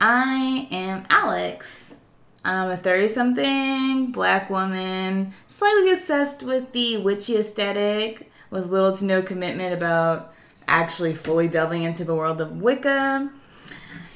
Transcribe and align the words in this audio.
I 0.00 0.66
am 0.70 1.04
Alex. 1.10 1.94
I'm 2.42 2.70
a 2.70 2.76
30 2.78 3.08
something 3.08 4.12
black 4.12 4.48
woman, 4.48 5.34
slightly 5.46 5.92
obsessed 5.92 6.42
with 6.42 6.72
the 6.72 6.96
witchy 6.96 7.36
aesthetic, 7.36 8.30
with 8.48 8.70
little 8.70 8.92
to 8.92 9.04
no 9.04 9.20
commitment 9.20 9.74
about 9.74 10.32
actually 10.66 11.12
fully 11.12 11.48
delving 11.48 11.82
into 11.82 12.02
the 12.02 12.14
world 12.14 12.40
of 12.40 12.62
Wicca. 12.62 13.28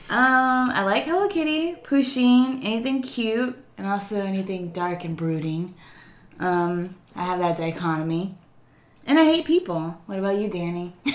Um, 0.08 0.70
I 0.70 0.82
like 0.84 1.04
Hello 1.04 1.28
Kitty, 1.28 1.74
Pusheen, 1.82 2.64
anything 2.64 3.02
cute, 3.02 3.62
and 3.76 3.86
also 3.86 4.24
anything 4.24 4.70
dark 4.70 5.04
and 5.04 5.18
brooding. 5.18 5.74
Um, 6.40 6.96
I 7.14 7.24
have 7.24 7.40
that 7.40 7.58
dichotomy. 7.58 8.36
And 9.06 9.18
I 9.20 9.24
hate 9.24 9.44
people. 9.44 10.00
What 10.06 10.18
about 10.18 10.36
you, 10.36 10.48
Danny? 10.48 10.94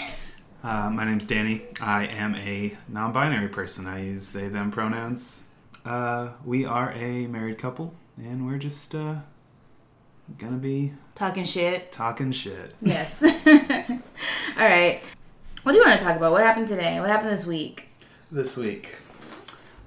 Uh, 0.63 0.89
my 0.89 1.03
name's 1.03 1.25
Danny. 1.25 1.61
I 1.81 2.05
am 2.05 2.35
a 2.35 2.77
non 2.87 3.11
binary 3.11 3.49
person. 3.49 3.85
I 3.85 4.01
use 4.03 4.31
they, 4.31 4.47
them 4.47 4.71
pronouns. 4.71 5.47
Uh, 5.83 6.29
we 6.45 6.63
are 6.63 6.93
a 6.93 7.27
married 7.27 7.57
couple, 7.57 7.93
and 8.17 8.45
we're 8.47 8.57
just 8.59 8.95
uh, 8.95 9.15
gonna 10.37 10.55
be 10.57 10.93
Talking 11.15 11.43
shit. 11.43 11.91
talking 11.91 12.31
shit. 12.31 12.75
Yes. 12.81 13.21
All 13.23 13.29
right. 14.57 15.01
What 15.63 15.73
do 15.73 15.77
you 15.77 15.83
want 15.85 15.99
to 15.99 16.05
talk 16.05 16.15
about? 16.15 16.31
What 16.31 16.43
happened 16.43 16.69
today? 16.69 16.99
What 17.01 17.09
happened 17.09 17.31
this 17.31 17.45
week? 17.45 17.89
This 18.31 18.55
week. 18.55 18.99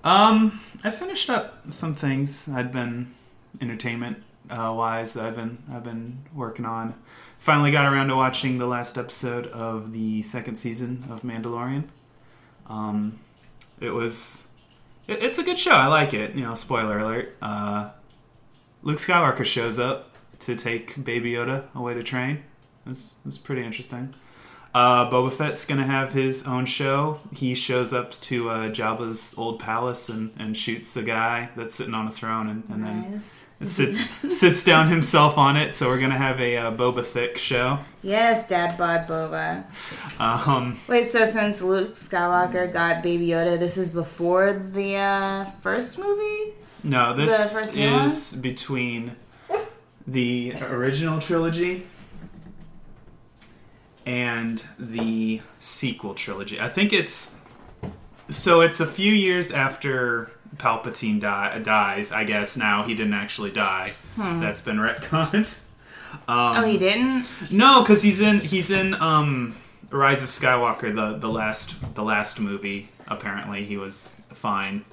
Um, 0.04 0.60
I 0.84 0.90
finished 0.90 1.30
up 1.30 1.72
some 1.72 1.94
things 1.94 2.48
I'd 2.50 2.70
been 2.70 3.14
entertainment 3.62 4.22
uh, 4.50 4.72
wise 4.76 5.14
that 5.14 5.24
I've 5.24 5.36
been 5.36 5.56
I've 5.72 5.84
been 5.84 6.18
working 6.34 6.66
on. 6.66 6.94
Finally 7.38 7.70
got 7.70 7.90
around 7.92 8.08
to 8.08 8.16
watching 8.16 8.58
the 8.58 8.66
last 8.66 8.98
episode 8.98 9.46
of 9.48 9.92
the 9.92 10.22
second 10.22 10.56
season 10.56 11.04
of 11.10 11.22
Mandalorian. 11.22 11.84
Um, 12.66 13.20
it 13.80 13.90
was 13.90 14.48
it, 15.06 15.22
it's 15.22 15.38
a 15.38 15.42
good 15.42 15.58
show. 15.58 15.72
I 15.72 15.86
like 15.86 16.14
it. 16.14 16.34
You 16.34 16.44
know, 16.44 16.54
spoiler 16.54 16.98
alert. 16.98 17.36
Uh, 17.40 17.90
Luke 18.82 18.98
Skywalker 18.98 19.44
shows 19.44 19.78
up 19.78 20.10
to 20.40 20.56
take 20.56 21.02
Baby 21.04 21.32
Yoda 21.32 21.72
away 21.74 21.94
to 21.94 22.02
train. 22.02 22.42
It's 22.86 23.18
it's 23.24 23.38
pretty 23.38 23.62
interesting. 23.62 24.14
Uh, 24.76 25.10
Boba 25.10 25.32
Fett's 25.32 25.64
gonna 25.64 25.86
have 25.86 26.12
his 26.12 26.46
own 26.46 26.66
show. 26.66 27.18
He 27.32 27.54
shows 27.54 27.94
up 27.94 28.12
to 28.12 28.50
uh, 28.50 28.68
Jabba's 28.68 29.34
old 29.38 29.58
palace 29.58 30.10
and, 30.10 30.34
and 30.38 30.54
shoots 30.54 30.94
a 30.98 31.02
guy 31.02 31.48
that's 31.56 31.74
sitting 31.74 31.94
on 31.94 32.06
a 32.06 32.10
throne, 32.10 32.46
and, 32.50 32.62
and 32.68 32.84
then 32.84 33.66
sits 33.66 34.06
sits 34.38 34.62
down 34.64 34.88
himself 34.88 35.38
on 35.38 35.56
it. 35.56 35.72
So 35.72 35.88
we're 35.88 35.98
gonna 35.98 36.18
have 36.18 36.38
a 36.40 36.58
uh, 36.58 36.72
Boba 36.72 37.02
Thick 37.02 37.38
show. 37.38 37.78
Yes, 38.02 38.46
Dad 38.46 38.76
bod 38.76 39.06
Boba. 39.06 39.64
Um, 40.20 40.78
Wait, 40.88 41.06
so 41.06 41.24
since 41.24 41.62
Luke 41.62 41.94
Skywalker 41.94 42.70
got 42.70 43.02
Baby 43.02 43.28
Yoda, 43.28 43.58
this 43.58 43.78
is 43.78 43.88
before 43.88 44.52
the 44.52 44.96
uh, 44.96 45.44
first 45.62 45.98
movie? 45.98 46.52
no, 46.84 47.14
this 47.14 47.54
The 47.54 47.80
one? 47.80 48.04
is 48.04 48.36
between 48.36 49.16
the 50.06 50.52
original 50.60 51.18
trilogy 51.18 51.86
and 54.06 54.64
the 54.78 55.42
sequel 55.58 56.14
trilogy. 56.14 56.60
I 56.60 56.68
think 56.68 56.92
it's 56.92 57.38
so 58.28 58.60
it's 58.60 58.80
a 58.80 58.86
few 58.86 59.12
years 59.12 59.50
after 59.50 60.30
Palpatine 60.56 61.20
die, 61.20 61.58
dies. 61.58 62.12
I 62.12 62.24
guess 62.24 62.56
now 62.56 62.84
he 62.84 62.94
didn't 62.94 63.14
actually 63.14 63.50
die. 63.50 63.92
That's 64.16 64.60
been 64.60 64.78
retconned. 64.78 65.58
Um, 66.28 66.56
oh, 66.56 66.62
he 66.62 66.78
didn't? 66.78 67.26
No, 67.52 67.82
because 67.82 68.00
he's 68.02 68.20
in 68.20 68.40
he's 68.40 68.70
in 68.70 68.94
um, 68.94 69.54
Rise 69.90 70.22
of 70.22 70.28
Skywalker, 70.28 70.94
the 70.94 71.18
the 71.18 71.28
last 71.28 71.94
the 71.94 72.02
last 72.02 72.40
movie. 72.40 72.88
Apparently, 73.06 73.64
he 73.64 73.76
was 73.76 74.22
fine. 74.32 74.84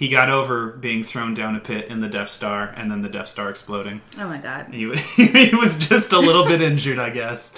He 0.00 0.08
got 0.08 0.30
over 0.30 0.68
being 0.68 1.02
thrown 1.02 1.34
down 1.34 1.56
a 1.56 1.60
pit 1.60 1.88
in 1.88 2.00
the 2.00 2.08
Death 2.08 2.30
Star, 2.30 2.72
and 2.74 2.90
then 2.90 3.02
the 3.02 3.08
Death 3.10 3.26
Star 3.26 3.50
exploding. 3.50 4.00
Oh 4.18 4.26
my 4.26 4.38
god. 4.38 4.72
He 4.72 4.90
he 5.16 5.54
was 5.54 5.76
just 5.76 6.14
a 6.14 6.18
little 6.18 6.46
bit 6.46 6.62
injured, 6.62 6.98
I 6.98 7.10
guess. 7.10 7.52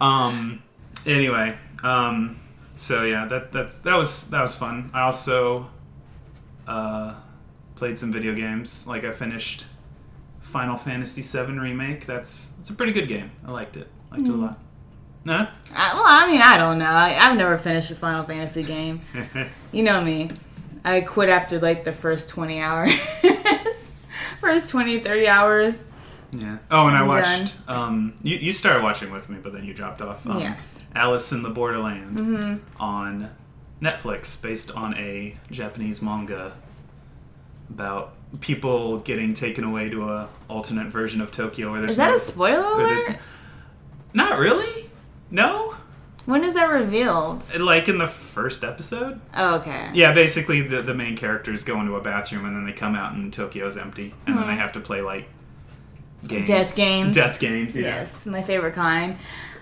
Um, 0.00 0.60
anyway, 1.06 1.56
um, 1.84 2.40
so 2.76 3.04
yeah, 3.04 3.26
that 3.26 3.52
that's 3.52 3.78
that 3.78 3.96
was 3.96 4.28
that 4.30 4.42
was 4.42 4.56
fun. 4.56 4.90
I 4.92 5.02
also 5.02 5.70
uh, 6.66 7.14
played 7.76 7.96
some 7.96 8.10
video 8.10 8.34
games. 8.34 8.88
Like 8.88 9.04
I 9.04 9.12
finished 9.12 9.66
Final 10.40 10.76
Fantasy 10.76 11.22
VII 11.22 11.52
remake. 11.60 12.06
That's 12.06 12.54
it's 12.58 12.70
a 12.70 12.74
pretty 12.74 12.90
good 12.90 13.06
game. 13.06 13.30
I 13.46 13.52
liked 13.52 13.76
it. 13.76 13.86
Liked 14.10 14.26
it 14.26 14.32
a 14.32 14.36
lot. 14.36 14.58
Nah. 15.24 15.46
I, 15.72 15.94
well, 15.94 16.02
I 16.04 16.26
mean, 16.26 16.42
I 16.42 16.56
don't 16.56 16.80
know. 16.80 16.90
I, 16.90 17.16
I've 17.16 17.36
never 17.36 17.56
finished 17.56 17.92
a 17.92 17.94
Final 17.94 18.24
Fantasy 18.24 18.64
game. 18.64 19.00
You 19.72 19.82
know 19.82 20.00
me. 20.00 20.30
I 20.84 21.00
quit 21.00 21.28
after 21.30 21.58
like 21.58 21.84
the 21.84 21.92
first 21.92 22.28
20 22.28 22.60
hours. 22.60 22.92
first 24.40 24.68
20, 24.68 25.00
30 25.00 25.28
hours. 25.28 25.84
yeah. 26.32 26.58
Oh, 26.70 26.86
and 26.88 26.96
I 26.96 27.00
I'm 27.00 27.06
watched. 27.06 27.54
Um, 27.68 28.14
you 28.22 28.36
you 28.36 28.52
started 28.52 28.82
watching 28.82 29.10
with 29.10 29.28
me, 29.30 29.38
but 29.42 29.52
then 29.52 29.64
you 29.64 29.72
dropped 29.74 30.02
off. 30.02 30.26
Um, 30.26 30.38
Yes. 30.38 30.80
Alice 30.94 31.32
in 31.32 31.42
the 31.42 31.50
Borderland 31.50 32.60
on 32.78 33.30
Netflix, 33.82 34.40
based 34.40 34.70
on 34.72 34.94
a 34.96 35.36
Japanese 35.50 36.02
manga 36.02 36.52
about 37.70 38.12
people 38.40 38.98
getting 38.98 39.32
taken 39.34 39.64
away 39.64 39.88
to 39.88 40.08
a 40.08 40.28
alternate 40.48 40.88
version 40.88 41.20
of 41.20 41.30
Tokyo. 41.30 41.70
Where 41.72 41.80
there's 41.80 41.92
Is 41.92 41.96
that 41.98 42.10
no- 42.10 42.16
a 42.16 42.20
spoiler 42.20 42.76
where 42.76 42.86
there's- 42.88 43.08
alert? 43.08 43.20
Not 44.12 44.38
really. 44.38 44.90
No. 45.30 45.73
When 46.26 46.42
is 46.44 46.54
that 46.54 46.70
revealed? 46.70 47.44
Like 47.58 47.88
in 47.88 47.98
the 47.98 48.06
first 48.08 48.64
episode. 48.64 49.20
Oh, 49.36 49.56
okay. 49.56 49.90
Yeah, 49.92 50.12
basically 50.12 50.62
the 50.62 50.80
the 50.82 50.94
main 50.94 51.16
characters 51.16 51.64
go 51.64 51.80
into 51.80 51.96
a 51.96 52.00
bathroom 52.00 52.44
and 52.46 52.56
then 52.56 52.64
they 52.66 52.72
come 52.72 52.94
out 52.94 53.12
and 53.12 53.32
Tokyo's 53.32 53.76
empty, 53.76 54.14
and 54.26 54.38
then 54.38 54.46
they 54.46 54.54
have 54.54 54.72
to 54.72 54.80
play 54.80 55.02
like 55.02 55.26
games, 56.26 56.48
Death 56.48 56.76
games. 56.76 57.14
death 57.14 57.38
games. 57.38 57.76
Yeah. 57.76 57.82
Yes, 57.82 58.26
my 58.26 58.42
favorite 58.42 58.74
kind. 58.74 59.16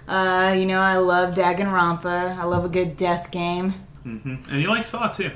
Uh, 0.06 0.54
you 0.56 0.66
know, 0.66 0.80
I 0.80 0.96
love 0.98 1.34
Danganronpa. 1.34 2.36
I 2.38 2.44
love 2.44 2.64
a 2.64 2.68
good 2.68 2.96
death 2.96 3.30
game. 3.30 3.74
hmm 4.02 4.34
And 4.50 4.60
you 4.62 4.68
like 4.68 4.84
Saw 4.84 5.08
too. 5.08 5.30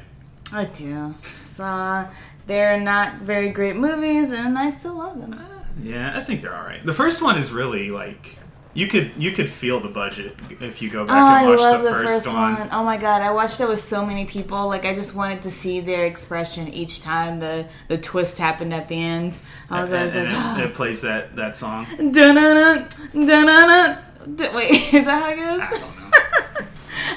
I 0.52 0.64
do. 0.66 1.14
Saw. 1.22 2.06
they're 2.46 2.78
not 2.80 3.16
very 3.16 3.50
great 3.50 3.74
movies, 3.76 4.30
and 4.30 4.56
I 4.56 4.70
still 4.70 4.94
love 4.94 5.18
them. 5.20 5.40
Yeah, 5.82 6.16
I 6.16 6.20
think 6.22 6.40
they're 6.42 6.54
all 6.56 6.64
right. 6.64 6.84
The 6.86 6.94
first 6.94 7.20
one 7.20 7.36
is 7.36 7.52
really 7.52 7.90
like 7.90 8.38
you 8.76 8.86
could 8.86 9.10
you 9.16 9.32
could 9.32 9.48
feel 9.48 9.80
the 9.80 9.88
budget 9.88 10.36
if 10.60 10.82
you 10.82 10.90
go 10.90 11.06
back 11.06 11.16
Oh, 11.16 11.36
and 11.40 11.48
watch 11.48 11.58
love 11.60 11.82
the 11.82 11.88
the 11.88 11.94
first, 11.94 12.24
first 12.24 12.26
one. 12.26 12.54
one. 12.58 12.68
Oh 12.70 12.84
my 12.84 12.98
god, 12.98 13.22
I 13.22 13.30
watched 13.32 13.60
it 13.60 13.68
with 13.68 13.78
so 13.80 14.04
many 14.04 14.26
people. 14.26 14.68
Like 14.68 14.84
I 14.84 14.94
just 14.94 15.14
wanted 15.14 15.42
to 15.42 15.50
see 15.50 15.80
their 15.80 16.04
expression 16.04 16.68
each 16.74 17.00
time 17.00 17.40
the 17.40 17.66
the 17.88 17.96
twist 17.96 18.36
happened 18.38 18.74
at 18.74 18.88
the 18.88 19.00
end. 19.00 19.38
I 19.70 19.80
was, 19.80 19.92
I 19.92 20.04
was 20.04 20.14
and, 20.14 20.26
like, 20.26 20.34
and 20.36 20.60
it, 20.60 20.66
it 20.70 20.74
plays 20.74 21.00
that 21.02 21.34
that 21.36 21.56
song. 21.56 21.86
dun-dun-dun, 21.96 22.88
dun-dun-dun. 23.26 24.54
Wait, 24.54 24.70
is 24.94 25.04
that 25.06 25.22
how 25.22 25.30
it 25.30 25.36
goes? 25.36 25.60
I 25.62 25.70
don't 25.70 25.80
know. 25.80 26.66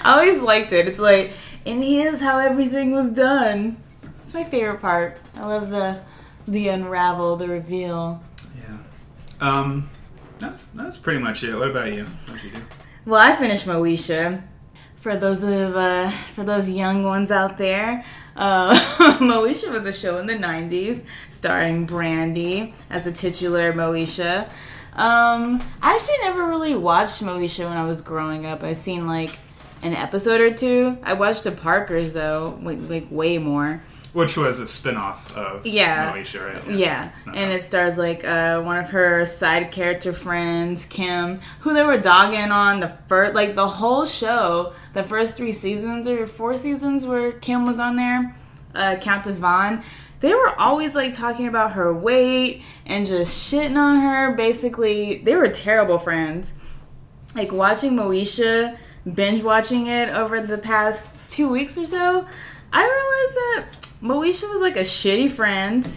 I 0.03 0.13
always 0.21 0.41
liked 0.41 0.71
it. 0.71 0.87
It's 0.87 0.99
like, 0.99 1.33
and 1.65 1.83
here's 1.83 2.21
how 2.21 2.39
everything 2.39 2.91
was 2.91 3.11
done. 3.11 3.77
It's 4.21 4.33
my 4.33 4.43
favorite 4.45 4.79
part. 4.79 5.17
I 5.35 5.45
love 5.45 5.69
the 5.71 6.03
the 6.47 6.69
unravel, 6.69 7.35
the 7.35 7.47
reveal. 7.49 8.23
Yeah. 8.57 8.77
Um, 9.41 9.89
that's 10.39 10.67
that's 10.67 10.97
pretty 10.97 11.19
much 11.19 11.43
it. 11.43 11.55
What 11.55 11.69
about 11.69 11.93
you? 11.93 12.05
What'd 12.05 12.43
you 12.43 12.51
do? 12.51 12.61
Well, 13.05 13.19
I 13.19 13.35
finished 13.35 13.65
Moesha. 13.65 14.41
For 14.97 15.15
those 15.15 15.43
of 15.43 15.75
uh, 15.75 16.11
for 16.11 16.43
those 16.43 16.69
young 16.69 17.03
ones 17.03 17.31
out 17.31 17.57
there, 17.57 18.03
uh, 18.35 18.73
Moesha 19.19 19.71
was 19.71 19.85
a 19.85 19.93
show 19.93 20.17
in 20.17 20.25
the 20.25 20.33
'90s 20.33 21.05
starring 21.29 21.85
Brandy 21.85 22.73
as 22.89 23.07
a 23.07 23.11
titular 23.11 23.71
Moesha. 23.73 24.49
Um, 24.93 25.61
I 25.81 25.95
actually 25.95 26.17
never 26.21 26.45
really 26.47 26.75
watched 26.75 27.21
Moesha 27.23 27.67
when 27.67 27.77
I 27.77 27.85
was 27.85 28.01
growing 28.01 28.45
up. 28.45 28.63
I've 28.63 28.77
seen 28.77 29.07
like 29.07 29.37
an 29.81 29.93
episode 29.93 30.41
or 30.41 30.53
two. 30.53 30.97
I 31.03 31.13
watched 31.13 31.45
the 31.45 31.51
Parkers 31.51 32.13
though, 32.13 32.59
like, 32.61 32.79
like 32.81 33.07
way 33.09 33.37
more. 33.37 33.81
Which 34.13 34.35
was 34.37 34.59
a 34.59 34.65
spin-off 34.65 35.37
of 35.37 35.65
Yeah. 35.67 36.11
Moesha, 36.11 36.53
right? 36.53 36.67
Yeah, 36.71 37.09
Uh-huh. 37.27 37.31
and 37.35 37.51
it 37.51 37.63
stars 37.63 37.97
like 37.97 38.23
uh, 38.25 38.59
one 38.61 38.77
of 38.77 38.89
her 38.89 39.23
side 39.25 39.71
character 39.71 40.13
friends, 40.13 40.85
Kim, 40.85 41.39
who 41.59 41.73
they 41.75 41.83
were 41.83 41.97
dogging 41.99 42.51
on 42.51 42.79
the 42.79 42.91
first, 43.07 43.35
like 43.35 43.53
the 43.55 43.67
whole 43.67 44.05
show, 44.05 44.73
the 44.93 45.03
first 45.03 45.35
three 45.37 45.51
seasons 45.51 46.07
or 46.07 46.25
four 46.25 46.57
seasons 46.57 47.05
where 47.05 47.33
Kim 47.33 47.65
was 47.67 47.79
on 47.79 47.97
there, 47.97 48.35
uh, 48.73 48.95
Countess 48.99 49.37
Vaughn. 49.37 49.83
They 50.21 50.33
were 50.33 50.59
always 50.59 50.95
like 50.95 51.11
talking 51.13 51.47
about 51.47 51.73
her 51.73 51.93
weight 51.93 52.63
and 52.87 53.05
just 53.05 53.51
shitting 53.51 53.77
on 53.77 54.01
her. 54.01 54.33
Basically, 54.35 55.19
they 55.19 55.35
were 55.35 55.47
terrible 55.49 55.99
friends. 55.99 56.53
Like 57.35 57.51
watching 57.51 57.91
Moesha, 57.91 58.75
binge 59.13 59.43
watching 59.43 59.85
it 59.87 60.09
over 60.09 60.41
the 60.41 60.57
past 60.57 61.29
two 61.29 61.47
weeks 61.47 61.77
or 61.77 61.85
so, 61.85 62.27
I 62.73 62.81
realized 62.81 63.71
that 63.71 63.78
Moesha 64.01 64.49
was 64.49 64.61
like 64.61 64.75
a 64.75 64.81
shitty 64.81 65.31
friend. 65.31 65.87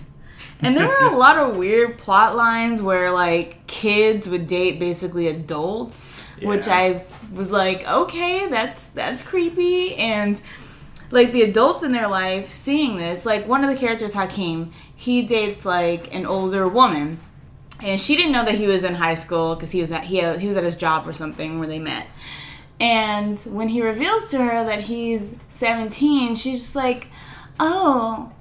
And 0.60 0.76
there 0.76 0.86
were 0.86 1.08
a 1.08 1.16
lot 1.16 1.38
of 1.38 1.56
weird 1.56 1.98
plot 1.98 2.36
lines 2.36 2.80
where 2.80 3.10
like 3.10 3.66
kids 3.66 4.28
would 4.28 4.46
date 4.46 4.78
basically 4.78 5.26
adults. 5.26 6.06
which 6.40 6.68
I 6.68 7.04
was 7.32 7.50
like, 7.52 7.86
okay, 7.86 8.48
that's 8.48 8.88
that's 8.90 9.22
creepy 9.22 9.94
and 9.96 10.40
like 11.12 11.32
the 11.32 11.42
adults 11.42 11.82
in 11.82 11.92
their 11.92 12.08
life 12.08 12.50
seeing 12.50 12.96
this, 12.96 13.24
like 13.26 13.46
one 13.46 13.62
of 13.62 13.70
the 13.70 13.76
characters, 13.76 14.14
Hakeem, 14.14 14.72
he 14.96 15.22
dates 15.22 15.64
like 15.64 16.12
an 16.14 16.26
older 16.26 16.66
woman, 16.66 17.18
and 17.82 18.00
she 18.00 18.16
didn't 18.16 18.32
know 18.32 18.44
that 18.44 18.54
he 18.54 18.66
was 18.66 18.82
in 18.82 18.94
high 18.94 19.14
school 19.14 19.54
because 19.54 19.70
he 19.70 19.80
was 19.80 19.92
at 19.92 20.04
he, 20.04 20.20
he 20.38 20.46
was 20.46 20.56
at 20.56 20.64
his 20.64 20.76
job 20.76 21.06
or 21.06 21.12
something 21.12 21.58
where 21.58 21.68
they 21.68 21.78
met. 21.78 22.06
And 22.80 23.38
when 23.40 23.68
he 23.68 23.82
reveals 23.82 24.26
to 24.28 24.38
her 24.38 24.64
that 24.64 24.80
he's 24.82 25.36
17, 25.50 26.34
she's 26.34 26.60
just 26.60 26.74
like, 26.74 27.08
"Oh, 27.62 28.32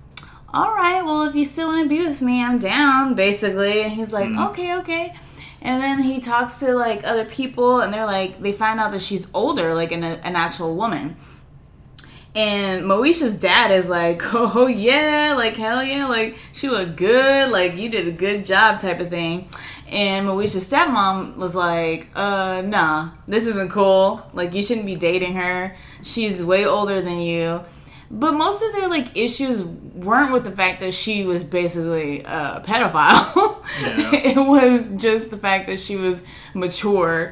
all 0.53 0.73
right. 0.73 1.03
Well, 1.03 1.23
if 1.23 1.35
you 1.35 1.45
still 1.45 1.67
want 1.67 1.85
to 1.85 1.89
be 1.89 2.03
with 2.03 2.21
me, 2.21 2.43
I'm 2.43 2.59
down." 2.59 3.15
Basically, 3.15 3.83
and 3.83 3.93
he's 3.93 4.11
like, 4.11 4.29
"Okay, 4.29 4.75
okay." 4.75 5.13
And 5.61 5.81
then 5.81 6.01
he 6.01 6.19
talks 6.19 6.59
to 6.59 6.73
like 6.73 7.03
other 7.03 7.25
people, 7.25 7.81
and 7.81 7.93
they're 7.93 8.05
like, 8.05 8.41
they 8.41 8.51
find 8.51 8.79
out 8.79 8.91
that 8.91 9.01
she's 9.01 9.27
older, 9.33 9.75
like 9.75 9.91
an, 9.91 10.03
an 10.03 10.35
actual 10.35 10.75
woman. 10.75 11.15
And 12.33 12.85
Moesha's 12.85 13.35
dad 13.35 13.71
is 13.71 13.87
like, 13.87 14.21
oh 14.33 14.67
yeah, 14.67 15.35
like 15.37 15.55
hell 15.55 15.83
yeah, 15.83 16.07
like 16.07 16.37
she 16.53 16.67
looked 16.69 16.95
good, 16.95 17.51
like 17.51 17.77
you 17.77 17.89
did 17.89 18.07
a 18.07 18.11
good 18.11 18.45
job, 18.45 18.79
type 18.79 18.99
of 18.99 19.09
thing. 19.09 19.49
And 19.87 20.25
Moesha's 20.25 20.67
stepmom 20.67 21.35
was 21.35 21.53
like, 21.53 22.07
uh, 22.15 22.61
nah, 22.65 23.11
this 23.27 23.45
isn't 23.45 23.69
cool. 23.71 24.25
Like 24.33 24.53
you 24.53 24.63
shouldn't 24.63 24.85
be 24.85 24.95
dating 24.95 25.35
her. 25.35 25.75
She's 26.01 26.43
way 26.43 26.65
older 26.65 27.01
than 27.01 27.19
you. 27.19 27.63
But 28.13 28.33
most 28.33 28.61
of 28.61 28.73
their 28.73 28.89
like 28.89 29.17
issues 29.17 29.63
weren't 29.63 30.33
with 30.33 30.43
the 30.43 30.51
fact 30.51 30.81
that 30.81 30.93
she 30.93 31.25
was 31.25 31.43
basically 31.43 32.21
a 32.21 32.61
pedophile. 32.65 33.63
Yeah. 33.81 34.15
it 34.31 34.37
was 34.37 34.89
just 34.97 35.31
the 35.31 35.37
fact 35.37 35.67
that 35.67 35.79
she 35.79 35.95
was 35.95 36.21
mature 36.53 37.31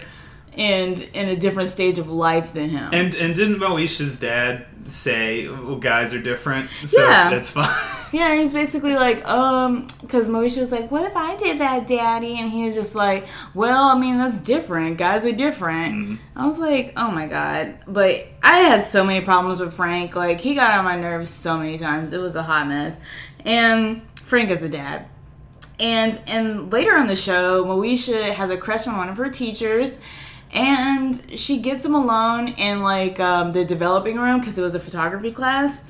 and 0.54 0.98
in 1.14 1.30
a 1.30 1.36
different 1.36 1.70
stage 1.70 2.00
of 2.00 2.10
life 2.10 2.54
than 2.54 2.70
him. 2.70 2.90
And 2.94 3.14
and 3.16 3.36
didn't 3.36 3.60
Moesha's 3.60 4.20
dad 4.20 4.66
say 4.90 5.48
well, 5.48 5.76
guys 5.78 6.14
are 6.14 6.22
different, 6.22 6.70
so 6.86 7.00
Yeah. 7.08 7.30
it's, 7.30 7.38
it's 7.38 7.52
fine. 7.52 7.96
Yeah, 8.12 8.34
he's 8.34 8.54
basically 8.54 8.96
like, 8.96 9.24
um, 9.28 9.86
because 10.02 10.30
Moesha 10.30 10.62
was 10.62 10.72
like, 10.72 10.90
what 10.90 11.06
if 11.06 11.16
I 11.16 11.36
did 11.38 11.60
that, 11.60 11.86
daddy? 11.86 12.40
And 12.40 12.50
he 12.52 12.66
was 12.66 12.74
just 12.74 12.96
like, 12.96 13.28
well, 13.54 13.84
I 13.90 14.00
mean, 14.00 14.18
that's 14.18 14.42
different. 14.42 14.98
Guys 14.98 15.28
are 15.28 15.32
different. 15.32 16.20
I 16.36 16.48
was 16.48 16.58
like, 16.58 16.94
oh 16.98 17.12
my 17.12 17.28
God. 17.28 17.78
But 17.88 18.28
I 18.42 18.62
had 18.62 18.82
so 18.82 19.04
many 19.04 19.24
problems 19.24 19.60
with 19.60 19.76
Frank. 19.76 20.16
Like, 20.16 20.42
he 20.42 20.56
got 20.56 20.72
on 20.80 20.86
my 20.86 20.96
nerves 21.00 21.30
so 21.30 21.56
many 21.60 21.78
times. 21.78 22.12
It 22.12 22.18
was 22.20 22.36
a 22.36 22.42
hot 22.42 22.68
mess. 22.68 23.00
And 23.46 24.02
Frank 24.22 24.50
is 24.50 24.64
a 24.64 24.70
dad. 24.70 25.06
And 25.80 26.20
and 26.26 26.72
later 26.74 26.98
on 26.98 27.06
the 27.06 27.16
show, 27.16 27.64
Moesha 27.64 28.34
has 28.34 28.50
a 28.50 28.58
crush 28.58 28.88
on 28.88 28.98
one 28.98 29.10
of 29.10 29.18
her 29.18 29.30
teachers, 29.30 30.00
and 30.52 31.40
she 31.40 31.60
gets 31.60 31.86
him 31.86 31.94
alone 31.94 32.50
in 32.50 32.82
like 32.82 33.20
um, 33.20 33.54
the 33.54 33.66
developing 33.66 34.18
room 34.18 34.40
because 34.40 34.58
it 34.58 34.62
was 34.62 34.76
a 34.76 34.80
photography 34.80 35.32
class. 35.32 35.84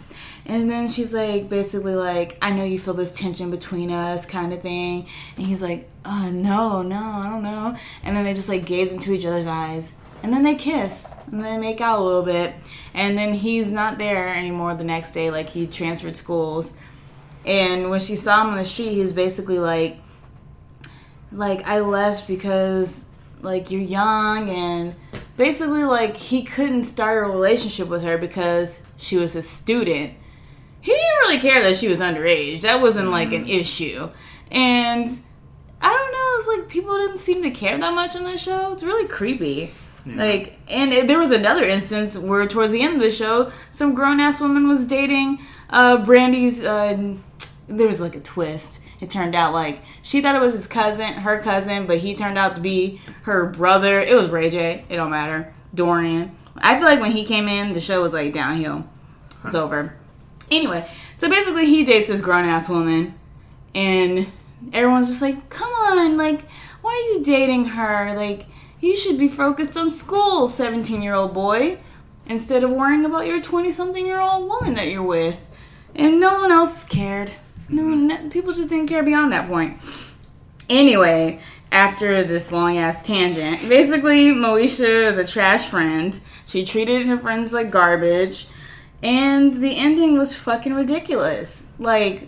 And 0.45 0.69
then 0.69 0.89
she's 0.89 1.13
like, 1.13 1.47
basically 1.47 1.94
like, 1.94 2.38
I 2.41 2.51
know 2.51 2.63
you 2.63 2.79
feel 2.79 2.95
this 2.95 3.15
tension 3.15 3.51
between 3.51 3.91
us, 3.91 4.25
kind 4.25 4.51
of 4.51 4.61
thing. 4.61 5.07
And 5.38 5.45
he's 5.45 5.61
like, 5.61 5.88
uh, 6.03 6.29
no, 6.31 6.81
no, 6.81 6.97
I 6.97 7.29
don't 7.29 7.44
know. 7.44 7.77
And 8.03 8.17
then 8.17 8.25
they 8.25 8.33
just 8.33 8.50
like 8.50 8.65
gaze 8.65 8.91
into 8.91 9.13
each 9.13 9.25
other's 9.25 9.47
eyes, 9.47 9.94
and 10.23 10.33
then 10.33 10.44
they 10.44 10.56
kiss, 10.56 11.15
and 11.31 11.44
they 11.44 11.57
make 11.57 11.79
out 11.81 12.00
a 12.00 12.03
little 12.03 12.23
bit. 12.23 12.55
And 12.94 13.17
then 13.17 13.33
he's 13.35 13.71
not 13.71 13.97
there 13.97 14.27
anymore 14.29 14.73
the 14.73 14.83
next 14.83 15.12
day, 15.12 15.29
like 15.29 15.50
he 15.50 15.67
transferred 15.67 16.17
schools. 16.17 16.73
And 17.45 17.89
when 17.89 18.00
she 18.00 18.15
saw 18.15 18.41
him 18.41 18.50
on 18.50 18.57
the 18.57 18.65
street, 18.65 18.89
he's 18.89 19.13
basically 19.13 19.59
like, 19.59 19.97
like 21.31 21.65
I 21.65 21.79
left 21.79 22.27
because 22.27 23.05
like 23.41 23.71
you're 23.71 23.81
young 23.81 24.50
and 24.50 24.95
basically 25.38 25.83
like 25.83 26.18
he 26.18 26.44
couldn't 26.44 26.86
start 26.86 27.24
a 27.24 27.30
relationship 27.30 27.88
with 27.88 28.03
her 28.03 28.18
because 28.18 28.81
she 28.97 29.18
was 29.18 29.36
a 29.36 29.41
student. 29.41 30.13
He 30.81 30.91
didn't 30.91 31.18
really 31.21 31.39
care 31.39 31.62
that 31.63 31.75
she 31.75 31.88
was 31.88 32.00
underage. 32.00 32.62
That 32.62 32.81
wasn't 32.81 33.09
like 33.09 33.31
an 33.33 33.47
issue. 33.47 34.09
And 34.51 35.07
I 35.81 35.89
don't 35.94 36.12
know, 36.12 36.36
it's 36.38 36.47
like 36.59 36.69
people 36.69 36.97
didn't 36.97 37.19
seem 37.19 37.41
to 37.44 37.51
care 37.51 37.77
that 37.77 37.94
much 37.94 38.15
on 38.15 38.24
the 38.24 38.38
show. 38.38 38.74
It's 38.74 38.83
really 38.83 39.07
creepy. 39.07 39.71
Like, 40.06 40.57
and 40.69 40.91
it, 40.91 41.07
there 41.07 41.19
was 41.19 41.31
another 41.31 41.63
instance 41.63 42.18
where 42.18 42.47
towards 42.47 42.71
the 42.71 42.81
end 42.81 42.95
of 42.95 43.01
the 43.01 43.12
show, 43.12 43.51
some 43.69 43.94
grown 43.94 44.19
ass 44.19 44.39
woman 44.39 44.68
was 44.68 44.86
dating 44.86 45.39
uh, 45.69 46.03
Brandy's. 46.03 46.63
Uh, 46.63 47.15
there 47.68 47.88
was 47.88 48.00
like 48.00 48.15
a 48.15 48.19
twist. 48.19 48.81
It 49.01 49.10
turned 49.10 49.36
out 49.36 49.54
like 49.54 49.81
she 50.01 50.22
thought 50.22 50.36
it 50.36 50.42
was 50.42 50.54
his 50.54 50.68
cousin, 50.68 51.13
her 51.13 51.40
cousin, 51.40 51.88
but 51.88 52.00
he 52.00 52.16
turned 52.16 52.38
out 52.38 52.56
to 52.56 52.62
be 52.62 53.01
her 53.24 53.46
brother. 53.48 54.00
It 54.00 54.16
was 54.16 54.28
Ray 54.30 54.50
J. 54.50 54.86
It 54.90 54.96
don't 54.98 55.10
matter. 55.12 55.54
Dorian. 55.74 56.36
I 56.57 56.78
feel 56.78 56.88
like 56.88 57.00
when 57.00 57.13
he 57.13 57.24
came 57.24 57.48
in, 57.48 57.74
the 57.74 57.80
show 57.80 58.01
was 58.01 58.13
like 58.13 58.34
downhill. 58.34 58.86
It's 59.46 59.56
over. 59.56 59.96
Anyway, 60.51 60.90
so 61.16 61.30
basically, 61.30 61.68
he 61.68 61.86
dates 61.86 62.07
this 62.07 62.22
grown 62.22 62.44
ass 62.44 62.68
woman, 62.68 63.13
and 63.74 64.30
everyone's 64.74 65.07
just 65.07 65.22
like, 65.22 65.50
"Come 65.50 65.72
on, 65.72 66.18
like, 66.18 66.42
why 66.81 66.92
are 66.92 67.13
you 67.13 67.24
dating 67.24 67.66
her? 67.66 68.13
Like, 68.16 68.48
you 68.81 68.98
should 68.98 69.18
be 69.18 69.28
focused 69.28 69.78
on 69.78 69.92
school, 69.92 70.48
seventeen-year-old 70.48 71.34
boy, 71.34 71.78
instead 72.25 72.63
of 72.63 72.72
worrying 72.72 73.06
about 73.06 73.28
your 73.28 73.40
twenty-something-year-old 73.40 74.50
woman 74.50 74.74
that 74.74 74.88
you're 74.88 75.04
with." 75.04 75.48
And 75.96 76.19
no 76.19 76.40
one 76.40 76.51
else 76.51 76.84
cared. 76.84 77.31
No, 77.69 77.83
one, 77.83 78.30
people 78.31 78.54
just 78.54 78.69
didn't 78.69 78.88
care 78.88 79.04
beyond 79.04 79.31
that 79.31 79.48
point. 79.48 79.80
Anyway, 80.69 81.42
after 81.71 82.24
this 82.24 82.51
long 82.51 82.77
ass 82.77 83.01
tangent, 83.04 83.68
basically, 83.69 84.31
Moesha 84.31 85.07
is 85.07 85.18
a 85.18 85.25
trash 85.25 85.68
friend. 85.68 86.19
She 86.45 86.66
treated 86.66 87.06
her 87.06 87.18
friends 87.18 87.54
like 87.54 87.69
garbage, 87.69 88.48
and 89.04 89.62
the 89.62 89.77
ending 89.77 90.18
was 90.18 90.33
fucking 90.36 90.74
ridiculous. 90.74 91.63
Like, 91.77 92.27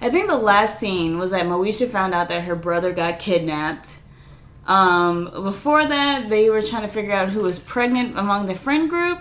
I 0.00 0.08
think 0.08 0.28
the 0.28 0.36
last 0.36 0.80
scene 0.80 1.18
was 1.18 1.30
that 1.30 1.44
Moesha 1.44 1.88
found 1.90 2.14
out 2.14 2.28
that 2.30 2.44
her 2.44 2.56
brother 2.56 2.92
got 2.92 3.18
kidnapped. 3.18 3.98
Um, 4.66 5.30
before 5.42 5.86
that, 5.86 6.30
they 6.30 6.48
were 6.48 6.62
trying 6.62 6.82
to 6.82 6.88
figure 6.88 7.12
out 7.12 7.30
who 7.30 7.40
was 7.40 7.58
pregnant 7.58 8.16
among 8.18 8.46
the 8.46 8.54
friend 8.54 8.88
group, 8.88 9.20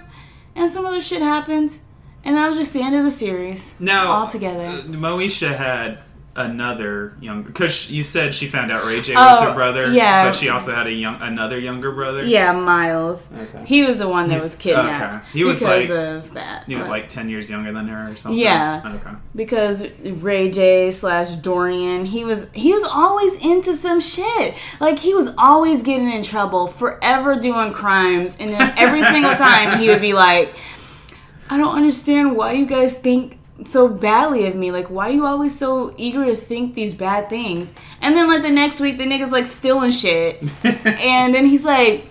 and 0.55 0.69
some 0.69 0.85
other 0.85 1.01
shit 1.01 1.21
happened, 1.21 1.79
and 2.29 2.37
that 2.37 2.47
was 2.47 2.57
just 2.57 2.73
the 2.73 2.81
end 2.81 2.95
of 2.95 3.03
the 3.03 3.11
series. 3.11 3.73
Now, 3.79 4.11
altogether. 4.11 4.65
uh, 4.65 4.81
Moesha 4.87 5.55
had 5.55 5.99
another 6.35 7.17
young 7.19 7.41
because 7.43 7.89
you 7.91 8.01
said 8.01 8.33
she 8.33 8.47
found 8.47 8.71
out 8.71 8.85
Ray 8.85 9.01
J 9.01 9.13
was 9.13 9.37
Oh, 9.41 9.47
her 9.49 9.53
brother. 9.53 9.91
yeah. 9.91 10.23
but 10.25 10.33
she 10.35 10.47
also 10.47 10.73
had 10.73 10.87
a 10.87 10.91
young 10.91 11.21
another 11.21 11.59
younger 11.59 11.91
brother. 11.91 12.23
Yeah, 12.23 12.53
Miles. 12.53 13.27
Okay. 13.35 13.65
He 13.65 13.83
was 13.83 13.97
the 13.99 14.07
one 14.07 14.27
that 14.29 14.35
He's- 14.35 14.43
was 14.43 14.55
kidnapped 14.55 15.15
okay. 15.15 15.23
He 15.33 15.43
was 15.43 15.59
because 15.59 15.89
like- 15.89 15.97
of 15.97 16.33
that. 16.35 16.63
he 16.65 16.75
was 16.75 16.85
But- 16.85 16.91
like 16.91 17.09
ten 17.09 17.27
years 17.29 17.49
younger 17.49 17.73
than 17.73 17.87
her 17.89 18.11
or 18.11 18.15
something. 18.15 18.39
Yeah. 18.39 18.81
Okay. 18.85 19.15
because 19.35 19.85
Ray 20.21 20.49
J 20.49 20.91
slash 20.91 21.31
Dorian, 21.35 22.05
he 22.05 22.23
was 22.23 22.47
he 22.53 22.71
was 22.73 22.83
always 22.83 23.33
into 23.43 23.75
some 23.75 23.99
shit. 23.99 24.55
Like 24.79 24.99
he 24.99 25.13
was 25.13 25.33
always 25.37 25.83
getting 25.83 26.09
in 26.09 26.23
trouble, 26.23 26.67
forever 26.67 27.35
doing 27.35 27.73
crimes, 27.73 28.37
and 28.39 28.51
then 28.53 28.73
every 28.77 29.03
single 29.03 29.33
time 29.35 29.79
he 29.79 29.89
would 29.89 30.01
be 30.01 30.13
like, 30.27 30.53
"I 31.49 31.57
don't 31.57 31.75
understand 31.75 32.35
why 32.35 32.53
you 32.53 32.65
guys 32.65 32.97
think." 32.97 33.37
So 33.65 33.89
badly 33.89 34.47
of 34.47 34.55
me, 34.55 34.71
like 34.71 34.89
why 34.89 35.09
are 35.09 35.11
you 35.11 35.25
always 35.25 35.57
so 35.57 35.93
eager 35.97 36.25
to 36.25 36.35
think 36.35 36.75
these 36.75 36.93
bad 36.93 37.29
things? 37.29 37.73
And 37.99 38.15
then 38.15 38.29
like 38.29 38.41
the 38.41 38.51
next 38.51 38.79
week, 38.79 38.97
the 38.97 39.03
nigga's 39.03 39.33
like 39.33 39.47
stealing 39.47 39.91
shit, 39.91 40.41
and 40.63 41.35
then 41.35 41.45
he's 41.45 41.65
like, 41.65 42.05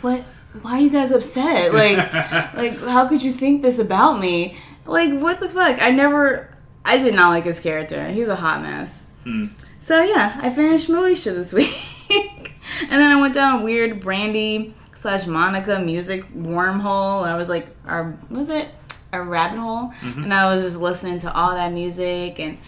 "What? 0.00 0.24
Why 0.62 0.78
are 0.78 0.80
you 0.80 0.90
guys 0.90 1.10
upset? 1.10 1.72
Like, 1.72 1.96
like 2.54 2.78
how 2.80 3.06
could 3.06 3.22
you 3.22 3.32
think 3.32 3.62
this 3.62 3.78
about 3.78 4.20
me? 4.20 4.56
Like, 4.86 5.12
what 5.12 5.40
the 5.40 5.48
fuck? 5.48 5.80
I 5.80 5.90
never, 5.90 6.50
I 6.84 6.98
did 6.98 7.14
not 7.14 7.30
like 7.30 7.44
his 7.44 7.60
character. 7.60 8.08
He 8.08 8.20
was 8.20 8.28
a 8.28 8.36
hot 8.36 8.62
mess. 8.62 9.06
Hmm. 9.24 9.46
So 9.78 10.02
yeah, 10.02 10.38
I 10.40 10.50
finished 10.50 10.88
Moesha 10.88 11.34
this 11.34 11.52
week, 11.52 12.54
and 12.82 12.90
then 12.90 13.10
I 13.10 13.20
went 13.20 13.34
down 13.34 13.60
a 13.60 13.64
weird 13.64 14.00
Brandy 14.00 14.74
slash 14.94 15.26
Monica 15.26 15.78
music 15.80 16.32
wormhole. 16.32 17.26
I 17.26 17.36
was 17.36 17.48
like, 17.48 17.68
or 17.86 18.16
was 18.30 18.48
it 18.48 18.68
a 19.12 19.22
rabbit 19.22 19.58
hole? 19.58 19.92
Mm-hmm. 20.00 20.24
And 20.24 20.34
I 20.34 20.52
was 20.52 20.62
just 20.62 20.78
listening 20.78 21.18
to 21.20 21.32
all 21.32 21.54
that 21.54 21.72
music 21.72 22.38
and 22.40 22.58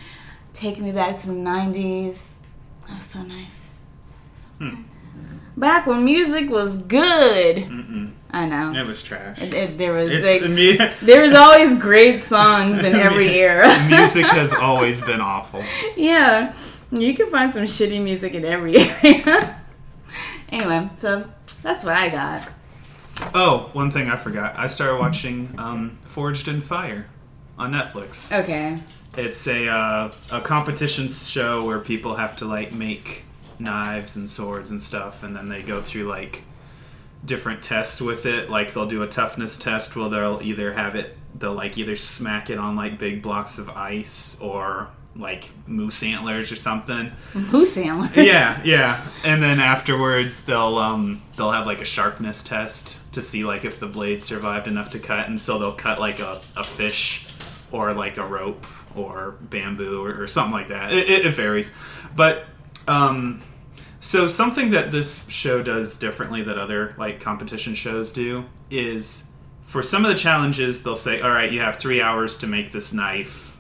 taking 0.52 0.84
me 0.84 0.92
back 0.92 1.16
to 1.18 1.26
the 1.28 1.32
'90s. 1.34 2.36
That 2.88 2.96
was 2.96 3.04
so 3.04 3.22
nice. 3.22 3.72
So 4.34 4.46
hmm. 4.58 4.68
good. 4.68 4.78
Back 5.56 5.86
when 5.86 6.04
music 6.04 6.50
was 6.50 6.76
good. 6.76 7.56
Mm-mm. 7.56 8.12
I 8.30 8.46
know. 8.46 8.78
It 8.78 8.86
was 8.86 9.02
trash. 9.02 9.40
It- 9.40 9.54
it- 9.54 9.78
there 9.78 9.92
was 9.92 10.12
like, 10.12 10.42
the 10.42 10.92
there 11.02 11.22
was 11.22 11.34
always 11.34 11.78
great 11.80 12.22
songs 12.22 12.84
in 12.84 12.94
every 13.06 13.28
era. 13.30 13.66
music 13.88 14.26
has 14.26 14.52
always 14.52 15.00
been 15.00 15.20
awful. 15.20 15.62
yeah, 15.96 16.54
you 16.90 17.14
can 17.14 17.30
find 17.30 17.50
some 17.50 17.62
shitty 17.64 18.02
music 18.02 18.34
in 18.34 18.44
every 18.44 18.76
area. 18.76 19.60
anyway, 20.50 20.90
so 20.98 21.26
that's 21.62 21.84
what 21.84 21.96
I 21.96 22.08
got. 22.08 22.48
Oh, 23.34 23.70
one 23.72 23.90
thing 23.90 24.10
I 24.10 24.16
forgot. 24.16 24.58
I 24.58 24.66
started 24.66 24.98
watching 24.98 25.54
um, 25.58 25.90
Forged 26.04 26.48
in 26.48 26.60
Fire 26.60 27.06
on 27.58 27.72
Netflix. 27.72 28.36
Okay. 28.38 28.78
It's 29.16 29.46
a 29.46 29.68
uh, 29.68 30.12
a 30.30 30.40
competition 30.42 31.08
show 31.08 31.64
where 31.64 31.78
people 31.78 32.16
have 32.16 32.36
to 32.36 32.44
like 32.44 32.72
make 32.72 33.24
knives 33.58 34.16
and 34.16 34.28
swords 34.28 34.70
and 34.70 34.82
stuff, 34.82 35.22
and 35.22 35.34
then 35.34 35.48
they 35.48 35.62
go 35.62 35.80
through 35.80 36.04
like 36.04 36.42
different 37.24 37.62
tests 37.62 38.00
with 38.00 38.26
it. 38.26 38.50
Like 38.50 38.74
they'll 38.74 38.86
do 38.86 39.02
a 39.02 39.08
toughness 39.08 39.58
test 39.58 39.96
where 39.96 40.10
they'll 40.10 40.40
either 40.42 40.72
have 40.74 40.94
it, 40.94 41.16
they'll 41.34 41.54
like 41.54 41.78
either 41.78 41.96
smack 41.96 42.50
it 42.50 42.58
on 42.58 42.76
like 42.76 42.98
big 42.98 43.22
blocks 43.22 43.58
of 43.58 43.70
ice 43.70 44.38
or 44.40 44.88
like 45.18 45.50
moose 45.66 46.02
antlers 46.02 46.52
or 46.52 46.56
something. 46.56 47.12
Moose 47.34 47.76
antlers. 47.78 48.16
yeah, 48.16 48.60
yeah. 48.64 49.06
And 49.24 49.42
then 49.42 49.60
afterwards 49.60 50.44
they'll 50.44 50.78
um 50.78 51.22
they'll 51.36 51.50
have 51.52 51.66
like 51.66 51.80
a 51.80 51.84
sharpness 51.84 52.42
test 52.44 52.98
to 53.12 53.22
see 53.22 53.44
like 53.44 53.64
if 53.64 53.80
the 53.80 53.86
blade 53.86 54.22
survived 54.22 54.68
enough 54.68 54.90
to 54.90 54.98
cut 54.98 55.28
and 55.28 55.40
so 55.40 55.58
they'll 55.58 55.72
cut 55.74 55.98
like 55.98 56.20
a, 56.20 56.40
a 56.56 56.64
fish 56.64 57.26
or 57.72 57.92
like 57.92 58.16
a 58.18 58.26
rope 58.26 58.66
or 58.94 59.36
bamboo 59.40 60.04
or, 60.04 60.22
or 60.22 60.26
something 60.26 60.52
like 60.52 60.68
that. 60.68 60.92
It, 60.92 61.08
it, 61.08 61.26
it 61.26 61.34
varies. 61.34 61.74
But 62.14 62.44
um 62.88 63.42
so 64.00 64.28
something 64.28 64.70
that 64.70 64.92
this 64.92 65.26
show 65.28 65.62
does 65.62 65.98
differently 65.98 66.42
that 66.42 66.58
other 66.58 66.94
like 66.98 67.18
competition 67.20 67.74
shows 67.74 68.12
do 68.12 68.44
is 68.70 69.28
for 69.62 69.82
some 69.82 70.04
of 70.04 70.10
the 70.10 70.16
challenges 70.16 70.82
they'll 70.84 70.94
say, 70.94 71.20
"All 71.20 71.30
right, 71.30 71.50
you 71.50 71.60
have 71.60 71.76
3 71.78 72.00
hours 72.00 72.36
to 72.38 72.46
make 72.46 72.70
this 72.70 72.92
knife. 72.92 73.55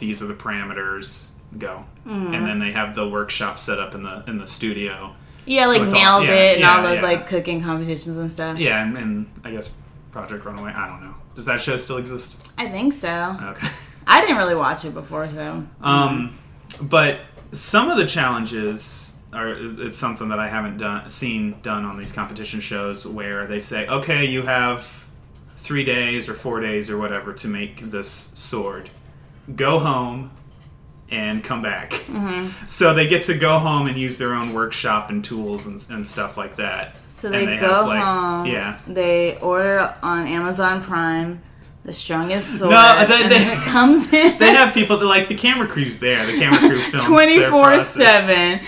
These 0.00 0.22
are 0.22 0.26
the 0.26 0.34
parameters. 0.34 1.32
Go." 1.56 1.84
And 2.04 2.34
then 2.34 2.58
they 2.58 2.72
have 2.72 2.94
the 2.96 3.08
workshop 3.08 3.58
set 3.60 3.78
up 3.78 3.94
in 3.94 4.02
the 4.02 4.24
in 4.26 4.38
the 4.38 4.46
studio. 4.46 5.14
Yeah, 5.46 5.66
like 5.66 5.80
With 5.80 5.88
all- 5.88 5.94
nailed 5.94 6.24
yeah, 6.24 6.34
it 6.34 6.56
and 6.56 6.64
all 6.64 6.82
those 6.82 6.96
yeah. 6.96 7.02
like 7.02 7.26
cooking 7.28 7.62
competitions 7.62 8.16
and 8.16 8.30
stuff. 8.30 8.58
Yeah, 8.58 8.82
and, 8.82 8.96
and 8.98 9.30
I 9.44 9.52
guess 9.52 9.70
Project 10.10 10.44
Runaway. 10.44 10.72
I 10.72 10.86
don't 10.88 11.02
know. 11.02 11.14
Does 11.34 11.46
that 11.46 11.60
show 11.60 11.76
still 11.76 11.96
exist? 11.96 12.50
I 12.58 12.68
think 12.68 12.92
so. 12.92 13.36
Okay. 13.40 13.66
I 14.06 14.20
didn't 14.20 14.36
really 14.38 14.54
watch 14.56 14.84
it 14.84 14.92
before, 14.92 15.28
so 15.28 15.64
Um, 15.80 16.36
but 16.82 17.20
some 17.52 17.90
of 17.90 17.96
the 17.98 18.06
challenges 18.06 19.18
are 19.32 19.52
is 19.52 19.96
something 19.96 20.28
that 20.30 20.40
I 20.40 20.48
haven't 20.48 20.78
done 20.78 21.08
seen 21.10 21.56
done 21.62 21.84
on 21.84 21.98
these 21.98 22.12
competition 22.12 22.60
shows 22.60 23.06
where 23.06 23.46
they 23.46 23.60
say, 23.60 23.86
okay, 23.86 24.24
you 24.24 24.42
have 24.42 25.06
three 25.56 25.84
days 25.84 26.28
or 26.28 26.34
four 26.34 26.60
days 26.60 26.90
or 26.90 26.98
whatever 26.98 27.32
to 27.34 27.48
make 27.48 27.78
this 27.80 28.08
sword. 28.08 28.90
Go 29.56 29.78
home 29.78 30.30
and 31.10 31.42
come 31.42 31.62
back. 31.62 31.92
So 32.66 32.94
they 32.94 33.06
get 33.06 33.22
to 33.24 33.36
go 33.36 33.58
home 33.58 33.86
and 33.88 33.96
use 33.98 34.16
their 34.18 34.32
own 34.34 34.52
workshop 34.54 35.10
and 35.10 35.24
tools 35.24 35.66
and, 35.66 35.84
and 35.90 36.06
stuff 36.06 36.36
like 36.36 36.56
that. 36.56 37.04
so 37.04 37.28
they, 37.28 37.44
they 37.46 37.58
go 37.58 37.84
like- 37.86 38.02
home. 38.02 38.46
yeah. 38.46 38.78
They 38.86 39.36
order 39.38 39.94
on 40.02 40.26
Amazon 40.26 40.82
Prime 40.82 41.42
the 41.84 41.92
strongest 41.94 42.58
sword, 42.58 42.72
No, 42.72 43.06
they- 43.08 43.28
they- 43.28 43.36
it 43.52 43.58
comes 43.64 44.12
in. 44.12 44.38
They 44.38 44.50
have 44.52 44.72
people 44.74 44.98
that 44.98 45.06
like 45.06 45.28
the 45.28 45.34
camera 45.34 45.66
crew's 45.66 45.98
there. 45.98 46.26
The 46.26 46.36
camera 46.38 46.58
crew 46.58 46.78
films 46.90 47.04
twenty 47.04 47.42
four 47.46 47.80
seven. 47.80 48.60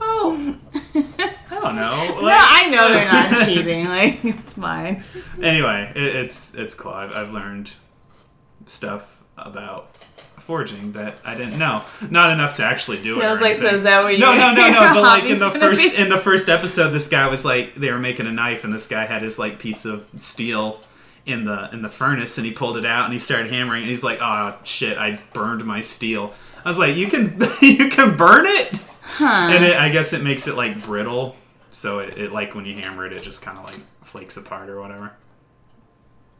Oh, 0.00 0.56
I 0.94 1.60
don't 1.60 1.76
know. 1.76 2.20
No, 2.20 2.28
I 2.30 2.68
know 2.70 2.88
they're 2.92 3.12
not 3.12 3.44
cheating. 3.46 3.86
Like 3.88 4.24
it's 4.24 4.54
fine. 4.54 5.02
anyway, 5.42 5.92
it, 5.94 6.16
it's 6.16 6.54
it's 6.54 6.74
cool. 6.74 6.92
I've, 6.92 7.12
I've 7.12 7.32
learned 7.32 7.72
stuff 8.66 9.22
about 9.36 9.96
forging 10.38 10.92
that 10.92 11.16
I 11.24 11.34
didn't 11.34 11.58
know. 11.58 11.82
Not 12.10 12.30
enough 12.30 12.54
to 12.54 12.64
actually 12.64 13.00
do 13.02 13.20
it. 13.20 13.24
I 13.24 13.30
was 13.30 13.40
like, 13.40 13.56
so 13.56 13.66
is 13.66 13.82
that 13.84 14.02
what 14.04 14.12
you? 14.12 14.18
no, 14.18 14.34
no, 14.36 14.52
no, 14.52 14.70
no. 14.70 14.94
But 14.94 15.02
like 15.02 15.24
in 15.24 15.38
the 15.38 15.50
first 15.50 15.80
be? 15.80 15.96
in 15.96 16.08
the 16.08 16.18
first 16.18 16.48
episode, 16.48 16.90
this 16.90 17.08
guy 17.08 17.26
was 17.28 17.44
like 17.44 17.74
they 17.74 17.90
were 17.90 17.98
making 17.98 18.26
a 18.26 18.32
knife, 18.32 18.64
and 18.64 18.72
this 18.72 18.86
guy 18.86 19.04
had 19.06 19.22
his 19.22 19.38
like 19.38 19.58
piece 19.58 19.84
of 19.84 20.06
steel 20.16 20.80
in 21.26 21.44
the 21.44 21.70
in 21.72 21.82
the 21.82 21.88
furnace, 21.88 22.36
and 22.38 22.46
he 22.46 22.52
pulled 22.52 22.76
it 22.76 22.84
out 22.84 23.04
and 23.04 23.12
he 23.12 23.18
started 23.18 23.50
hammering, 23.50 23.82
and 23.82 23.88
he's 23.88 24.04
like, 24.04 24.18
oh 24.20 24.56
shit, 24.64 24.98
I 24.98 25.18
burned 25.32 25.64
my 25.64 25.80
steel. 25.80 26.34
I 26.64 26.68
was 26.68 26.78
like, 26.78 26.96
you 26.96 27.06
can 27.08 27.40
you 27.62 27.88
can 27.88 28.16
burn 28.16 28.44
it, 28.46 28.78
Huh. 29.02 29.48
and 29.52 29.64
it, 29.64 29.76
I 29.76 29.88
guess 29.90 30.12
it 30.12 30.22
makes 30.22 30.46
it 30.48 30.54
like 30.56 30.82
brittle. 30.84 31.36
So 31.70 31.98
it, 32.00 32.18
it 32.18 32.32
like 32.32 32.54
when 32.54 32.66
you 32.66 32.74
hammer 32.74 33.06
it, 33.06 33.12
it 33.14 33.22
just 33.22 33.42
kind 33.42 33.58
of 33.58 33.64
like 33.64 33.76
flakes 34.02 34.36
apart 34.36 34.68
or 34.68 34.80
whatever. 34.80 35.12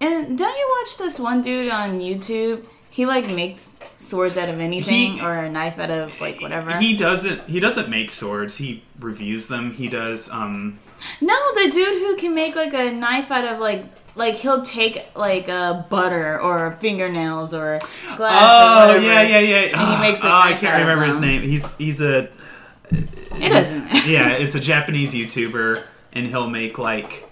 And 0.04 0.36
don't 0.38 0.56
you 0.56 0.76
watch 0.80 0.98
this 0.98 1.18
one 1.18 1.40
dude 1.42 1.70
on 1.70 2.00
YouTube? 2.00 2.64
He 2.90 3.06
like 3.06 3.26
makes 3.28 3.78
swords 3.96 4.36
out 4.36 4.48
of 4.48 4.60
anything 4.60 5.14
He- 5.14 5.20
or 5.20 5.32
a 5.32 5.48
knife 5.50 5.78
out 5.78 5.90
of 5.90 6.20
like 6.20 6.40
whatever. 6.40 6.76
He 6.76 6.96
doesn't. 6.96 7.48
He 7.48 7.58
doesn't 7.60 7.88
make 7.88 8.10
swords. 8.10 8.56
He 8.56 8.82
reviews 9.00 9.48
them. 9.48 9.72
He 9.72 9.88
does. 9.88 10.30
Um. 10.30 10.78
no, 11.20 11.36
the 11.54 11.70
dude 11.72 11.98
who 12.02 12.16
can 12.16 12.34
make 12.34 12.54
like 12.54 12.72
a 12.74 12.90
knife 12.92 13.30
out 13.30 13.44
of 13.52 13.58
like 13.60 13.84
like 14.16 14.34
he'll 14.36 14.62
take 14.62 15.04
like 15.16 15.48
a 15.48 15.84
butter 15.90 16.40
or 16.40 16.72
fingernails 16.80 17.52
or 17.52 17.80
glass. 18.16 18.20
or 18.20 18.28
Oh 18.30 18.86
whatever. 18.88 19.04
yeah, 19.06 19.22
yeah, 19.22 19.40
yeah. 19.40 19.56
And 19.78 19.94
he 19.94 20.08
makes 20.08 20.22
a 20.22 20.28
oh, 20.28 20.30
I 20.32 20.52
can't 20.54 20.80
remember 20.80 21.04
his 21.04 21.20
name. 21.20 21.42
He's 21.42 21.76
he's 21.78 22.00
a. 22.00 22.28
It 22.92 23.48
doesn't. 23.48 24.06
yeah, 24.06 24.28
it's 24.32 24.54
a 24.54 24.60
Japanese 24.60 25.12
YouTuber, 25.14 25.82
and 26.12 26.26
he'll 26.28 26.48
make 26.48 26.78
like 26.78 27.24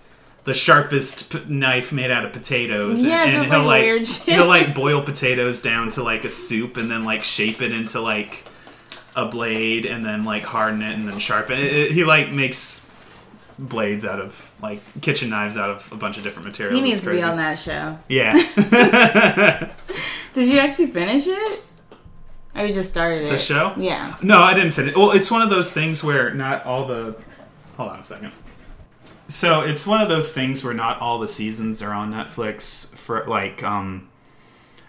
the 0.45 0.55
sharpest 0.55 1.31
p- 1.33 1.43
knife 1.49 1.93
made 1.93 2.11
out 2.11 2.25
of 2.25 2.33
potatoes. 2.33 3.05
Yeah, 3.05 3.23
and, 3.25 3.33
just, 3.33 3.45
and 3.45 3.53
he'll 3.55 3.63
like, 3.65 3.83
weird 3.83 4.07
shit. 4.07 4.35
he'll 4.35 4.47
like 4.47 4.75
boil 4.75 5.03
potatoes 5.03 5.63
down 5.63 5.89
to 5.91 6.03
like 6.03 6.25
a 6.25 6.31
soup, 6.31 6.77
and 6.77 6.91
then 6.91 7.05
like 7.05 7.23
shape 7.23 7.63
it 7.63 7.73
into 7.73 8.01
like 8.01 8.45
a 9.15 9.27
blade, 9.27 9.85
and 9.87 10.05
then 10.05 10.25
like 10.25 10.43
harden 10.43 10.83
it, 10.83 10.95
and 10.95 11.07
then 11.09 11.19
sharpen 11.19 11.59
it. 11.59 11.73
It- 11.73 11.91
He 11.93 12.05
like 12.05 12.33
makes 12.33 12.81
blades 13.59 14.05
out 14.05 14.19
of 14.19 14.53
like 14.63 14.81
kitchen 15.03 15.29
knives 15.31 15.57
out 15.57 15.71
of 15.71 15.93
a 15.93 15.97
bunch 15.97 16.17
of 16.17 16.25
different 16.25 16.47
materials. 16.49 16.75
He 16.81 16.89
needs 16.89 17.01
to 17.03 17.11
be 17.11 17.23
on 17.23 17.37
that 17.37 17.59
show. 17.59 17.99
Yeah, 18.09 18.33
Did 20.33 20.49
you 20.49 20.59
actually 20.59 20.87
finish 20.89 21.27
it? 21.27 21.63
Or 22.55 22.67
you 22.67 22.75
just 22.75 22.91
started 22.91 23.27
it? 23.27 23.31
the 23.31 23.39
show. 23.39 23.73
Yeah. 23.79 24.17
No, 24.23 24.39
I 24.39 24.53
didn't 24.55 24.73
finish. 24.73 24.93
It. 24.93 24.97
Well, 24.99 25.13
it's 25.13 25.31
one 25.31 25.41
of 25.43 25.51
those 25.51 25.73
things 25.73 26.03
where 26.03 26.35
not 26.35 26.65
all 26.67 26.87
the. 26.87 27.17
Hold 27.77 27.91
on 27.91 28.01
a 28.01 28.05
second. 28.05 28.33
So 29.33 29.63
it's 29.63 29.87
one 29.87 30.03
of 30.03 30.11
those 30.11 30.35
things 30.35 30.63
where 30.63 30.75
not 30.75 31.01
all 31.01 31.19
the 31.19 31.27
seasons 31.27 31.83
are 31.83 31.95
on 31.95 32.13
Netflix. 32.13 32.95
For 32.95 33.25
like, 33.27 33.63
um, 33.63 34.11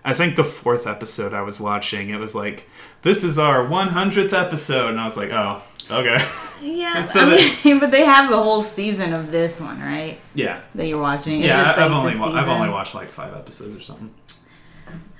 I 0.03 0.13
think 0.13 0.35
the 0.35 0.43
fourth 0.43 0.85
episode 0.85 1.33
I 1.33 1.41
was 1.43 1.61
watching, 1.61 2.09
it 2.09 2.19
was 2.19 2.35
like, 2.35 2.69
"This 3.03 3.23
is 3.23 3.39
our 3.39 3.65
100th 3.65 4.33
episode," 4.33 4.89
and 4.89 4.99
I 4.99 5.05
was 5.05 5.15
like, 5.15 5.29
"Oh, 5.29 5.61
okay, 5.89 6.17
Yeah, 6.61 7.01
So 7.13 7.25
mean, 7.25 7.79
but 7.79 7.91
they 7.91 8.03
have 8.03 8.29
the 8.29 8.43
whole 8.43 8.61
season 8.61 9.13
of 9.13 9.31
this 9.31 9.61
one, 9.61 9.79
right? 9.79 10.19
yeah, 10.35 10.59
That 10.75 10.87
you're 10.87 11.01
watching. 11.01 11.39
It's 11.39 11.47
yeah." 11.47 11.63
just, 11.63 11.77
I, 11.77 11.85
I've 11.85 11.91
only 11.91 12.17
wa- 12.17 12.33
I've 12.33 12.49
only 12.49 12.69
watched 12.69 12.95
like 12.95 13.11
five 13.11 13.33
episodes 13.33 13.77
or 13.77 13.79
something. 13.79 14.13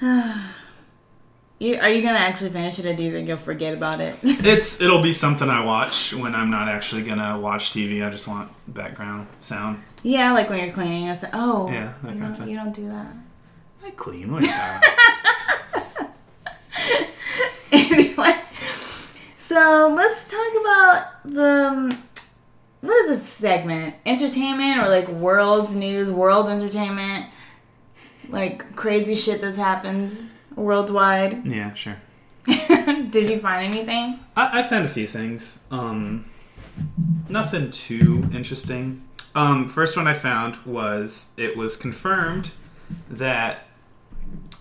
You, 1.63 1.79
are 1.79 1.88
you 1.89 2.01
gonna 2.01 2.20
actually 2.20 2.50
finish 2.50 2.77
it, 2.77 2.86
or 2.86 2.93
do 2.93 3.01
you 3.01 3.12
think 3.13 3.25
you'll 3.25 3.38
forget 3.38 3.74
about 3.74 4.01
it? 4.01 4.17
It's 4.24 4.82
it'll 4.82 5.01
be 5.01 5.13
something 5.13 5.50
I 5.50 5.63
watch 5.63 6.13
when 6.13 6.36
I'm 6.36 6.50
not 6.50 6.67
actually 6.67 7.03
gonna 7.03 7.39
watch 7.39 7.72
TV. 7.72 8.05
I 8.05 8.10
just 8.10 8.27
want 8.27 8.51
background 8.67 9.27
sound. 9.39 9.82
yeah, 10.01 10.34
like 10.34 10.50
when 10.50 10.62
you're 10.62 10.74
cleaning. 10.74 11.10
I 11.10 11.13
say, 11.13 11.29
"Oh, 11.32 11.72
Yeah, 11.72 11.93
you, 12.03 12.20
don't, 12.20 12.50
you 12.50 12.58
don't 12.58 12.75
do 12.75 12.89
that." 12.89 13.13
I 13.86 13.91
clean. 13.91 14.34
What 14.34 14.43
are 14.43 14.48
you 14.48 14.53
talking? 15.72 16.08
anyway, 17.72 18.41
so 19.38 19.93
let's 19.96 20.27
talk 20.29 20.51
about 20.60 21.24
the 21.24 21.70
um, 21.72 22.03
what 22.82 23.05
is 23.05 23.08
this 23.22 23.24
segment? 23.24 23.96
Entertainment 24.05 24.82
or 24.82 24.89
like 24.89 25.08
world 25.08 25.74
news, 25.74 26.12
world 26.12 26.50
entertainment, 26.50 27.27
like 28.27 28.75
crazy 28.75 29.15
shit 29.15 29.39
that's 29.39 29.58
happened 29.58 30.29
worldwide. 30.55 31.45
yeah, 31.45 31.74
sure. 31.74 31.98
Did 32.45 33.29
you 33.29 33.39
find 33.39 33.74
anything? 33.74 34.19
I, 34.36 34.60
I 34.60 34.63
found 34.63 34.86
a 34.86 34.89
few 34.89 35.07
things. 35.07 35.63
Um, 35.72 36.29
nothing 37.29 37.72
too 37.72 38.29
interesting. 38.33 39.03
Um, 39.36 39.69
first 39.69 39.95
one 39.98 40.07
I 40.07 40.13
found 40.13 40.57
was 40.65 41.33
it 41.38 41.57
was 41.57 41.75
confirmed 41.75 42.51
that 43.10 43.65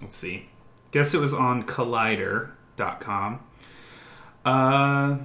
let's 0.00 0.16
see, 0.16 0.48
guess 0.92 1.12
it 1.14 1.20
was 1.20 1.34
on 1.34 1.64
Collider.com. 1.64 3.40
Uh, 4.44 5.16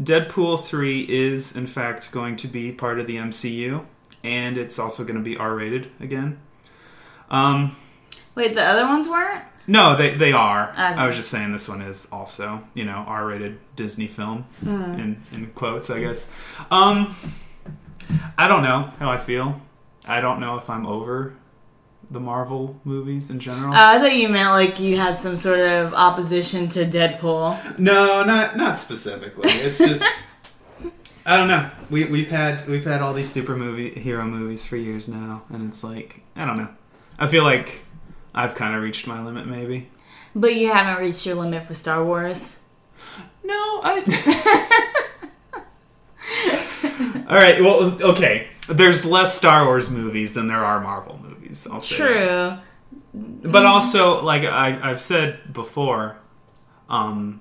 Deadpool 0.00 0.64
three 0.64 1.02
is 1.08 1.56
in 1.56 1.66
fact 1.66 2.10
going 2.12 2.36
to 2.36 2.48
be 2.48 2.72
part 2.72 2.98
of 2.98 3.06
the 3.06 3.16
MCU, 3.16 3.84
and 4.24 4.56
it's 4.56 4.78
also 4.78 5.04
going 5.04 5.16
to 5.16 5.22
be 5.22 5.36
R 5.36 5.54
rated 5.54 5.90
again. 6.00 6.38
Um, 7.30 7.76
Wait, 8.34 8.54
the 8.54 8.62
other 8.62 8.86
ones 8.86 9.08
weren't. 9.08 9.44
no, 9.66 9.96
they 9.96 10.14
they 10.14 10.32
are. 10.32 10.70
Okay. 10.70 10.82
I 10.82 11.06
was 11.06 11.16
just 11.16 11.30
saying 11.30 11.52
this 11.52 11.68
one 11.68 11.80
is 11.82 12.08
also, 12.12 12.62
you 12.74 12.84
know, 12.84 13.04
R-rated 13.06 13.58
Disney 13.76 14.06
film 14.06 14.44
in 14.64 15.22
in 15.32 15.46
quotes, 15.54 15.90
I 15.90 16.00
guess. 16.00 16.30
Um 16.70 17.14
I 18.36 18.48
don't 18.48 18.62
know 18.62 18.90
how 18.98 19.10
I 19.10 19.16
feel. 19.16 19.60
I 20.06 20.20
don't 20.20 20.40
know 20.40 20.56
if 20.56 20.68
I'm 20.68 20.86
over 20.86 21.34
the 22.10 22.18
Marvel 22.18 22.80
movies 22.84 23.30
in 23.30 23.38
general. 23.38 23.72
Oh, 23.72 23.76
I 23.76 23.98
thought 24.00 24.14
you 24.16 24.28
meant 24.28 24.50
like 24.50 24.80
you 24.80 24.96
had 24.96 25.18
some 25.18 25.36
sort 25.36 25.60
of 25.60 25.94
opposition 25.94 26.66
to 26.70 26.84
Deadpool. 26.84 27.78
no, 27.78 28.24
not 28.24 28.56
not 28.56 28.76
specifically. 28.78 29.48
It's 29.50 29.78
just 29.78 30.02
I 31.26 31.36
don't 31.36 31.48
know. 31.48 31.70
We 31.90 32.04
we've 32.06 32.30
had 32.30 32.66
we've 32.66 32.84
had 32.84 33.02
all 33.02 33.12
these 33.12 33.30
super 33.30 33.54
movie 33.56 33.90
hero 33.90 34.24
movies 34.24 34.66
for 34.66 34.76
years 34.76 35.06
now 35.06 35.42
and 35.50 35.68
it's 35.68 35.84
like, 35.84 36.22
I 36.34 36.44
don't 36.46 36.56
know. 36.56 36.68
I 37.18 37.26
feel 37.28 37.44
like 37.44 37.84
I've 38.34 38.54
kind 38.54 38.74
of 38.74 38.82
reached 38.82 39.06
my 39.06 39.22
limit 39.22 39.46
maybe. 39.46 39.90
But 40.34 40.54
you 40.54 40.72
haven't 40.72 41.02
reached 41.04 41.26
your 41.26 41.34
limit 41.34 41.64
for 41.64 41.74
Star 41.74 42.04
Wars. 42.04 42.56
No, 43.42 43.80
I. 43.82 44.04
All 47.28 47.36
right. 47.36 47.60
Well, 47.60 48.02
okay. 48.10 48.48
There's 48.68 49.04
less 49.04 49.36
Star 49.36 49.64
Wars 49.64 49.90
movies 49.90 50.34
than 50.34 50.46
there 50.46 50.64
are 50.64 50.80
Marvel 50.80 51.18
movies. 51.22 51.66
I'll 51.70 51.80
say 51.80 51.98
that. 51.98 52.62
True. 53.12 53.50
But 53.50 53.66
also, 53.66 54.22
like 54.22 54.44
I, 54.44 54.78
I've 54.80 55.00
said 55.00 55.52
before, 55.52 56.18
um, 56.88 57.40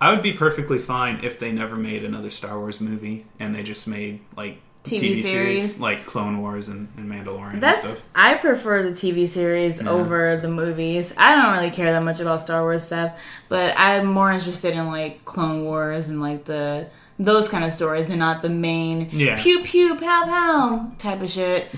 I 0.00 0.12
would 0.12 0.22
be 0.22 0.32
perfectly 0.32 0.78
fine 0.78 1.20
if 1.24 1.38
they 1.38 1.50
never 1.52 1.76
made 1.76 2.04
another 2.04 2.30
Star 2.30 2.58
Wars 2.58 2.80
movie 2.80 3.26
and 3.38 3.54
they 3.54 3.62
just 3.62 3.86
made 3.86 4.20
like 4.36 4.60
TV 4.84 5.22
series. 5.22 5.78
like 5.78 6.04
Clone 6.06 6.40
Wars 6.42 6.68
and, 6.68 6.88
and 6.96 7.08
Mandalorian 7.10 7.60
That's 7.60 7.84
and 7.84 7.92
stuff. 7.96 8.08
I 8.14 8.34
prefer 8.34 8.82
the 8.82 8.90
TV 8.90 9.28
series 9.28 9.80
over 9.80 10.36
the 10.36 10.48
movies. 10.48 11.14
I 11.16 11.36
don't 11.36 11.56
really 11.56 11.70
care 11.70 11.92
that 11.92 12.02
much 12.02 12.18
about 12.20 12.40
Star 12.40 12.62
Wars 12.62 12.82
stuff, 12.82 13.20
but 13.48 13.74
I'm 13.78 14.06
more 14.06 14.32
interested 14.32 14.74
in 14.74 14.88
like 14.88 15.24
Clone 15.24 15.64
Wars 15.64 16.08
and 16.08 16.20
like 16.20 16.44
the 16.46 16.88
those 17.18 17.48
kind 17.48 17.62
of 17.62 17.72
stories 17.72 18.10
and 18.10 18.18
not 18.18 18.42
the 18.42 18.48
main 18.48 19.08
Yeah. 19.12 19.40
pew 19.40 19.62
pew 19.62 19.94
pow 19.94 20.24
pow 20.24 20.92
type 20.98 21.22
of 21.22 21.30
shit. 21.30 21.68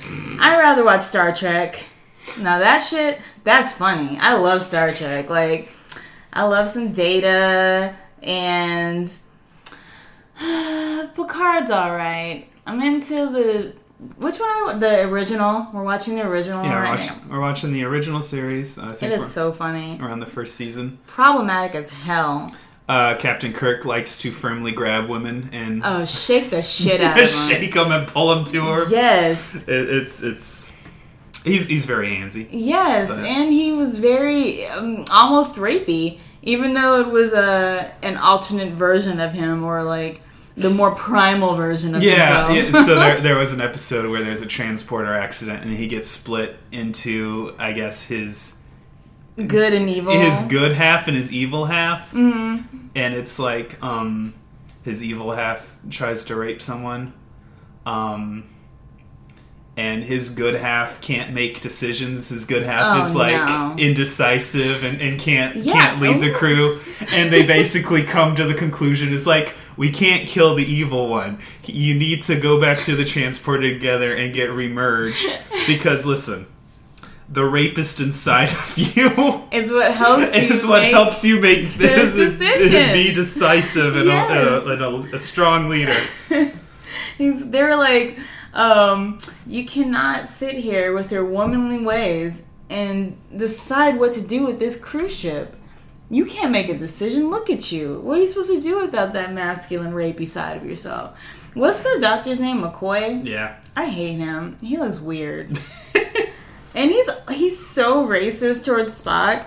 I'd 0.41 0.57
rather 0.59 0.83
watch 0.85 1.03
Star 1.03 1.35
Trek. 1.35 1.85
Now 2.41 2.59
that 2.61 2.79
shit, 2.79 3.21
that's 3.43 3.73
funny. 3.73 4.17
I 4.21 4.35
love 4.35 4.63
Star 4.63 4.93
Trek. 4.93 5.29
Like 5.29 5.69
I 6.33 6.45
love 6.45 6.69
some 6.69 6.93
data 6.93 7.95
and 8.23 9.13
Picard's 11.15 11.71
alright. 11.71 12.49
I'm 12.67 12.81
into 12.81 13.31
the 13.31 13.73
which 14.17 14.39
one? 14.41 14.49
Are 14.49 14.75
we, 14.75 14.81
the 14.81 15.03
original. 15.09 15.69
We're 15.73 15.83
watching 15.85 16.17
the 16.17 16.27
original 16.27 16.63
Yeah, 16.65 16.75
we're, 16.77 16.83
right 16.83 16.99
watch, 16.99 17.07
now. 17.09 17.17
we're 17.31 17.41
watching 17.41 17.73
the 17.73 17.85
original 17.85 18.21
series. 18.21 18.79
I 18.79 18.89
think 18.93 19.13
is 19.13 19.21
we're 19.21 19.29
so 19.29 19.53
funny. 19.53 19.99
around 20.01 20.21
the 20.21 20.27
first 20.27 20.57
season. 20.57 20.99
Problematic 21.07 21.75
as 21.75 21.89
hell. 21.91 22.51
Uh, 22.89 23.17
Captain 23.17 23.53
Kirk 23.53 23.85
likes 23.87 24.19
to 24.19 24.31
firmly 24.31 24.71
grab 24.73 25.09
women 25.09 25.49
and 25.53 25.81
Oh, 25.85 26.05
shake 26.05 26.51
the 26.51 26.61
shit 26.61 27.01
out 27.01 27.13
of 27.21 27.27
him. 27.31 27.49
shake 27.49 27.73
them 27.75 27.93
and 27.93 28.07
pull 28.09 28.35
them 28.35 28.45
to 28.47 28.61
her. 28.67 28.89
Yes. 28.91 29.55
It, 29.67 29.89
it's 29.89 30.23
it's 30.23 30.73
he's 31.45 31.67
he's 31.69 31.87
very 31.87 32.09
handsy. 32.09 32.47
Yes, 32.51 33.09
But- 33.09 33.21
and 33.25 33.53
he 33.53 33.73
was 33.73 33.99
very 33.99 34.67
um, 34.67 35.05
almost 35.11 35.55
rapey, 35.55 36.19
even 36.43 36.75
though 36.75 37.01
it 37.01 37.09
was 37.09 37.33
a 37.33 37.91
an 38.03 38.17
alternate 38.19 38.73
version 38.75 39.19
of 39.21 39.33
him, 39.33 39.65
or 39.65 39.83
like 39.83 40.21
the 40.57 40.71
more 40.71 40.95
primal 40.95 41.55
version 41.57 41.95
of 41.95 42.03
Yeah, 42.03 42.49
himself. 42.53 42.75
yeah, 42.75 42.85
so 42.87 42.95
there, 42.95 43.21
there 43.23 43.37
was 43.37 43.53
an 43.53 43.61
episode 43.61 44.09
where 44.09 44.23
there's 44.23 44.41
a 44.43 44.47
transporter 44.47 45.13
accident 45.13 45.63
and 45.63 45.73
he 45.73 45.87
gets 45.89 46.07
split 46.09 46.57
into, 46.71 47.55
I 47.59 47.73
guess, 47.73 48.07
his 48.07 48.61
good 49.37 49.73
and 49.73 49.91
evil. 49.91 50.13
his 50.13 50.45
good 50.45 50.73
half 50.73 51.09
and 51.09 51.17
his 51.17 51.33
evil 51.33 51.65
half, 51.67 52.13
Mm-hmm. 52.13 52.89
and 52.95 53.15
it's 53.15 53.39
like 53.41 53.83
um, 53.83 54.33
his 54.83 55.03
evil 55.03 55.33
half 55.33 55.79
tries 55.91 56.25
to 56.27 56.37
rape 56.37 56.63
someone, 56.63 57.13
um, 57.85 58.45
and 59.77 60.05
his 60.05 60.31
good 60.31 60.55
half 60.55 61.01
can't 61.01 61.33
make 61.33 61.61
decisions. 61.61 62.29
His 62.29 62.45
good 62.45 62.63
half 62.63 62.97
Oh, 62.97 63.03
is 63.03 63.15
like 63.17 63.35
no. 63.35 63.75
indecisive 63.77 64.85
and, 64.85 65.01
and 65.01 65.19
can't 65.19 65.57
Yeah, 65.57 65.73
can't 65.73 66.01
lead 66.01 66.21
the 66.21 66.33
oh. 66.33 66.39
crew, 66.39 66.81
and 67.13 67.33
they 67.33 67.45
basically 67.45 68.05
come 68.05 68.37
to 68.37 68.45
the 68.45 68.55
conclusion 68.55 69.13
is 69.13 69.27
like. 69.27 69.57
We 69.77 69.91
can't 69.91 70.29
kill 70.29 70.55
the 70.55 70.65
evil 70.65 71.09
one. 71.09 71.39
You 71.65 71.95
need 71.95 72.23
to 72.23 72.39
go 72.39 72.61
back 72.61 72.81
to 72.85 72.95
the 72.95 73.05
transporter 73.05 73.73
together 73.73 74.15
and 74.15 74.33
get 74.35 74.51
remerged. 74.51 75.25
Because 75.67 76.05
listen, 76.05 76.47
the 77.29 77.45
rapist 77.45 77.99
inside 77.99 78.51
of 78.51 78.77
you 78.77 79.43
is 79.53 79.73
what 79.73 79.95
helps 79.95 80.35
you 80.37 80.43
is 80.43 80.67
what 80.67 80.83
make- 80.83 80.93
helps 80.93 81.25
you 81.25 81.41
make 81.41 81.73
this, 81.75 82.15
decisions. 82.15 82.93
be 82.93 83.13
decisive 83.15 83.97
and, 83.97 84.07
Yes. 84.07 84.31
a, 84.31 84.73
and 84.73 84.83
a, 84.83 84.87
and 85.01 85.07
a, 85.13 85.17
a 85.17 85.19
strong 85.19 85.71
leader. 85.71 85.97
He's, 87.17 87.49
they're 87.51 87.77
like, 87.79 88.19
um, 88.53 89.19
you 89.47 89.65
cannot 89.65 90.29
sit 90.29 90.53
here 90.57 90.93
with 90.95 91.11
your 91.11 91.25
womanly 91.25 91.79
ways 91.83 92.43
and 92.69 93.17
decide 93.35 93.99
what 93.99 94.13
to 94.13 94.21
do 94.21 94.45
with 94.45 94.59
this 94.59 94.79
cruise 94.79 95.15
ship. 95.15 95.57
You 96.15 96.25
can't 96.25 96.53
make 96.53 96.69
a 96.69 96.79
decision. 96.79 97.29
Look 97.29 97.51
at 97.51 97.73
you. 97.73 97.99
What 97.99 98.19
are 98.19 98.21
you 98.21 98.29
supposed 98.29 98.53
to 98.53 98.61
do 98.61 98.79
without 98.79 99.15
that 99.15 99.33
masculine, 99.33 99.93
rapey 99.93 100.29
side 100.29 100.57
of 100.57 100.65
yourself? 100.65 101.19
What's 101.55 101.83
the 101.83 101.99
doctor's 102.01 102.39
name? 102.39 102.63
McCoy? 102.63 103.27
Yeah. 103.27 103.57
I 103.75 103.87
hate 103.87 104.19
him. 104.19 104.57
He 104.61 104.77
looks 104.77 105.01
weird. 105.01 105.49
and 106.75 106.91
he's 106.93 107.11
he's 107.31 107.67
so 107.67 108.07
racist 108.07 108.63
towards 108.63 109.03
Spock. 109.03 109.47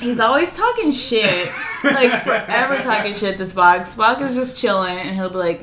He's 0.00 0.18
always 0.18 0.56
talking 0.56 0.90
shit, 0.90 1.48
like 1.84 2.24
forever 2.24 2.78
talking 2.78 3.14
shit 3.14 3.38
to 3.38 3.44
Spock. 3.44 3.82
Spock 3.82 4.20
is 4.22 4.34
just 4.34 4.58
chilling, 4.58 4.98
and 4.98 5.14
he'll 5.14 5.30
be 5.30 5.36
like, 5.36 5.60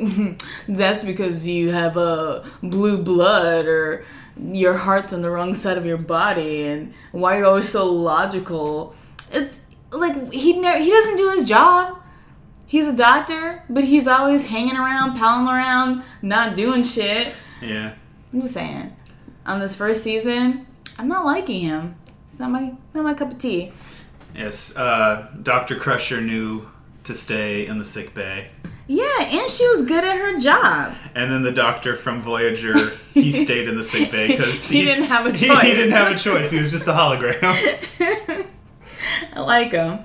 "That's 0.70 1.04
because 1.04 1.46
you 1.46 1.72
have 1.72 1.98
a 1.98 2.50
blue 2.64 3.04
blood, 3.04 3.66
or 3.66 4.06
your 4.38 4.78
heart's 4.78 5.12
on 5.12 5.22
the 5.22 5.30
wrong 5.30 5.54
side 5.54 5.78
of 5.78 5.86
your 5.86 5.98
body, 5.98 6.64
and 6.64 6.94
why 7.12 7.36
are 7.36 7.40
you 7.40 7.46
always 7.46 7.68
so 7.68 7.92
logical?" 7.92 8.96
It's 9.34 9.60
like 9.94 10.32
he 10.32 10.54
never 10.60 10.80
he 10.84 10.90
doesn't 10.90 11.18
do 11.18 11.32
his 11.32 11.44
job. 11.46 12.00
He's 12.66 12.88
a 12.88 12.96
doctor, 12.96 13.64
but 13.70 13.84
he's 13.84 14.08
always 14.08 14.48
hanging 14.48 14.76
around, 14.76 15.18
palling 15.18 15.48
around, 15.48 16.04
not 16.24 16.56
doing 16.56 16.82
shit. 16.84 17.34
Yeah. 17.62 17.94
I'm 18.34 18.42
just 18.42 18.54
saying. 18.54 18.96
On 19.46 19.60
this 19.60 19.76
first 19.76 20.02
season, 20.04 20.66
I'm 20.98 21.08
not 21.08 21.24
liking 21.26 21.62
him. 21.62 21.96
It's 22.28 22.40
not 22.40 22.50
my 22.52 22.74
not 22.94 23.04
my 23.04 23.14
cup 23.14 23.32
of 23.32 23.38
tea. 23.38 23.72
Yes. 24.36 24.76
Uh, 24.76 25.30
Dr. 25.44 25.76
Crusher 25.76 26.20
knew 26.22 26.68
to 27.04 27.14
stay 27.14 27.68
in 27.68 27.78
the 27.78 27.86
sick 27.86 28.14
bay. 28.16 28.50
Yeah, 28.88 29.06
and 29.22 29.50
she 29.52 29.68
was 29.70 29.84
good 29.84 30.04
at 30.04 30.18
her 30.18 30.40
job. 30.40 30.94
And 31.16 31.32
then 31.32 31.44
the 31.44 31.52
doctor 31.52 31.96
from 31.96 32.22
Voyager, 32.22 32.90
he 33.14 33.32
stayed 33.32 33.68
in 33.68 33.76
the 33.78 33.84
sick 33.84 34.12
bay 34.12 34.28
because 34.28 34.66
He 34.66 34.84
didn't 34.84 35.06
have 35.06 35.26
a 35.26 35.32
he- 35.38 35.48
choice. 35.48 35.62
He, 35.62 35.70
didn't 35.74 35.92
have 35.92 36.12
a 36.12 36.18
choice. 36.18 36.50
He 36.52 36.58
was 36.60 36.72
just 36.72 36.88
a 36.88 36.94
hologram. 36.94 38.48
I 39.34 39.40
like 39.42 39.72
them. 39.72 40.00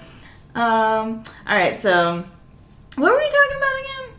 Um, 0.54 1.22
all 1.46 1.56
right, 1.56 1.80
so 1.80 2.24
what 2.96 3.12
were 3.12 3.18
we 3.18 3.30
talking 3.30 3.56
about 3.56 3.80
again? 3.80 4.16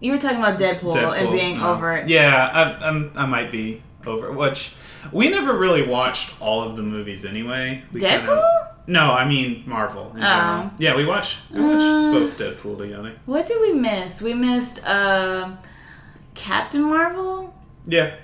You 0.00 0.12
were 0.12 0.18
talking 0.18 0.38
about 0.38 0.58
Deadpool, 0.58 0.94
and 1.18 1.30
being 1.32 1.60
Oh. 1.60 1.72
over 1.74 1.92
it. 1.94 2.08
Yeah, 2.08 2.50
I, 2.80 2.86
I'm, 2.88 3.12
I 3.16 3.26
might 3.26 3.50
be 3.50 3.82
over. 4.06 4.28
it, 4.28 4.34
Which 4.34 4.74
we 5.12 5.28
never 5.28 5.56
really 5.56 5.82
watched 5.86 6.40
all 6.40 6.62
of 6.62 6.76
the 6.76 6.82
movies 6.82 7.24
anyway. 7.24 7.82
We 7.92 8.00
Deadpool? 8.00 8.18
kinda- 8.26 8.66
no, 8.86 9.12
I 9.12 9.24
mean 9.24 9.62
Marvel. 9.66 10.10
In 10.14 10.22
general. 10.22 10.64
Oh. 10.66 10.70
Yeah, 10.78 10.96
we 10.96 11.04
watched 11.04 11.38
we 11.52 11.60
watched 11.60 11.82
Uh. 11.84 12.12
both 12.12 12.38
Deadpool 12.38 12.78
together. 12.78 13.12
What 13.26 13.46
did 13.46 13.60
we 13.60 13.72
miss? 13.74 14.20
We 14.22 14.34
missed 14.34 14.84
uh, 14.86 15.50
Captain 16.34 16.82
Marvel. 16.82 17.54
Yeah, 17.84 18.14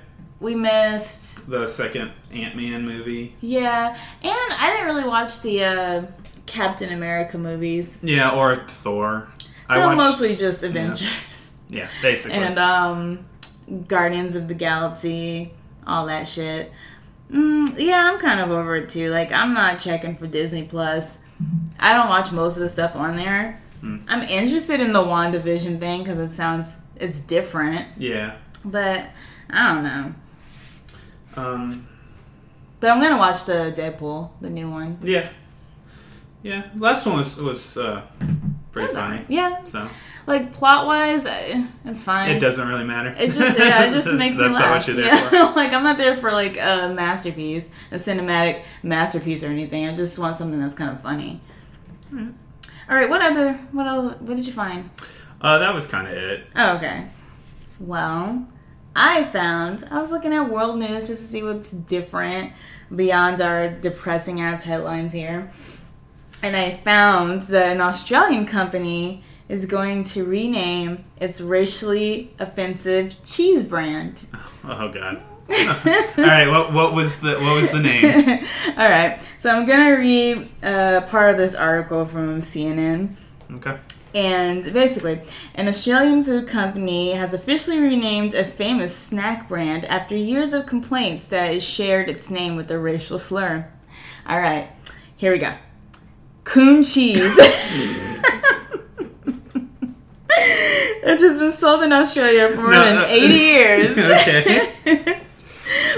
We 0.41 0.55
missed 0.55 1.49
the 1.49 1.67
second 1.67 2.13
Ant 2.31 2.57
Man 2.57 2.85
movie. 2.85 3.35
yeah, 3.41 3.97
and 4.23 4.53
I 4.53 4.71
didn't 4.71 4.87
really 4.87 5.09
watch 5.09 5.41
the 5.41 5.65
uh, 5.65 6.03
Captain 6.47 6.93
America 6.93 7.39
movies. 7.39 7.99
Yeah, 8.03 8.31
or 8.31 8.57
Thor. 8.57 9.29
So 9.69 9.95
mostly 9.97 10.37
just 10.37 10.63
Avengers. 10.63 11.51
Yeah, 11.69 11.89
basically. 12.01 12.39
and 12.39 12.59
um 12.61 13.27
Guardians 13.89 14.37
of 14.37 14.47
the 14.47 14.55
Galaxy, 14.55 15.53
all 15.87 16.07
that 16.07 16.29
shit. 16.29 16.73
Mm, 17.31 17.77
yeah, 17.79 18.13
I'm 18.13 18.21
kind 18.21 18.41
of 18.41 18.51
over 18.51 18.77
it 18.77 18.89
too. 18.89 19.11
Like, 19.11 19.33
I'm 19.33 19.53
not 19.53 19.81
checking 19.81 20.17
for 20.17 20.27
Disney 20.27 20.63
Plus. 20.63 21.19
I 21.81 21.95
don't 21.95 22.09
watch 22.09 22.31
most 22.31 22.57
of 22.57 22.63
the 22.63 22.69
stuff 22.69 22.95
on 22.95 23.17
there. 23.17 23.61
Hmm. 23.81 23.99
I'm 24.09 24.23
interested 24.23 24.81
in 24.81 24.93
the 24.93 25.03
WandaVision 25.03 25.81
thing 25.81 26.05
because 26.05 26.19
it 26.19 26.31
sounds 26.35 26.79
it's 26.95 27.21
different, 27.21 27.87
yeah. 27.99 28.37
but 28.65 29.07
I 29.51 29.75
don't 29.75 29.85
know. 29.85 30.15
Um, 31.37 31.87
But 32.81 32.91
I'm 32.91 33.01
gonna 33.01 33.17
watch 33.19 33.45
the 33.47 33.73
Deadpool, 33.77 34.31
the 34.41 34.51
new 34.51 34.71
one. 34.71 34.99
yeah. 35.03 35.29
Yeah. 36.43 36.63
Last 36.77 37.07
one 37.07 37.17
was 37.19 37.37
was 37.39 37.77
uh, 37.77 38.03
pretty 38.71 38.87
That's 38.87 38.95
funny. 38.95 39.15
alright. 39.15 39.27
Yeah, 39.31 39.65
So 39.65 39.89
like 40.27 40.53
plot 40.53 40.87
wise, 40.87 41.27
it's 41.85 42.05
fine. 42.05 42.31
it 42.31 42.39
doesn't 42.41 42.69
really 42.69 42.85
matter. 42.85 43.15
It 43.19 43.31
just 43.33 43.59
yeah, 43.59 43.85
it 43.85 43.93
just 43.93 44.07
That's- 44.07 44.13
makes 44.25 44.37
me 44.39 44.45
that's 44.45 44.55
laugh. 44.55 44.65
not 44.65 44.77
what 44.79 44.87
you're 44.87 44.97
there 44.97 45.07
yeah. 45.07 45.29
for. 45.51 45.55
like 45.57 45.73
I'm 45.73 45.83
not 45.83 45.99
there 45.99 46.17
for 46.17 46.31
like 46.33 46.57
a 46.57 46.93
masterpiece, 46.95 47.69
a 47.91 47.97
cinematic 47.97 48.63
masterpiece 48.83 49.43
or 49.43 49.49
anything. 49.49 49.87
I 49.89 49.95
just 49.95 50.19
want 50.19 50.37
something 50.37 50.61
that's 50.61 50.75
kind 50.75 50.91
of 50.91 51.01
funny. 51.03 51.41
Hmm. 52.11 52.31
All 52.89 52.95
right, 52.95 53.09
what 53.11 53.21
other 53.23 53.55
what 53.73 53.87
else, 53.89 54.15
what 54.21 54.37
did 54.37 54.47
you 54.47 54.53
find? 54.53 54.91
Uh, 55.41 55.59
that 55.59 55.75
was 55.75 55.87
kind 55.89 56.07
of 56.07 56.13
it. 56.15 56.47
Oh, 56.55 56.77
okay. 56.77 57.09
Well, 57.81 58.47
I 58.97 59.25
found 59.25 59.85
I 59.91 60.01
was 60.01 60.11
looking 60.11 60.33
at 60.33 60.51
world 60.51 60.79
news 60.79 61.05
just 61.05 61.21
to 61.23 61.29
see 61.29 61.43
what's 61.43 61.71
different 61.71 62.53
beyond 62.95 63.43
our 63.43 63.69
depressing 63.69 64.41
ass 64.41 64.63
headlines 64.63 65.13
here. 65.13 65.53
And 66.43 66.57
I 66.57 66.79
found 66.79 67.43
that 67.43 67.73
an 67.73 67.83
Australian 67.83 68.47
company 68.47 69.23
is 69.49 69.67
going 69.67 70.05
to 70.05 70.25
rename 70.25 71.05
its 71.21 71.41
racially 71.41 72.33
offensive 72.39 73.23
cheese 73.25 73.65
brand. 73.65 74.27
Oh 74.65 74.89
god. 74.89 75.23
All 75.49 76.25
right. 76.25 76.49
What 76.49 76.73
what 76.73 76.95
was 76.95 77.21
the 77.21 77.35
what 77.35 77.55
was 77.55 77.71
the 77.71 77.79
name? 77.79 78.05
All 78.77 78.89
right, 78.89 79.21
so 79.37 79.51
I'm 79.51 79.67
gonna 79.67 79.97
read 79.97 80.49
uh, 80.63 81.03
part 81.03 81.31
of 81.31 81.37
this 81.37 81.55
article 81.55 82.05
from 82.05 82.41
CNN. 82.41 83.15
Okay. 83.53 83.77
And 84.17 84.73
basically, 84.73 85.21
an 85.55 85.69
Australian 85.69 86.25
food 86.25 86.49
company 86.49 87.13
has 87.13 87.35
officially 87.35 87.79
renamed 87.79 88.33
a 88.33 88.47
famous 88.47 88.97
snack 88.97 89.47
brand 89.47 89.85
after 89.85 90.17
years 90.17 90.55
of 90.55 90.65
complaints 90.65 91.27
that 91.27 91.53
it 91.53 91.61
shared 91.63 92.09
its 92.09 92.31
name 92.31 92.57
with 92.57 92.71
a 92.71 92.79
racial 92.79 93.19
slur. 93.19 93.69
All 94.27 94.39
right, 94.41 94.71
here 95.19 95.33
we 95.33 95.39
go. 95.39 95.53
Coon 96.45 96.83
cheese. 96.83 97.21
Which 101.05 101.21
has 101.21 101.39
been 101.39 101.53
sold 101.53 101.83
in 101.83 101.93
Australia 101.93 102.49
for 102.49 102.63
more 102.63 102.71
No, 102.71 102.85
than 102.85 102.95
no. 102.97 103.05
80 103.07 103.35
years. 103.35 103.99
okay. 103.99 105.21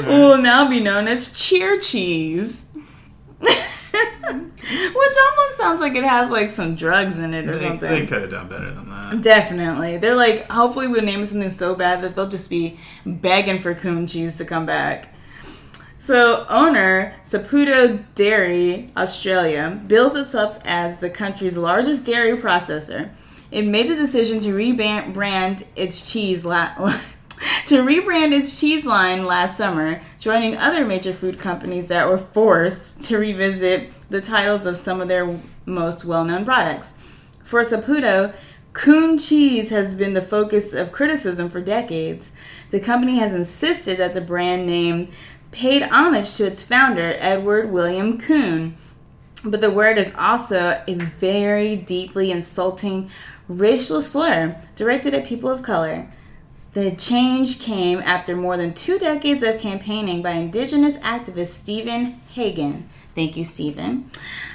will 0.00 0.38
now 0.38 0.68
be 0.68 0.80
known 0.80 1.06
as 1.06 1.32
cheer 1.32 1.78
cheese. 1.78 2.66
Which 4.70 5.12
almost 5.30 5.56
sounds 5.56 5.80
like 5.80 5.94
it 5.94 6.04
has 6.04 6.30
like 6.30 6.50
some 6.50 6.74
drugs 6.74 7.18
in 7.18 7.32
it 7.32 7.48
or 7.48 7.56
They, 7.56 7.66
something. 7.66 7.88
they 7.90 8.06
could 8.06 8.22
have 8.22 8.30
done 8.30 8.48
better 8.48 8.70
than 8.72 8.88
that. 8.90 9.20
Definitely. 9.22 9.96
They're 9.96 10.14
like, 10.14 10.48
hopefully 10.50 10.88
we'll 10.88 11.02
name 11.04 11.24
something 11.24 11.48
so 11.50 11.74
bad 11.74 12.02
that 12.02 12.14
they'll 12.16 12.28
just 12.28 12.50
be 12.50 12.78
begging 13.06 13.60
for 13.60 13.74
coon 13.74 14.06
cheese 14.06 14.36
to 14.38 14.44
come 14.44 14.66
back. 14.66 15.14
So, 16.00 16.46
owner 16.48 17.14
Saputo 17.24 18.02
Dairy 18.14 18.90
Australia 18.96 19.80
builds 19.86 20.16
itself 20.16 20.58
as 20.64 21.00
the 21.00 21.10
country's 21.10 21.56
largest 21.56 22.06
dairy 22.06 22.36
processor. 22.36 23.10
It 23.50 23.62
made 23.66 23.90
the 23.90 23.96
decision 23.96 24.38
to 24.40 24.48
rebrand 24.48 25.64
its 25.76 26.00
cheese 26.02 26.44
la- 26.44 26.72
to 27.66 27.82
rebrand 27.82 28.32
its 28.32 28.58
cheese 28.58 28.84
line 28.84 29.26
last 29.26 29.56
summer, 29.56 30.00
joining 30.18 30.56
other 30.56 30.84
major 30.84 31.12
food 31.12 31.38
companies 31.38 31.88
that 31.88 32.08
were 32.08 32.18
forced 32.18 33.02
to 33.04 33.18
revisit 33.18 33.92
the 34.10 34.20
titles 34.20 34.66
of 34.66 34.76
some 34.76 35.00
of 35.00 35.08
their 35.08 35.40
most 35.66 36.04
well-known 36.04 36.44
products. 36.44 36.94
For 37.44 37.62
Saputo, 37.62 38.34
Coon 38.72 39.18
cheese 39.18 39.70
has 39.70 39.94
been 39.94 40.14
the 40.14 40.22
focus 40.22 40.72
of 40.72 40.92
criticism 40.92 41.50
for 41.50 41.60
decades. 41.60 42.30
The 42.70 42.78
company 42.78 43.18
has 43.18 43.34
insisted 43.34 43.98
that 43.98 44.14
the 44.14 44.20
brand 44.20 44.66
name 44.66 45.10
paid 45.50 45.82
homage 45.82 46.34
to 46.36 46.46
its 46.46 46.62
founder, 46.62 47.16
Edward 47.18 47.72
William 47.72 48.18
Coon. 48.18 48.76
But 49.44 49.60
the 49.60 49.70
word 49.70 49.98
is 49.98 50.12
also 50.16 50.82
a 50.86 50.94
very 50.94 51.74
deeply 51.74 52.30
insulting 52.30 53.10
racial 53.48 54.00
slur 54.00 54.60
directed 54.76 55.14
at 55.14 55.26
people 55.26 55.50
of 55.50 55.62
color. 55.62 56.12
The 56.78 56.92
change 56.92 57.58
came 57.58 57.98
after 57.98 58.36
more 58.36 58.56
than 58.56 58.72
two 58.72 59.00
decades 59.00 59.42
of 59.42 59.58
campaigning 59.58 60.22
by 60.22 60.34
indigenous 60.34 60.96
activist 60.98 61.48
Stephen 61.48 62.20
Hagan. 62.32 62.88
Thank 63.16 63.36
you, 63.36 63.42
Stephen. 63.42 64.08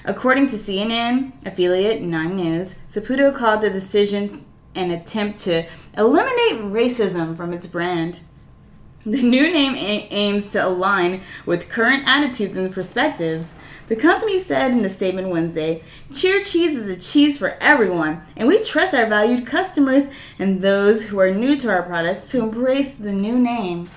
According 0.06 0.48
to 0.48 0.56
CNN 0.56 1.34
affiliate 1.46 2.02
Nine 2.02 2.38
News, 2.38 2.76
Saputo 2.90 3.36
called 3.36 3.60
the 3.60 3.70
decision 3.70 4.46
an 4.74 4.90
attempt 4.90 5.40
to 5.40 5.66
eliminate 5.98 6.62
racism 6.62 7.36
from 7.36 7.52
its 7.52 7.68
brand. 7.68 8.22
The 9.06 9.22
new 9.22 9.52
name 9.52 9.76
a- 9.76 10.08
aims 10.10 10.48
to 10.54 10.66
align 10.66 11.24
with 11.46 11.68
current 11.68 12.04
attitudes 12.08 12.56
and 12.56 12.72
perspectives. 12.72 13.54
The 13.88 13.96
company 13.98 14.40
said 14.40 14.72
in 14.72 14.86
a 14.86 14.90
statement 14.90 15.30
Wednesday 15.30 15.84
Cheer 16.14 16.42
Cheese 16.42 16.78
is 16.78 16.90
a 16.90 17.00
cheese 17.00 17.38
for 17.38 17.58
everyone, 17.60 18.22
and 18.38 18.48
we 18.48 18.64
trust 18.64 18.94
our 18.94 19.08
valued 19.08 19.46
customers 19.46 20.06
and 20.40 20.62
those 20.62 21.04
who 21.04 21.20
are 21.20 21.32
new 21.32 21.58
to 21.58 21.70
our 21.70 21.84
products 21.84 22.30
to 22.32 22.40
embrace 22.40 22.94
the 22.94 23.12
new 23.12 23.38
name. 23.38 23.90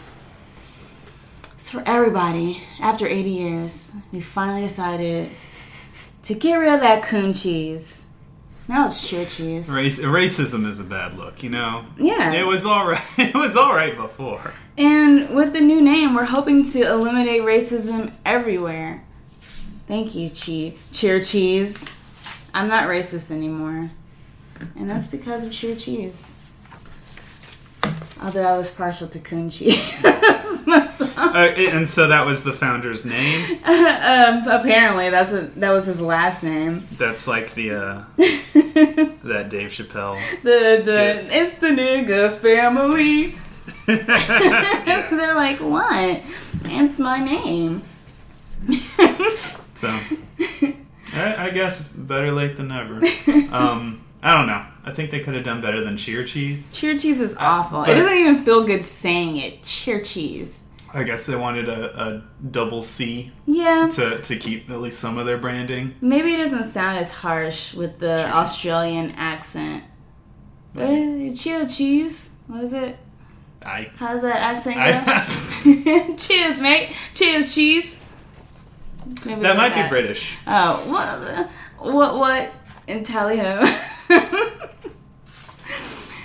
It's 1.54 1.70
for 1.70 1.82
everybody. 1.86 2.62
After 2.80 3.06
80 3.06 3.30
years, 3.30 3.92
we 4.12 4.20
finally 4.20 4.62
decided 4.62 5.30
to 6.24 6.34
get 6.34 6.56
rid 6.56 6.74
of 6.74 6.80
that 6.80 7.04
coon 7.04 7.32
cheese. 7.32 8.06
Now 8.68 8.86
it's 8.86 9.08
cheer 9.08 9.24
cheese. 9.24 9.68
Race, 9.70 10.00
racism 10.00 10.66
is 10.66 10.80
a 10.80 10.84
bad 10.84 11.16
look, 11.16 11.44
you 11.44 11.50
know. 11.50 11.86
Yeah. 11.96 12.32
It 12.32 12.46
was 12.46 12.66
all 12.66 12.88
right. 12.88 13.02
It 13.18 13.34
was 13.34 13.56
all 13.56 13.72
right 13.72 13.96
before. 13.96 14.52
And 14.76 15.30
with 15.30 15.52
the 15.52 15.60
new 15.60 15.80
name, 15.80 16.14
we're 16.14 16.24
hoping 16.24 16.68
to 16.72 16.82
eliminate 16.82 17.42
racism 17.42 18.12
everywhere. 18.24 19.05
Thank 19.86 20.14
you, 20.14 20.30
Cheer 20.30 20.74
Cheer 20.92 21.22
Cheese. 21.22 21.84
I'm 22.52 22.68
not 22.68 22.88
racist 22.88 23.30
anymore. 23.30 23.90
And 24.74 24.88
that's 24.88 25.06
because 25.06 25.44
of 25.44 25.52
Cheer 25.52 25.76
Cheese. 25.76 26.34
Although 28.22 28.46
I 28.46 28.56
was 28.56 28.70
partial 28.70 29.08
to 29.08 29.18
coon 29.18 29.50
cheese. 29.50 30.02
Uh, 31.18 31.52
and 31.56 31.88
so 31.88 32.08
that 32.08 32.26
was 32.26 32.44
the 32.44 32.52
founder's 32.52 33.06
name. 33.06 33.60
um, 33.64 34.46
apparently, 34.48 35.10
that's 35.10 35.32
what 35.32 35.54
that 35.60 35.70
was 35.70 35.86
his 35.86 36.00
last 36.00 36.42
name. 36.42 36.84
That's 36.98 37.26
like 37.28 37.54
the 37.54 37.70
uh, 37.72 38.04
that 38.16 39.46
Dave 39.48 39.70
Chappelle. 39.70 40.20
The 40.42 40.82
the 40.84 41.26
it's 41.30 41.58
the 41.58 41.68
nigga 41.68 42.38
family. 42.40 43.34
They're 43.86 45.34
like, 45.34 45.58
what? 45.58 46.22
It's 46.64 46.98
my 46.98 47.20
name. 47.20 47.82
So 49.76 49.88
I, 51.14 51.46
I 51.46 51.50
guess 51.50 51.86
better 51.88 52.32
late 52.32 52.56
than 52.56 52.68
never. 52.68 53.00
Um, 53.52 54.04
I 54.22 54.36
don't 54.36 54.46
know. 54.48 54.64
I 54.84 54.92
think 54.92 55.10
they 55.10 55.20
could 55.20 55.34
have 55.34 55.44
done 55.44 55.60
better 55.60 55.84
than 55.84 55.96
cheer 55.96 56.24
cheese. 56.24 56.72
Cheer 56.72 56.98
cheese 56.98 57.20
is 57.20 57.36
awful. 57.38 57.80
but- 57.80 57.90
it 57.90 57.94
doesn't 57.94 58.16
even 58.18 58.44
feel 58.44 58.64
good 58.64 58.84
saying 58.84 59.36
it. 59.36 59.62
Cheer 59.62 60.02
cheese. 60.02 60.64
I 60.94 61.02
guess 61.02 61.26
they 61.26 61.36
wanted 61.36 61.68
a, 61.68 62.02
a 62.02 62.22
double 62.50 62.80
C 62.80 63.30
Yeah. 63.46 63.88
to, 63.92 64.20
to 64.22 64.36
keep 64.36 64.70
at 64.70 64.80
least 64.80 64.98
some 64.98 65.18
of 65.18 65.26
their 65.26 65.36
branding. 65.36 65.94
Maybe 66.00 66.32
it 66.34 66.38
doesn't 66.38 66.70
sound 66.70 66.98
as 66.98 67.12
harsh 67.12 67.74
with 67.74 67.98
the 67.98 68.26
Australian 68.30 69.10
accent. 69.12 69.84
Uh, 70.76 71.34
cheer 71.36 71.66
cheese. 71.68 72.34
What 72.46 72.62
is 72.64 72.72
it? 72.72 72.96
I, 73.64 73.90
How 73.96 74.12
does 74.12 74.22
that 74.22 74.36
accent 74.38 74.76
I? 74.78 76.14
Cheers, 76.18 76.60
mate. 76.60 76.94
Cheers, 77.14 77.54
cheese. 77.54 78.04
Maybe 79.24 79.40
that 79.42 79.56
might 79.56 79.74
be 79.74 79.88
British. 79.88 80.36
Oh, 80.46 80.84
what? 80.90 81.48
What? 81.94 82.18
What? 82.18 82.52
In 82.86 83.04
tally. 83.04 83.38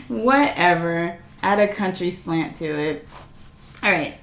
Whatever. 0.08 1.18
Add 1.44 1.60
a 1.60 1.68
country 1.74 2.12
slant 2.12 2.56
to 2.58 2.66
it. 2.66 3.08
All 3.84 3.92
right. 3.92 4.18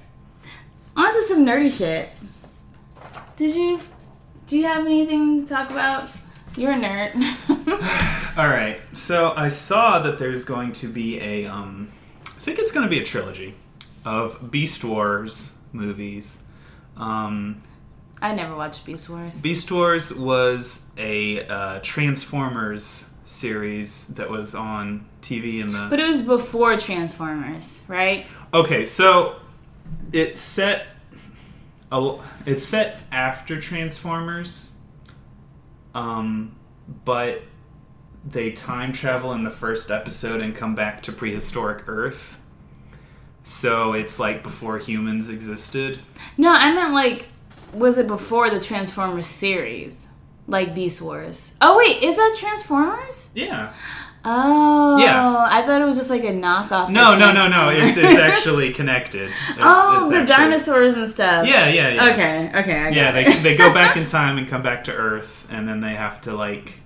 On 0.95 1.13
to 1.13 1.23
some 1.27 1.45
nerdy 1.45 1.71
shit. 1.71 2.09
Did 3.35 3.55
you? 3.55 3.79
Do 4.47 4.57
you 4.57 4.65
have 4.65 4.85
anything 4.85 5.41
to 5.41 5.47
talk 5.47 5.69
about? 5.69 6.09
You're 6.57 6.71
a 6.71 6.75
nerd. 6.75 7.15
All 8.37 8.47
right. 8.47 8.79
So 8.93 9.33
I 9.35 9.49
saw 9.49 9.99
that 9.99 10.17
there's 10.19 10.45
going 10.45 10.73
to 10.73 10.87
be 10.87 11.19
a 11.21 11.45
um, 11.45 11.91
I 12.25 12.39
think 12.39 12.59
it's 12.59 12.71
going 12.71 12.85
to 12.85 12.89
be 12.89 12.99
a 12.99 13.05
trilogy 13.05 13.55
of 14.05 14.51
Beast 14.51 14.83
Wars 14.83 15.59
movies. 15.71 16.43
Um, 16.97 17.61
I 18.21 18.33
never 18.33 18.55
watched 18.55 18.85
Beast 18.85 19.09
Wars. 19.09 19.37
Beast 19.39 19.71
Wars 19.71 20.13
was 20.13 20.89
a 20.97 21.45
uh, 21.47 21.79
Transformers 21.81 23.13
series 23.25 24.07
that 24.09 24.29
was 24.29 24.55
on 24.55 25.05
TV 25.21 25.61
in 25.61 25.71
the. 25.73 25.87
But 25.89 25.99
it 25.99 26.07
was 26.07 26.21
before 26.21 26.77
Transformers, 26.77 27.79
right? 27.87 28.25
Okay, 28.53 28.85
so 28.85 29.35
it's 30.11 30.41
set. 30.41 30.87
a- 31.91 32.19
It's 32.45 32.65
set 32.65 33.01
after 33.11 33.59
Transformers, 33.61 34.73
um, 35.95 36.55
but 37.05 37.43
they 38.29 38.51
time 38.51 38.91
travel 38.91 39.31
in 39.33 39.43
the 39.43 39.49
first 39.49 39.89
episode 39.89 40.41
and 40.41 40.53
come 40.53 40.75
back 40.75 41.01
to 41.03 41.11
prehistoric 41.11 41.87
Earth. 41.87 42.37
So 43.43 43.93
it's 43.93 44.19
like 44.19 44.43
before 44.43 44.77
humans 44.77 45.29
existed. 45.29 45.99
No, 46.37 46.49
I 46.51 46.71
meant 46.73 46.93
like, 46.93 47.27
was 47.73 47.97
it 47.97 48.07
before 48.07 48.49
the 48.49 48.59
Transformers 48.59 49.27
series? 49.27 50.07
Like 50.47 50.73
Beast 50.73 51.01
Wars. 51.01 51.51
Oh, 51.61 51.77
wait, 51.77 52.01
is 52.03 52.15
that 52.15 52.35
Transformers? 52.39 53.29
Yeah. 53.35 53.71
Oh. 54.25 54.97
Yeah. 54.97 55.45
I 55.49 55.61
thought 55.61 55.81
it 55.81 55.85
was 55.85 55.95
just 55.97 56.09
like 56.09 56.23
a 56.23 56.31
knockoff. 56.33 56.85
of 56.87 56.89
No, 56.89 57.17
no, 57.17 57.31
no, 57.31 57.47
no. 57.47 57.69
It's 57.69 57.95
it's 57.97 58.19
actually 58.19 58.73
connected. 58.73 59.29
It's, 59.49 59.57
oh, 59.59 60.01
it's 60.01 60.09
the 60.09 60.17
actually- 60.17 60.35
dinosaurs 60.35 60.95
and 60.95 61.07
stuff. 61.07 61.47
Yeah, 61.47 61.69
yeah, 61.69 61.89
yeah. 61.89 62.11
Okay, 62.11 62.51
okay, 62.59 62.79
I 62.79 62.89
Yeah, 62.89 63.11
it. 63.15 63.25
they 63.25 63.51
they 63.51 63.57
go 63.57 63.73
back 63.73 63.95
in 64.01 64.05
time 64.05 64.37
and 64.37 64.47
come 64.47 64.61
back 64.63 64.83
to 64.85 64.93
Earth, 64.93 65.47
and 65.51 65.67
then 65.67 65.79
they 65.79 65.93
have 65.95 66.19
to 66.21 66.33
like 66.33 66.81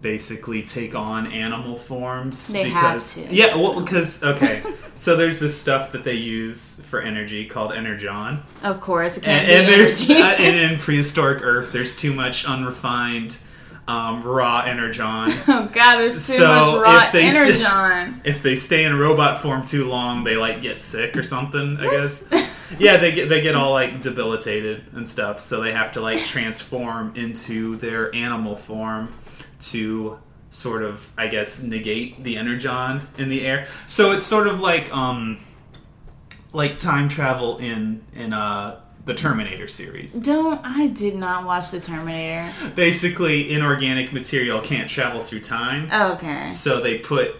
basically 0.00 0.62
take 0.62 0.94
on 0.94 1.26
animal 1.32 1.76
forms. 1.76 2.52
They 2.52 2.68
have 2.68 2.94
because, 2.94 3.14
to. 3.14 3.34
Yeah, 3.34 3.56
well, 3.56 3.80
because 3.80 4.22
okay, 4.22 4.62
so 4.96 5.16
there's 5.16 5.38
this 5.38 5.58
stuff 5.58 5.92
that 5.92 6.04
they 6.04 6.14
use 6.14 6.82
for 6.84 7.00
energy 7.00 7.46
called 7.46 7.72
energon, 7.72 8.42
Of 8.62 8.80
course, 8.80 9.16
and, 9.18 9.26
and 9.26 9.68
there's 9.68 10.08
uh, 10.08 10.12
and 10.12 10.56
in 10.72 10.78
prehistoric 10.78 11.42
Earth, 11.42 11.72
there's 11.72 11.96
too 11.96 12.12
much 12.12 12.44
unrefined 12.44 13.38
um, 13.86 14.22
raw 14.22 14.62
energon. 14.62 15.30
oh 15.48 15.70
god, 15.72 15.98
there's 15.98 16.14
too 16.26 16.34
So, 16.34 16.46
much 16.46 16.82
raw 16.82 17.04
if 17.04 17.12
they 17.12 17.24
energon. 17.24 18.20
if 18.24 18.42
they 18.42 18.54
stay 18.54 18.84
in 18.84 18.98
robot 18.98 19.40
form 19.40 19.64
too 19.64 19.88
long, 19.88 20.24
they 20.24 20.36
like 20.36 20.62
get 20.62 20.82
sick 20.82 21.16
or 21.16 21.22
something. 21.22 21.78
I 21.78 21.90
guess. 21.90 22.24
Yeah, 22.78 22.96
they 22.96 23.12
get 23.12 23.28
they 23.28 23.40
get 23.40 23.54
all 23.54 23.72
like 23.72 24.00
debilitated 24.00 24.84
and 24.94 25.06
stuff, 25.06 25.38
so 25.40 25.60
they 25.60 25.72
have 25.72 25.92
to 25.92 26.00
like 26.00 26.24
transform 26.24 27.14
into 27.14 27.76
their 27.76 28.12
animal 28.14 28.56
form 28.56 29.10
to 29.72 30.18
sort 30.50 30.82
of, 30.82 31.10
I 31.18 31.26
guess, 31.26 31.62
negate 31.62 32.22
the 32.22 32.36
energon 32.36 33.02
in 33.18 33.28
the 33.28 33.44
air. 33.46 33.66
So 33.86 34.12
it's 34.12 34.26
sort 34.26 34.46
of 34.46 34.60
like 34.60 34.92
um, 34.94 35.38
like 36.52 36.78
time 36.78 37.08
travel 37.08 37.58
in 37.58 38.02
in 38.14 38.32
uh 38.32 38.80
the 39.04 39.12
Terminator 39.14 39.68
series. 39.68 40.14
Don't 40.14 40.60
I 40.64 40.86
did 40.86 41.14
not 41.16 41.44
watch 41.44 41.70
the 41.70 41.80
Terminator. 41.80 42.50
Basically, 42.74 43.52
inorganic 43.52 44.12
material 44.14 44.60
can't 44.62 44.88
travel 44.88 45.20
through 45.20 45.40
time, 45.40 45.90
Okay. 45.92 46.50
so 46.50 46.80
they 46.80 46.98
put 46.98 47.36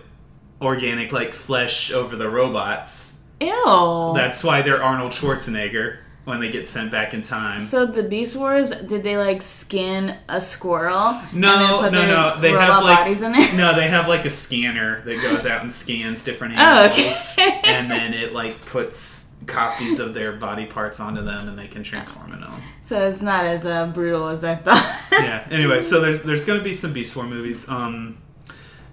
organic 0.60 1.10
like 1.12 1.32
flesh 1.32 1.90
over 1.90 2.16
the 2.16 2.28
robots. 2.28 3.20
Ew. 3.40 4.12
That's 4.14 4.44
why 4.44 4.60
they're 4.62 4.82
Arnold 4.82 5.12
Schwarzenegger 5.12 5.98
when 6.24 6.40
they 6.40 6.50
get 6.50 6.66
sent 6.66 6.90
back 6.90 7.12
in 7.12 7.20
time. 7.20 7.60
so 7.60 7.84
the 7.84 8.02
Beast 8.02 8.34
Wars, 8.34 8.70
did 8.70 9.02
they 9.02 9.16
like 9.18 9.42
skin 9.42 10.16
a 10.28 10.40
squirrel? 10.40 11.20
and 11.20 11.34
No, 11.34 11.82
then 11.82 11.90
put 11.90 11.92
no, 11.92 12.06
no. 12.06 12.40
They 12.40 12.50
have 12.50 12.82
like 12.82 12.98
bodies 13.00 13.20
in 13.22 13.32
there. 13.32 13.52
no, 13.54 13.74
they 13.76 13.88
have 13.88 14.08
like 14.08 14.24
a 14.24 14.30
scanner 14.30 15.02
that 15.02 15.20
goes 15.20 15.44
out 15.46 15.60
and 15.62 15.72
scans 15.72 16.24
different 16.24 16.54
animals, 16.54 16.96
Oh, 17.38 17.42
okay. 17.42 17.60
and 17.64 17.90
then 17.90 18.14
it 18.14 18.32
like 18.32 18.64
puts 18.64 19.30
copies 19.46 19.98
of 20.00 20.14
their 20.14 20.32
body 20.32 20.64
parts 20.64 20.98
onto 21.00 21.22
them, 21.22 21.46
and 21.48 21.58
they 21.58 21.68
can 21.68 21.82
transform 21.82 22.32
into 22.32 22.46
them. 22.46 22.62
So 22.82 23.06
it's 23.06 23.20
not 23.20 23.44
as 23.44 23.66
uh, 23.66 23.88
brutal 23.88 24.28
as 24.28 24.42
I 24.44 24.54
thought. 24.54 25.00
yeah. 25.12 25.46
Anyway, 25.50 25.82
so 25.82 26.00
there's 26.00 26.22
there's 26.22 26.46
gonna 26.46 26.62
be 26.62 26.72
some 26.72 26.94
Beast 26.94 27.14
War 27.14 27.26
movies. 27.26 27.68
Um, 27.68 28.16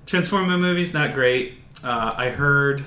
Transformer 0.06 0.58
movies 0.58 0.94
not 0.94 1.14
great. 1.14 1.60
Uh, 1.84 2.14
I 2.18 2.30
heard 2.30 2.84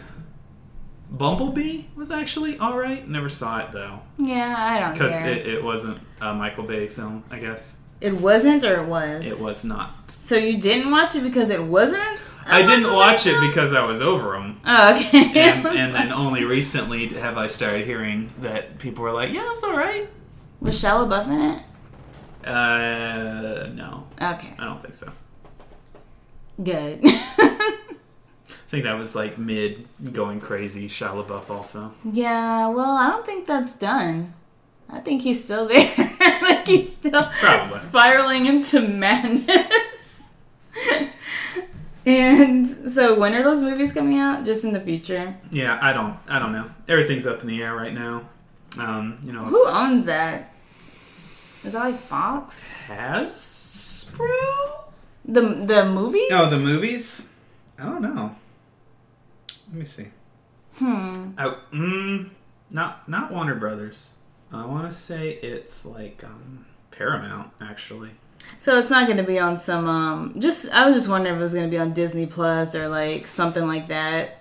Bumblebee 1.17 1.85
was 1.97 2.11
actually 2.11 2.59
all 2.59 2.77
right. 2.79 3.07
Never 3.09 3.29
saw 3.29 3.61
it 3.61 3.73
though 3.73 4.01
yeah, 4.19 4.55
I 4.59 4.79
don't 4.81 4.93
because 4.93 5.13
it, 5.15 5.47
it 5.47 5.63
wasn't 5.63 5.99
a 6.21 6.35
Michael 6.35 6.65
Bay 6.65 6.89
film. 6.89 7.25
I 7.31 7.39
guess 7.39 7.81
It 8.01 8.13
wasn't, 8.15 8.65
or 8.65 8.83
it 8.83 8.89
was. 8.89 9.27
it 9.27 9.39
was 9.41 9.65
not. 9.65 10.11
So 10.11 10.37
you 10.37 10.59
didn't 10.59 10.91
watch 10.91 11.15
it 11.17 11.23
because 11.23 11.51
it 11.51 11.63
wasn't. 11.63 12.27
I 12.47 12.63
didn't 12.63 12.93
watch 12.93 13.27
it 13.27 13.41
because 13.41 13.73
I 13.73 13.85
was 13.85 14.03
over 14.03 14.33
them. 14.33 14.61
Oh, 14.67 14.95
okay. 14.97 15.33
and, 15.41 15.67
and 15.83 15.95
then 15.95 16.13
only 16.13 16.45
recently 16.45 17.07
have 17.09 17.39
I 17.39 17.47
started 17.47 17.87
hearing 17.87 18.31
that 18.43 18.79
people 18.79 19.03
were 19.05 19.13
like, 19.13 19.33
"Yeah, 19.33 19.47
it 19.47 19.51
was 19.51 19.65
all 19.65 19.77
right." 19.77 20.09
was 20.61 20.81
Shia 20.83 21.07
LaBeouf 21.07 21.27
in 21.27 21.41
it? 21.55 21.63
Uh, 22.47 23.69
no, 23.75 24.07
Okay, 24.21 24.55
I 24.59 24.65
don't 24.65 24.81
think 24.83 24.95
so. 24.95 25.11
good. 26.63 27.03
I 28.75 28.77
think 28.79 28.87
that 28.87 28.99
was 28.99 29.15
like 29.15 29.39
mid 29.39 29.87
going 30.13 30.41
crazy 30.41 30.89
Shia 30.89 31.25
LaBeouf 31.25 31.49
also. 31.49 31.95
yeah, 32.11 32.67
well, 32.71 32.97
I 32.97 33.09
don't 33.09 33.25
think 33.25 33.47
that's 33.47 33.79
done. 33.79 34.35
I 34.91 34.99
think 34.99 35.23
he's 35.23 35.45
still 35.45 35.69
there. 35.69 35.95
like 36.43 36.67
he's 36.67 36.93
still 36.93 37.23
Probably. 37.41 37.79
spiraling 37.79 38.47
into 38.47 38.81
madness. 38.81 40.23
and 42.05 42.67
so, 42.91 43.17
when 43.17 43.33
are 43.35 43.45
those 43.45 43.63
movies 43.63 43.93
coming 43.93 44.19
out? 44.19 44.45
Just 44.45 44.65
in 44.65 44.73
the 44.73 44.81
future? 44.81 45.37
Yeah, 45.53 45.79
I 45.81 45.93
don't, 45.93 46.17
I 46.29 46.41
don't 46.41 46.51
know. 46.53 46.69
Everything's 46.89 47.29
up 47.29 47.43
in 47.43 47.47
the 47.47 47.63
air 47.63 47.77
right 47.77 47.95
now. 47.95 48.29
Um, 48.77 49.19
you 49.25 49.33
know, 49.33 49.45
Who 49.45 49.69
owns 49.69 50.05
that? 50.07 50.53
Is 51.63 51.75
that 51.75 51.79
like 51.79 52.01
Fox? 52.01 52.75
Hasbro. 52.89 54.19
The 55.27 55.41
the 55.65 55.85
movies? 55.85 56.29
Oh, 56.33 56.51
the 56.51 56.59
movies. 56.59 57.33
I 57.79 57.85
don't 57.85 58.03
know. 58.03 58.35
Let 59.75 59.79
me 59.81 59.85
see. 59.87 60.07
Hmm. 60.77 61.33
Oh, 61.37 61.59
mm, 61.73 62.31
not 62.71 63.09
not 63.09 63.33
Warner 63.33 63.57
Brothers. 63.57 64.13
I 64.53 64.65
want 64.67 64.87
to 64.87 64.93
say 64.97 65.31
it's 65.31 65.85
like 65.85 66.23
um, 66.23 66.65
Paramount 66.93 67.51
actually. 67.61 68.11
So 68.61 68.79
it's 68.79 68.89
not 68.89 69.07
going 69.09 69.17
to 69.17 69.25
be 69.25 69.41
on 69.41 69.59
some. 69.59 69.89
um 69.89 70.35
Just 70.41 70.71
I 70.73 70.87
was 70.87 70.95
just 70.95 71.09
wondering 71.09 71.35
if 71.35 71.41
it 71.41 71.43
was 71.43 71.55
going 71.55 71.67
to 71.67 71.71
be 71.71 71.79
on 71.79 71.93
Disney 71.93 72.27
Plus 72.27 72.77
or 72.77 72.87
like 72.87 73.27
something 73.27 73.67
like 73.67 73.89
that. 73.89 74.39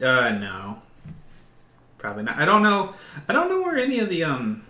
Uh, 0.00 0.30
no, 0.30 0.80
probably 1.98 2.22
not. 2.22 2.38
I 2.38 2.46
don't 2.46 2.62
know. 2.62 2.94
I 3.28 3.34
don't 3.34 3.50
know 3.50 3.60
where 3.60 3.76
any 3.76 3.98
of 3.98 4.08
the 4.08 4.24
um 4.24 4.64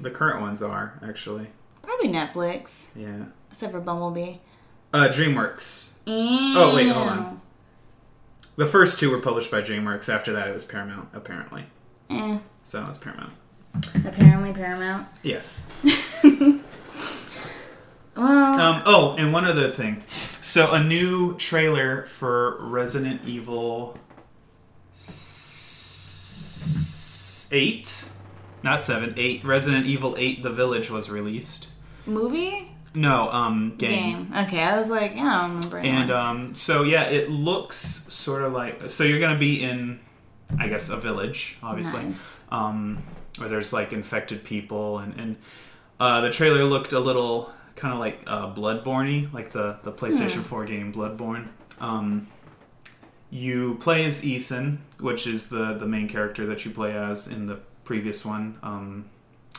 the 0.00 0.10
current 0.10 0.40
ones 0.40 0.64
are 0.64 0.98
actually. 1.06 1.46
Probably 1.80 2.08
Netflix, 2.08 2.86
Yeah. 2.96 3.26
except 3.52 3.70
for 3.72 3.78
Bumblebee. 3.80 4.38
Uh, 4.92 5.06
DreamWorks. 5.12 5.92
Oh 6.08 6.74
wait, 6.74 6.88
hold 6.88 7.08
on. 7.08 7.40
The 8.56 8.66
first 8.66 8.98
two 8.98 9.10
were 9.10 9.18
published 9.20 9.50
by 9.50 9.60
DreamWorks. 9.62 10.12
After 10.12 10.32
that, 10.32 10.48
it 10.48 10.52
was 10.54 10.64
Paramount 10.64 11.08
apparently. 11.12 11.64
Eh, 12.10 12.38
So 12.62 12.82
it's 12.88 12.98
Paramount. 12.98 13.34
apparently 14.04 14.52
Paramount. 14.52 15.06
Yes. 15.22 15.68
Well, 18.16 18.58
Um, 18.58 18.82
oh, 18.86 19.14
and 19.18 19.30
one 19.30 19.44
other 19.44 19.68
thing. 19.68 20.02
So 20.40 20.72
a 20.72 20.82
new 20.82 21.36
trailer 21.36 22.04
for 22.06 22.56
Resident 22.64 23.20
Evil 23.26 23.98
s- 26.16 27.46
eight, 27.52 28.06
not 28.62 28.82
seven, 28.82 29.12
eight. 29.18 29.44
Resident 29.44 29.84
Evil 29.84 30.14
Eight: 30.18 30.42
The 30.42 30.48
Village 30.50 30.90
was 30.90 31.10
released. 31.10 31.68
movie 32.06 32.70
No, 32.94 33.28
um, 33.30 33.74
game. 33.76 34.28
game. 34.30 34.34
Okay, 34.46 34.62
I 34.62 34.78
was 34.78 34.88
like, 34.88 35.14
yeah, 35.14 35.38
I 35.38 35.48
don't 35.48 35.56
remember. 35.56 35.78
And 35.78 36.10
um, 36.10 36.54
so 36.54 36.82
yeah, 36.82 37.04
it 37.04 37.30
looks 37.30 37.76
sort 37.76 38.42
of 38.42 38.52
like 38.52 38.88
so 38.88 39.04
you're 39.04 39.20
gonna 39.20 39.38
be 39.38 39.62
in, 39.62 40.00
I 40.58 40.68
guess, 40.68 40.88
a 40.88 40.96
village, 40.96 41.58
obviously, 41.62 42.02
Nice. 42.04 42.38
um, 42.50 43.02
where 43.36 43.48
there's 43.48 43.72
like 43.72 43.92
infected 43.92 44.44
people, 44.44 44.98
and 44.98 45.18
and 45.20 45.36
uh, 46.00 46.20
the 46.22 46.30
trailer 46.30 46.64
looked 46.64 46.92
a 46.92 47.00
little 47.00 47.50
kind 47.74 47.92
of 47.92 48.00
like 48.00 48.22
uh, 48.26 48.52
Bloodborne, 48.54 49.32
like 49.32 49.50
the 49.50 49.76
the 49.82 49.92
PlayStation 49.92 50.40
4 50.42 50.64
game 50.64 50.92
Bloodborne. 50.92 51.48
Um, 51.80 52.28
you 53.30 53.74
play 53.80 54.04
as 54.06 54.24
Ethan, 54.24 54.80
which 55.00 55.26
is 55.26 55.48
the 55.48 55.74
the 55.74 55.86
main 55.86 56.08
character 56.08 56.46
that 56.46 56.64
you 56.64 56.70
play 56.70 56.96
as 56.96 57.28
in 57.28 57.46
the 57.46 57.58
previous 57.84 58.24
one, 58.24 58.58
um, 58.62 59.04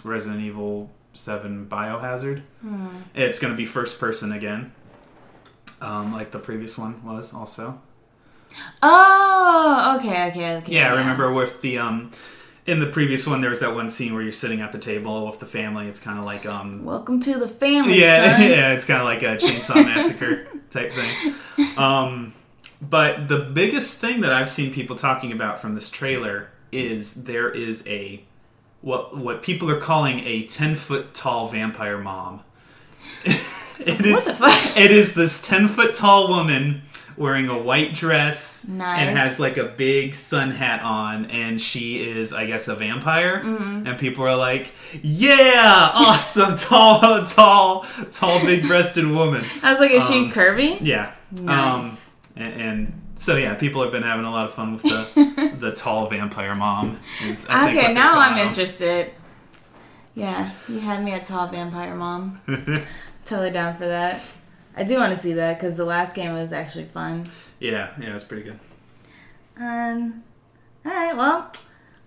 Resident 0.03 0.41
Evil 0.43 0.89
Seven 1.17 1.67
Biohazard. 1.69 2.41
Hmm. 2.61 2.87
It's 3.15 3.39
going 3.39 3.51
to 3.53 3.57
be 3.57 3.65
first 3.65 3.99
person 3.99 4.31
again, 4.31 4.71
um, 5.81 6.13
like 6.13 6.31
the 6.31 6.39
previous 6.39 6.77
one 6.77 7.03
was 7.03 7.33
also. 7.33 7.81
Oh, 8.81 9.97
okay, 9.99 10.29
okay, 10.29 10.55
okay. 10.57 10.73
Yeah, 10.73 10.93
I 10.93 10.97
remember 10.97 11.31
with 11.33 11.61
the 11.61 11.77
um, 11.77 12.11
in 12.65 12.79
the 12.79 12.87
previous 12.87 13.27
one 13.27 13.41
there 13.41 13.49
was 13.49 13.59
that 13.59 13.73
one 13.75 13.89
scene 13.89 14.13
where 14.13 14.21
you're 14.23 14.31
sitting 14.31 14.61
at 14.61 14.71
the 14.71 14.79
table 14.79 15.25
with 15.25 15.39
the 15.39 15.45
family. 15.45 15.87
It's 15.87 15.99
kind 15.99 16.19
of 16.19 16.25
like 16.25 16.45
um, 16.45 16.85
Welcome 16.85 17.19
to 17.21 17.37
the 17.39 17.47
family. 17.47 17.99
yeah, 17.99 18.37
son. 18.37 18.41
yeah, 18.49 18.73
it's 18.73 18.85
kind 18.85 18.99
of 18.99 19.05
like 19.05 19.23
a 19.23 19.37
Chainsaw 19.37 19.75
Massacre 19.75 20.47
type 20.69 20.93
thing. 20.93 21.33
Um, 21.77 22.33
but 22.81 23.27
the 23.27 23.39
biggest 23.39 23.99
thing 23.99 24.21
that 24.21 24.31
I've 24.31 24.49
seen 24.49 24.71
people 24.73 24.95
talking 24.95 25.31
about 25.31 25.59
from 25.59 25.75
this 25.75 25.89
trailer 25.89 26.49
is 26.71 27.23
there 27.23 27.49
is 27.49 27.85
a 27.87 28.23
what 28.81 29.17
what 29.17 29.41
people 29.41 29.69
are 29.71 29.79
calling 29.79 30.19
a 30.21 30.43
ten 30.43 30.75
foot 30.75 31.13
tall 31.13 31.47
vampire 31.47 31.97
mom. 31.97 32.41
it 33.25 34.05
is 34.05 34.25
the 34.25 34.33
fuck? 34.33 34.77
it 34.77 34.91
is 34.91 35.13
this 35.13 35.41
ten 35.41 35.67
foot 35.67 35.93
tall 35.93 36.27
woman 36.27 36.81
wearing 37.15 37.47
a 37.49 37.57
white 37.57 37.95
dress 37.95 38.67
Nice. 38.67 38.99
and 38.99 39.17
has 39.17 39.39
like 39.39 39.57
a 39.57 39.63
big 39.65 40.13
sun 40.13 40.51
hat 40.51 40.83
on 40.83 41.25
and 41.31 41.59
she 41.59 41.99
is 42.07 42.31
i 42.31 42.45
guess 42.45 42.67
a 42.67 42.75
vampire 42.75 43.41
Mm-hmm. 43.43 43.87
and 43.87 43.97
people 43.99 44.23
are 44.23 44.35
like 44.35 44.71
yeah 45.01 45.89
awesome 45.95 46.55
tall 46.57 47.23
tall 47.25 47.85
tall 48.11 48.45
big 48.45 48.67
breasted 48.67 49.07
woman 49.07 49.43
I 49.63 49.71
was 49.71 49.79
like, 49.79 49.89
is 49.91 50.05
she 50.05 50.19
Um, 50.25 50.31
curvy? 50.31 50.77
yeah 50.81 51.11
Nice. 51.31 52.07
um 52.37 52.43
and, 52.43 52.61
and 52.61 53.01
so 53.17 53.35
yeah 53.35 53.53
people 53.55 53.81
have 53.83 53.91
been 53.91 54.03
having 54.03 54.25
a 54.25 54.31
lot 54.31 54.45
of 54.45 54.53
fun 54.53 54.73
with 54.73 54.83
the 54.83 55.55
the 55.59 55.71
tall 55.73 56.07
vampire 56.07 56.55
mom 56.55 56.99
is, 57.23 57.45
okay, 57.49 57.93
now 57.93 58.17
I'm 58.19 58.37
interested. 58.37 59.11
Yeah, 60.15 60.51
you 60.67 60.79
had 60.79 61.03
me 61.03 61.13
a 61.13 61.23
tall 61.23 61.47
vampire 61.47 61.93
mom. 61.95 62.41
totally 63.25 63.51
down 63.51 63.77
for 63.77 63.85
that. 63.87 64.21
I 64.75 64.83
do 64.83 64.95
want 64.97 65.13
to 65.13 65.19
see 65.19 65.33
that 65.33 65.57
because 65.59 65.77
the 65.77 65.85
last 65.85 66.15
game 66.15 66.33
was 66.33 66.51
actually 66.53 66.85
fun. 66.85 67.23
yeah 67.59 67.91
yeah 67.99 68.09
it 68.09 68.13
was 68.13 68.23
pretty 68.23 68.43
good 68.43 68.59
Um, 69.59 70.23
all 70.85 70.91
right, 70.93 71.15
well, 71.17 71.51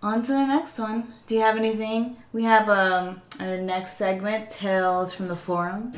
on 0.03 0.23
to 0.23 0.33
the 0.33 0.47
next 0.47 0.79
one. 0.79 1.13
Do 1.27 1.35
you 1.35 1.43
have 1.43 1.57
anything? 1.57 2.17
We 2.33 2.45
have 2.45 2.69
um 2.69 3.21
our 3.39 3.57
next 3.59 3.97
segment, 3.97 4.51
Tales 4.51 5.13
from 5.13 5.29
the 5.29 5.37
Forum. 5.37 5.93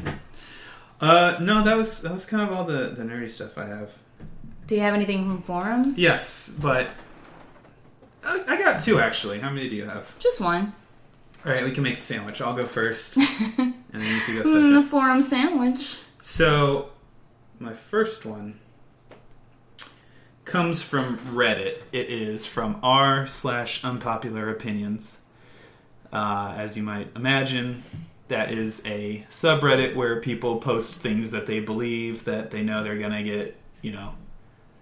uh 1.01 1.37
no 1.41 1.63
that 1.65 1.77
was 1.77 2.03
that 2.03 2.13
was 2.13 2.25
kind 2.27 2.43
of 2.43 2.55
all 2.57 2.65
the 2.65 2.91
the 2.97 3.03
nerdy 3.03 3.29
stuff 3.31 3.59
i 3.59 3.67
have 3.67 3.91
Do 4.73 4.77
you 4.77 4.85
have 4.85 4.95
anything 4.95 5.27
from 5.27 5.43
forums? 5.43 5.99
yes 5.99 6.59
but 6.63 6.89
I, 8.25 8.43
I 8.49 8.57
got 8.57 8.81
two 8.81 8.99
actually 8.99 9.39
how 9.39 9.51
many 9.51 9.69
do 9.69 9.77
you 9.77 9.85
have 9.85 10.19
Just 10.19 10.41
one. 10.41 10.73
All 11.45 11.53
right, 11.53 11.63
we 11.63 11.73
can 11.73 11.83
make 11.83 11.95
a 11.95 11.99
sandwich. 11.99 12.41
I'll 12.41 12.55
go 12.55 12.65
first, 12.65 13.17
and 13.19 13.75
then 13.93 14.15
you 14.15 14.21
can 14.23 14.37
go 14.37 14.43
Mm, 14.45 14.83
the 14.83 14.89
forum 14.89 15.21
sandwich. 15.21 15.99
So, 16.23 16.89
my 17.59 17.75
first 17.75 18.25
one 18.25 18.61
comes 20.47 20.83
from 20.83 21.19
Reddit. 21.19 21.83
It 21.93 22.09
is 22.09 22.47
from 22.47 22.81
r 22.83 23.27
slash 23.27 23.85
unpopular 23.85 24.49
opinions. 24.49 25.25
Uh, 26.11 26.55
as 26.57 26.79
you 26.79 26.83
might 26.83 27.09
imagine, 27.15 27.83
that 28.29 28.51
is 28.51 28.81
a 28.87 29.27
subreddit 29.29 29.95
where 29.95 30.19
people 30.21 30.57
post 30.57 31.03
things 31.03 31.31
that 31.33 31.47
they 31.47 31.61
believe 31.61 32.25
that 32.25 32.53
they 32.53 32.63
know 32.63 32.83
they're 32.83 32.99
gonna 32.99 33.23
get, 33.23 33.55
you 33.83 33.93
know, 33.93 34.15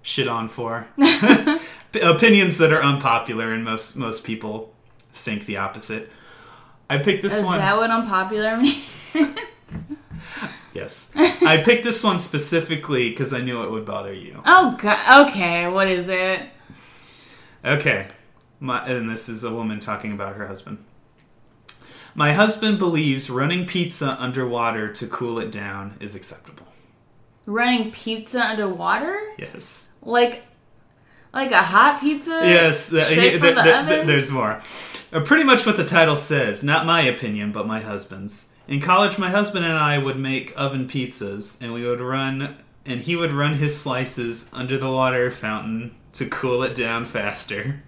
shit 0.03 0.29
on 0.29 0.49
for. 0.49 0.87
Opinions 2.03 2.59
that 2.59 2.73
are 2.73 2.83
unpopular, 2.83 3.53
and 3.53 3.65
most 3.65 3.97
most 3.97 4.25
people 4.25 4.73
think 5.13 5.47
the 5.47 5.57
opposite. 5.57 6.11
I 6.89 6.99
picked 6.99 7.23
this 7.23 7.37
Is 7.39 7.45
one. 7.45 7.59
that 7.59 7.77
what 7.77 7.91
unpopular 7.91 8.57
means? 8.59 8.85
Yes, 10.73 11.13
I 11.17 11.63
picked 11.65 11.83
this 11.83 12.03
one 12.05 12.19
specifically 12.21 13.11
because 13.11 13.35
I 13.35 13.41
knew 13.41 13.63
it 13.65 13.71
would 13.73 13.85
bother 13.85 14.13
you. 14.13 14.41
oh 14.47 14.77
god. 14.81 15.29
Okay, 15.29 15.69
what 15.69 15.89
is 15.89 16.09
it? 16.09 16.41
Okay. 17.65 18.07
My, 18.63 18.87
and 18.87 19.09
this 19.11 19.29
is 19.29 19.43
a 19.43 19.53
woman 19.53 19.81
talking 19.81 20.13
about 20.13 20.37
her 20.37 20.47
husband. 20.47 20.85
My 22.15 22.33
husband 22.35 22.79
believes 22.79 23.31
running 23.31 23.67
pizza 23.67 24.17
underwater 24.21 24.93
to 24.93 25.07
cool 25.07 25.39
it 25.39 25.51
down 25.51 25.97
is 26.01 26.15
acceptable. 26.15 26.67
Running 27.47 27.91
pizza 27.91 28.41
underwater? 28.41 29.19
Yes. 29.39 29.90
Like, 30.03 30.43
like 31.33 31.51
a 31.53 31.63
hot 31.63 32.01
pizza? 32.01 32.31
Yes. 32.45 32.91
th- 32.91 33.07
Straight 33.07 33.33
he- 33.35 33.39
the 33.39 33.55
th- 33.55 33.67
oven? 33.77 34.07
there's 34.07 34.31
more. 34.31 34.61
Uh, 35.13 35.21
pretty 35.21 35.45
much 35.45 35.67
what 35.67 35.77
the 35.77 35.85
title 35.85 36.17
says. 36.17 36.63
Not 36.65 36.87
my 36.87 37.03
opinion, 37.03 37.53
but 37.53 37.67
my 37.67 37.81
husband's. 37.81 38.49
In 38.69 38.81
college, 38.81 39.19
my 39.19 39.31
husband 39.31 39.65
and 39.65 39.77
I 39.77 39.99
would 39.99 40.17
make 40.19 40.53
oven 40.57 40.87
pizzas, 40.87 41.61
and 41.61 41.73
we 41.73 41.85
would 41.85 42.01
run, 42.01 42.57
and 42.87 43.01
he 43.01 43.17
would 43.17 43.33
run 43.33 43.55
his 43.57 43.79
slices 43.79 44.49
under 44.53 44.79
the 44.79 44.91
water 44.91 45.31
fountain 45.31 45.95
to 46.13 46.27
cool 46.27 46.63
it 46.63 46.75
down 46.77 47.05
faster. 47.05 47.83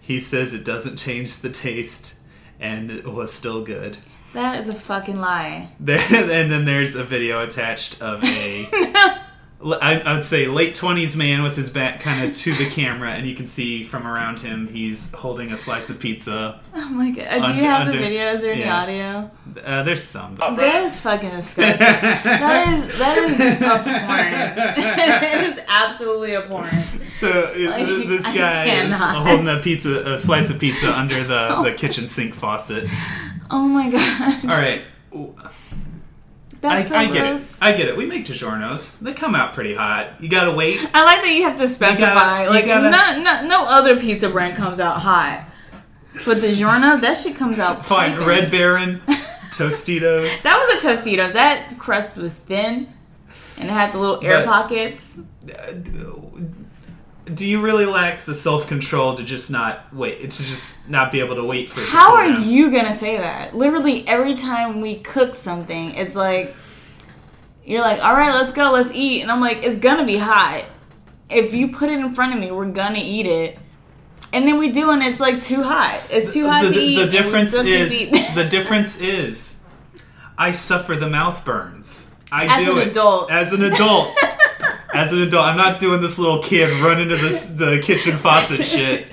He 0.00 0.20
says 0.20 0.52
it 0.52 0.64
doesn't 0.64 0.96
change 0.98 1.38
the 1.38 1.48
taste, 1.50 2.16
and 2.60 2.90
it 2.90 3.06
was 3.06 3.32
still 3.32 3.64
good. 3.64 3.96
That 4.34 4.60
is 4.60 4.68
a 4.68 4.74
fucking 4.74 5.18
lie. 5.18 5.70
There, 5.80 5.98
and 6.10 6.50
then 6.52 6.64
there's 6.66 6.94
a 6.96 7.04
video 7.04 7.42
attached 7.42 8.02
of 8.02 8.22
a, 8.22 8.68
I, 9.66 9.98
I 10.00 10.14
would 10.14 10.24
say 10.24 10.46
late 10.46 10.74
twenties 10.74 11.16
man 11.16 11.42
with 11.42 11.56
his 11.56 11.70
back 11.70 12.00
kind 12.00 12.24
of 12.24 12.32
to 12.34 12.54
the 12.54 12.68
camera, 12.70 13.10
and 13.12 13.26
you 13.26 13.34
can 13.34 13.46
see 13.46 13.82
from 13.84 14.06
around 14.06 14.40
him 14.40 14.68
he's 14.68 15.12
holding 15.14 15.50
a 15.52 15.56
slice 15.56 15.90
of 15.90 15.98
pizza. 15.98 16.60
Oh 16.74 16.88
my 16.90 17.10
god. 17.10 17.24
Do 17.28 17.42
Under- 17.42 17.54
you 17.58 17.64
have 17.64 17.86
under- 17.88 17.98
the 17.98 18.04
videos 18.04 18.42
or 18.42 18.52
yeah. 18.52 18.64
the 18.64 18.70
audio? 18.70 19.30
Uh, 19.64 19.82
there's 19.82 20.02
some. 20.04 20.34
but- 20.36 20.56
That 20.56 20.82
is 20.84 21.00
fucking 21.00 21.30
disgusting. 21.30 21.66
that 21.86 22.68
is 22.84 22.98
that 22.98 23.18
is 23.18 23.40
abhorrent. 23.40 24.58
it 25.42 25.52
is 25.56 25.64
absolutely 25.68 26.36
abhorrent. 26.36 27.08
So 27.08 27.28
uh, 27.28 27.70
Like, 27.70 27.86
this 28.08 28.24
guy 28.24 28.66
is 28.66 28.94
holding 28.98 29.48
a 29.48 29.58
pizza, 29.58 30.12
a 30.12 30.18
slice 30.18 30.50
of 30.50 30.58
pizza 30.60 30.96
under 30.96 31.24
the, 31.24 31.62
the 31.64 31.72
kitchen 31.72 32.06
sink 32.06 32.34
faucet. 32.34 32.88
Oh 33.50 33.66
my 33.66 33.90
god. 33.90 34.44
All 34.44 34.50
right, 34.50 34.82
That's 36.68 36.86
I, 36.86 36.88
so 36.90 36.96
I 36.96 37.04
get 37.12 37.20
gross. 37.20 37.50
it. 37.52 37.56
I 37.60 37.72
get 37.72 37.88
it. 37.88 37.96
We 37.96 38.06
make 38.06 38.24
DiGiorno's. 38.26 38.98
They 39.00 39.12
come 39.12 39.34
out 39.34 39.54
pretty 39.54 39.74
hot. 39.74 40.20
You 40.20 40.28
gotta 40.28 40.52
wait. 40.52 40.78
I 40.94 41.04
like 41.04 41.22
that 41.22 41.32
you 41.32 41.42
have 41.44 41.56
to 41.58 41.68
specify. 41.68 42.44
you 42.44 42.50
like, 42.50 42.66
gotta- 42.66 42.90
no, 42.90 43.22
no, 43.22 43.46
no 43.48 43.64
other 43.66 43.98
pizza 43.98 44.28
brand 44.28 44.56
comes 44.56 44.80
out 44.80 45.00
hot. 45.00 45.44
But 46.24 46.38
DiGiorno, 46.38 47.00
that 47.00 47.18
shit 47.18 47.36
comes 47.36 47.58
out 47.58 47.84
Fine, 47.84 48.12
piping. 48.12 48.26
Red 48.26 48.50
Baron, 48.50 49.00
Tostitos. 49.52 50.42
That 50.42 50.58
was 50.58 50.84
a 50.84 50.88
Tostitos. 50.88 51.32
That 51.34 51.78
crust 51.78 52.16
was 52.16 52.34
thin, 52.34 52.92
and 53.58 53.68
it 53.68 53.72
had 53.72 53.92
the 53.92 53.98
little 53.98 54.24
air 54.24 54.38
But- 54.38 54.46
pockets. 54.46 55.18
Uh, 55.46 55.72
Do 57.34 57.44
you 57.44 57.60
really 57.60 57.86
lack 57.86 58.24
the 58.24 58.34
self 58.34 58.68
control 58.68 59.16
to 59.16 59.22
just 59.24 59.50
not 59.50 59.92
wait? 59.92 60.30
To 60.30 60.42
just 60.44 60.88
not 60.88 61.10
be 61.10 61.18
able 61.20 61.34
to 61.34 61.44
wait 61.44 61.68
for 61.68 61.80
it 61.80 61.88
How 61.88 62.14
are 62.14 62.28
down? 62.28 62.48
you 62.48 62.70
gonna 62.70 62.92
say 62.92 63.18
that? 63.18 63.54
Literally 63.56 64.06
every 64.06 64.34
time 64.34 64.80
we 64.80 64.96
cook 64.96 65.34
something, 65.34 65.94
it's 65.94 66.14
like 66.14 66.54
you're 67.64 67.80
like, 67.82 68.02
"All 68.04 68.12
right, 68.14 68.32
let's 68.32 68.52
go, 68.52 68.70
let's 68.70 68.90
eat," 68.92 69.22
and 69.22 69.30
I'm 69.32 69.40
like, 69.40 69.64
"It's 69.64 69.78
gonna 69.78 70.06
be 70.06 70.18
hot. 70.18 70.64
If 71.28 71.52
you 71.52 71.68
put 71.68 71.90
it 71.90 71.98
in 71.98 72.14
front 72.14 72.32
of 72.32 72.38
me, 72.38 72.52
we're 72.52 72.66
gonna 72.66 73.00
eat 73.02 73.26
it." 73.26 73.58
And 74.32 74.46
then 74.46 74.58
we 74.58 74.70
do, 74.70 74.90
and 74.90 75.02
it's 75.02 75.18
like 75.20 75.42
too 75.42 75.62
hot. 75.64 76.00
It's 76.10 76.32
too 76.32 76.46
hot 76.46 76.62
the, 76.64 76.72
to 76.72 76.78
eat. 76.80 76.96
the 77.04 77.10
difference 77.10 77.54
is 77.54 78.34
the 78.34 78.44
difference 78.44 79.00
is 79.00 79.64
I 80.38 80.52
suffer 80.52 80.94
the 80.94 81.08
mouth 81.10 81.44
burns. 81.44 82.14
I 82.30 82.46
As 82.46 82.64
do 82.64 82.72
an 82.72 82.78
it 82.78 82.88
adult. 82.88 83.30
as 83.30 83.52
an 83.52 83.62
adult. 83.62 84.16
as 84.96 85.12
an 85.12 85.20
adult, 85.22 85.44
I'm 85.46 85.56
not 85.56 85.78
doing 85.78 86.00
this 86.00 86.18
little 86.18 86.42
kid 86.42 86.70
run 86.82 87.00
into 87.00 87.16
this 87.16 87.46
the 87.46 87.80
kitchen 87.82 88.18
faucet 88.18 88.64
shit. 88.64 89.06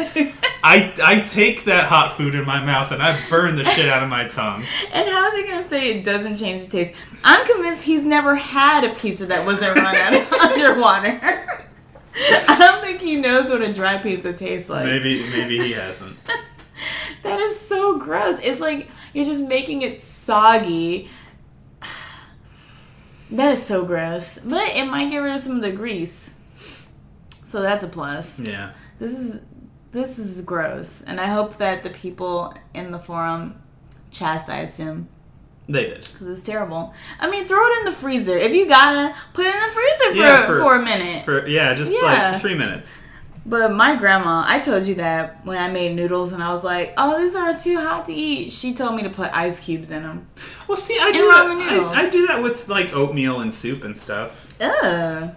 I 0.64 0.94
I 1.04 1.20
take 1.22 1.66
that 1.66 1.86
hot 1.88 2.18
food 2.18 2.36
in 2.36 2.46
my 2.46 2.64
mouth 2.64 2.92
and 2.92 3.02
I 3.02 3.20
burn 3.30 3.56
the 3.56 3.66
shit 3.66 3.90
out 3.90 4.02
of 4.04 4.10
my 4.10 4.28
tongue. 4.28 4.64
And 4.94 5.10
how 5.10 5.28
is 5.28 5.36
he 5.36 5.50
gonna 5.50 5.68
say 5.68 5.98
it 5.98 6.04
doesn't 6.04 6.38
change 6.38 6.64
the 6.64 6.70
taste? 6.70 6.94
I'm 7.24 7.46
convinced 7.46 7.84
he's 7.84 8.06
never 8.06 8.36
had 8.36 8.84
a 8.84 8.96
pizza 8.96 9.26
that 9.28 9.46
wasn't 9.46 9.76
run 9.76 9.96
out 9.96 10.14
of 10.14 10.34
underwater. 10.42 11.20
I 12.48 12.56
don't 12.58 12.82
think 12.84 13.02
he 13.02 13.16
knows 13.16 13.50
what 13.50 13.62
a 13.62 13.74
dry 13.74 13.98
pizza 13.98 14.34
tastes 14.34 14.70
like. 14.70 14.86
Maybe 14.86 15.22
maybe 15.32 15.58
he 15.60 15.74
hasn't. 15.74 16.18
That 17.22 17.40
is 17.40 17.58
so 17.58 17.98
gross. 17.98 18.40
It's 18.40 18.60
like 18.60 18.90
you're 19.14 19.24
just 19.24 19.48
making 19.48 19.84
it 19.84 20.02
soggy. 20.02 21.10
That 23.34 23.52
is 23.52 23.66
so 23.66 23.84
gross. 23.86 24.40
But 24.40 24.70
it 24.76 24.86
might 24.88 25.10
get 25.10 25.18
rid 25.18 25.34
of 25.34 25.40
some 25.40 25.56
of 25.56 25.62
the 25.62 25.72
grease. 25.72 26.34
So 27.44 27.62
that's 27.62 27.84
a 27.84 27.88
plus. 27.88 28.40
Yeah. 28.40 28.72
This 29.00 29.12
is 29.12 29.42
this 29.92 30.18
is 30.20 30.42
gross. 30.42 31.02
And 31.04 31.20
I 31.20 31.26
hope 31.28 31.58
that 31.58 31.84
the 31.84 31.90
people 31.90 32.54
in 32.74 32.92
the 32.92 33.00
forum 33.00 33.62
chastised 34.12 34.78
him. 34.78 35.08
They 35.70 35.86
did. 35.86 36.10
Because 36.12 36.38
it's 36.40 36.46
terrible. 36.46 36.94
I 37.20 37.30
mean, 37.30 37.48
throw 37.48 37.66
it 37.66 37.80
in 37.80 37.86
the 37.86 37.92
freezer. 37.94 38.38
If 38.38 38.54
you 38.54 38.68
gotta, 38.68 39.16
put 39.34 39.46
it 39.46 39.56
in 39.56 39.62
the 39.62 39.74
freezer 39.74 40.10
for, 40.12 40.16
Yeah, 40.18 40.46
for, 40.46 40.60
for- 40.60 40.76
a 40.76 40.84
minute. 40.84 41.24
For 41.26 41.48
yeah, 41.48 41.74
just 41.74 41.94
Yeah. 41.94 42.32
like 42.32 42.42
three 42.42 42.56
minutes. 42.56 43.08
But 43.46 43.74
my 43.74 43.96
grandma, 43.98 44.44
I 44.48 44.60
told 44.60 44.84
you 44.86 44.96
that 44.96 45.46
when 45.46 45.58
I 45.58 45.70
made 45.70 45.96
noodles 45.96 46.32
and 46.32 46.42
I 46.42 46.52
was 46.52 46.64
like, 46.64 46.94
oh, 46.98 47.20
these 47.20 47.36
are 47.36 47.54
too 47.56 47.78
hot 47.78 48.06
to 48.06 48.14
eat. 48.14 48.52
She 48.54 48.74
told 48.74 48.96
me 48.96 49.04
to 49.04 49.10
put 49.10 49.34
ice 49.36 49.60
cubes 49.60 49.92
in 49.92 50.04
them. 50.04 50.28
Well, 50.68 50.78
see, 50.78 50.98
I 50.98 51.12
do 51.12 51.18
that. 51.28 51.94
I, 51.98 52.06
I 52.06 52.10
do 52.10 52.26
that 52.28 52.42
with 52.42 52.70
like 52.70 52.94
oatmeal 52.94 53.42
and 53.42 53.54
soup 53.54 53.84
and 53.84 53.98
stuff. 53.98 54.48
Ugh. 54.62 55.30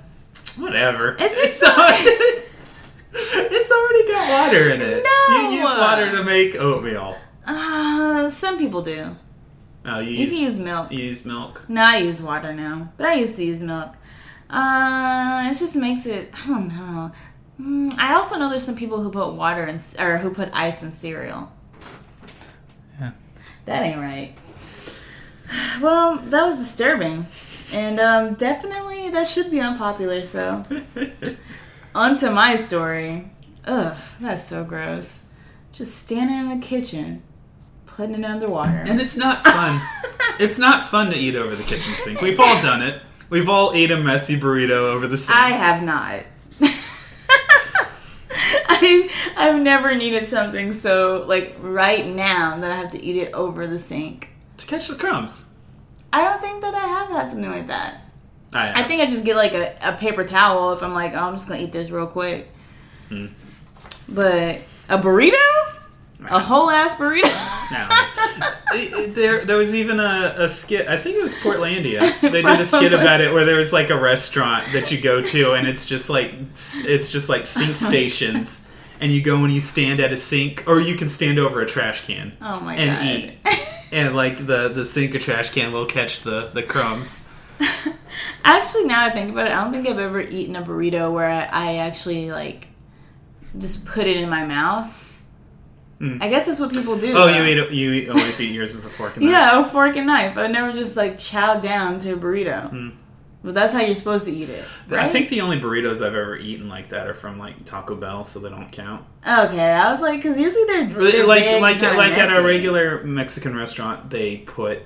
Whatever. 0.57 1.15
It's- 1.15 1.37
it's 1.37 1.63
already, 1.63 2.05
it's 3.13 3.71
already 3.73 4.07
got 4.13 4.47
water 4.47 4.71
in 4.71 4.81
it. 4.81 5.03
No. 5.05 5.51
You 5.51 5.57
use 5.59 5.65
water 5.77 6.11
to 6.13 6.23
make 6.23 6.55
oatmeal. 6.55 7.17
Uh, 7.45 8.31
some 8.31 8.57
people 8.57 8.83
do. 8.83 9.17
Oh, 9.85 9.99
you 9.99 10.11
You 10.13 10.25
use, 10.27 10.33
can 10.35 10.43
use 10.45 10.59
milk. 10.61 10.93
you 10.93 11.05
use 11.05 11.25
milk. 11.25 11.63
No, 11.69 11.83
I 11.83 11.99
use 11.99 12.23
water 12.23 12.53
now. 12.55 12.93
But 12.97 13.07
I 13.07 13.15
used 13.15 13.35
to 13.37 13.45
use 13.45 13.63
milk. 13.63 13.95
Uh, 14.49 15.49
it 15.51 15.59
just 15.59 15.75
makes 15.77 16.07
it, 16.07 16.31
I 16.35 16.47
don't 16.47 16.69
know. 16.69 17.11
Mm, 17.61 17.97
I 17.99 18.15
also 18.15 18.37
know 18.37 18.51
there's 18.51 18.65
some 18.65 18.77
people 18.77 19.03
who 19.03 19.11
put 19.11 19.33
water 19.33 19.65
in, 19.65 19.81
or 19.99 20.19
who 20.19 20.31
put 20.31 20.51
ice 20.53 20.83
in 20.83 20.93
cereal. 20.93 21.51
Yeah. 23.01 23.13
That 23.65 23.83
ain't 23.83 24.01
right. 24.01 24.35
Well, 25.81 26.17
that 26.17 26.45
was 26.45 26.59
disturbing. 26.59 27.27
And 27.73 27.99
um, 27.99 28.35
definitely 28.35 29.11
that 29.11 29.27
should 29.27 29.51
be 29.51 29.61
unpopular, 29.61 30.23
so. 30.23 30.65
On 31.95 32.17
to 32.19 32.31
my 32.31 32.57
story. 32.57 33.31
Ugh, 33.65 33.97
that's 34.21 34.45
so 34.45 34.65
gross. 34.65 35.25
Just 35.73 35.97
standing 35.99 36.37
in 36.39 36.61
the 36.61 36.65
kitchen, 36.65 37.23
putting 37.87 38.17
it 38.17 38.25
underwater. 38.25 38.85
And 38.87 39.01
it's 39.01 39.17
not 39.17 39.43
fun. 39.43 39.81
it's 40.39 40.59
not 40.59 40.85
fun 40.85 41.11
to 41.11 41.17
eat 41.17 41.35
over 41.35 41.55
the 41.55 41.65
kitchen 41.65 41.95
sink. 41.95 42.21
We've 42.21 42.39
all 42.39 42.61
done 42.63 42.83
it. 42.83 43.03
We've 43.29 43.49
all 43.49 43.73
ate 43.73 43.91
a 43.91 44.01
messy 44.01 44.39
burrito 44.39 44.93
over 44.93 45.07
the 45.07 45.17
sink. 45.17 45.37
I 45.37 45.51
have 45.51 45.83
not. 45.83 46.23
I, 48.69 49.33
I've 49.37 49.63
never 49.63 49.95
needed 49.95 50.27
something 50.27 50.73
so, 50.73 51.25
like, 51.27 51.57
right 51.61 52.07
now 52.07 52.59
that 52.59 52.71
I 52.71 52.77
have 52.77 52.91
to 52.93 53.03
eat 53.03 53.17
it 53.17 53.33
over 53.33 53.67
the 53.67 53.79
sink. 53.79 54.31
to 54.57 54.67
catch 54.67 54.89
the 54.89 54.97
crumbs. 54.97 55.51
I 56.13 56.25
don't 56.25 56.41
think 56.41 56.63
that 56.63 56.75
I 56.75 56.87
have 56.87 57.09
had 57.09 57.31
something 57.31 57.51
like 57.51 57.67
that. 57.69 58.01
I, 58.53 58.81
I 58.81 58.83
think 58.85 59.03
I 59.03 59.07
just 59.07 59.25
get 59.25 59.37
like 59.37 59.53
a, 59.53 59.77
a 59.83 59.93
paper 59.97 60.25
towel 60.25 60.73
if 60.73 60.83
I'm 60.83 60.95
like, 60.95 61.13
oh, 61.15 61.29
I'm 61.29 61.35
just 61.35 61.49
gonna 61.49 61.61
eat 61.61 61.73
this 61.73 61.91
real 61.91 62.07
quick. 62.07 62.49
Hmm. 63.09 63.27
But 64.09 64.61
a 64.89 64.99
burrito, 64.99 65.76
a 66.25 66.39
whole 66.41 66.71
ass 66.71 66.95
burrito. 66.97 67.25
No. 67.73 67.89
It- 68.75 68.93
it- 68.93 69.15
there, 69.15 69.45
there 69.45 69.57
was 69.57 69.75
even 69.75 70.01
a, 70.01 70.35
a 70.39 70.49
skit. 70.51 70.87
I 70.89 70.99
think 70.99 71.17
it 71.17 71.23
was 71.23 71.35
Portlandia. 71.37 72.21
They 72.21 72.43
did 72.43 72.61
a 72.61 72.65
skit 72.67 72.93
about 72.93 73.21
it 73.21 73.33
where 73.33 73.45
there 73.45 73.57
was 73.57 73.73
like 73.73 73.89
a 73.91 73.99
restaurant 73.99 74.73
that 74.73 74.91
you 74.91 75.01
go 75.01 75.23
to, 75.23 75.53
and 75.53 75.67
it's 75.67 75.87
just 75.87 76.11
like 76.11 76.33
it's 76.43 77.11
just 77.13 77.29
like 77.29 77.47
sink 77.47 77.77
stations, 77.91 78.67
and 79.01 79.13
you 79.13 79.23
go 79.23 79.43
and 79.45 79.53
you 79.53 79.61
stand 79.61 80.01
at 80.01 80.13
a 80.13 80.17
sink, 80.17 80.65
or 80.67 80.81
you 80.81 80.95
can 80.97 81.09
stand 81.09 81.39
over 81.39 81.61
a 81.63 81.67
trash 81.67 82.05
can 82.07 82.37
oh 82.43 82.61
my 82.61 82.75
and 82.75 83.35
god. 83.45 83.55
eat, 83.55 83.59
and 83.93 84.15
like 84.17 84.45
the 84.47 84.69
the 84.69 84.85
sink 84.85 85.15
or 85.15 85.19
trash 85.21 85.51
can 85.51 85.73
will 85.73 85.87
catch 85.87 86.21
the 86.21 86.51
the 86.53 86.63
crumbs. 86.63 87.25
Actually, 88.45 88.85
now 88.85 89.07
I 89.07 89.11
think 89.11 89.31
about 89.31 89.47
it, 89.47 89.53
I 89.53 89.63
don't 89.63 89.73
think 89.73 89.87
I've 89.89 89.99
ever 89.99 90.21
eaten 90.21 90.57
a 90.57 90.63
burrito 90.63 91.13
where 91.15 91.31
I, 91.31 91.45
I 91.51 91.77
actually 91.77 92.31
like 92.31 92.69
just 93.57 93.87
put 93.87 94.07
it 94.07 94.17
in 94.19 94.29
my 94.29 94.45
mouth. 94.45 94.93
Mm. 96.01 96.23
I 96.23 96.29
guess 96.29 96.47
that's 96.47 96.61
what 96.61 96.73
people 96.73 96.99
do. 96.99 97.13
Oh, 97.17 97.27
though. 97.27 97.43
you 97.43 97.45
eat 97.45 97.71
you 97.73 98.11
always 98.13 98.39
eat 98.41 98.53
yours 98.53 98.75
with 98.75 98.85
a 98.85 98.91
fork 98.91 99.17
and 99.17 99.25
knife. 99.25 99.33
Yeah, 99.33 99.61
a 99.61 99.65
fork 99.65 99.97
and 99.97 100.07
knife. 100.07 100.37
I 100.37 100.47
never 100.47 100.73
just 100.73 100.97
like 100.97 101.19
chow 101.19 101.59
down 101.59 101.99
to 102.01 102.13
a 102.13 102.17
burrito. 102.17 102.71
Mm. 102.71 102.93
But 103.43 103.55
that's 103.55 103.73
how 103.73 103.81
you're 103.81 103.95
supposed 103.95 104.25
to 104.27 104.33
eat 104.33 104.49
it. 104.49 104.65
I 104.91 105.09
think 105.09 105.29
the 105.29 105.41
only 105.41 105.61
burritos 105.61 105.97
I've 106.05 106.17
ever 106.17 106.37
eaten 106.37 106.69
like 106.69 106.89
that 106.89 107.07
are 107.07 107.15
from 107.15 107.39
like 107.39 107.65
Taco 107.65 107.95
Bell, 107.95 108.25
so 108.25 108.41
they 108.41 108.49
don't 108.51 108.73
count. 108.73 109.07
Okay, 109.27 109.71
I 109.73 109.93
was 109.93 110.01
like, 110.01 110.19
because 110.19 110.37
usually 110.37 110.65
they're, 110.65 110.87
they're 110.89 111.27
like 111.27 111.45
big, 111.45 111.63
like 111.63 111.81
like 111.81 112.13
at 112.15 112.37
a 112.37 112.43
regular 112.45 113.05
Mexican 113.05 113.57
restaurant, 113.57 114.11
they 114.11 114.39
put 114.39 114.83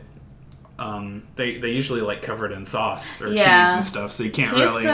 um 0.79 1.23
they 1.37 1.59
they 1.59 1.71
usually 1.73 2.03
like 2.03 2.21
cover 2.23 2.47
it 2.47 2.53
in 2.53 2.65
sauce 2.65 3.23
or 3.23 3.33
Yeah. 3.33 3.65
cheese 3.65 3.75
and 3.77 3.85
stuff, 3.85 4.13
so 4.13 4.25
you 4.25 4.31
can't 4.31 4.53
really 4.53 4.85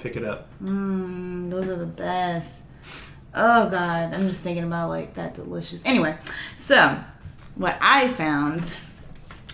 pick 0.00 0.16
it 0.16 0.24
up. 0.24 0.48
Mmm, 0.62 1.50
those 1.50 1.70
are 1.70 1.76
the 1.76 1.86
best. 1.86 2.70
Oh 3.34 3.68
god, 3.68 4.14
I'm 4.14 4.28
just 4.28 4.42
thinking 4.42 4.64
about 4.64 4.88
like 4.88 5.14
that 5.14 5.34
delicious. 5.34 5.82
Anyway, 5.84 6.16
so 6.56 6.98
what 7.56 7.76
I 7.80 8.08
found 8.08 8.78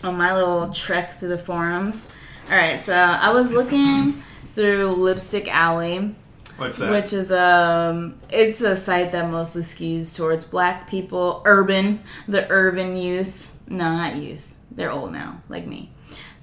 on 0.03 0.17
my 0.17 0.35
little 0.35 0.73
trek 0.73 1.19
through 1.19 1.31
the 1.31 1.39
forums. 1.39 2.07
All 2.51 2.57
right, 2.57 2.81
so 2.81 2.95
I 2.95 3.31
was 3.31 3.53
looking 3.53 4.23
through 4.55 4.93
Lipstick 4.93 5.49
Alley, 5.49 6.15
What's 6.57 6.79
that? 6.79 6.91
which 6.91 7.13
is 7.13 7.31
um, 7.31 8.19
it's 8.29 8.61
a 8.61 8.77
site 8.77 9.13
that 9.13 9.31
mostly 9.31 9.63
skews 9.63 10.17
towards 10.17 10.45
black 10.45 10.89
people, 10.89 11.43
urban, 11.45 12.01
the 12.27 12.51
urban 12.51 12.97
youth. 12.97 13.47
No, 13.69 13.95
not 13.97 14.17
youth. 14.17 14.55
They're 14.71 14.91
old 14.91 15.13
now, 15.13 15.43
like 15.49 15.67
me. 15.67 15.91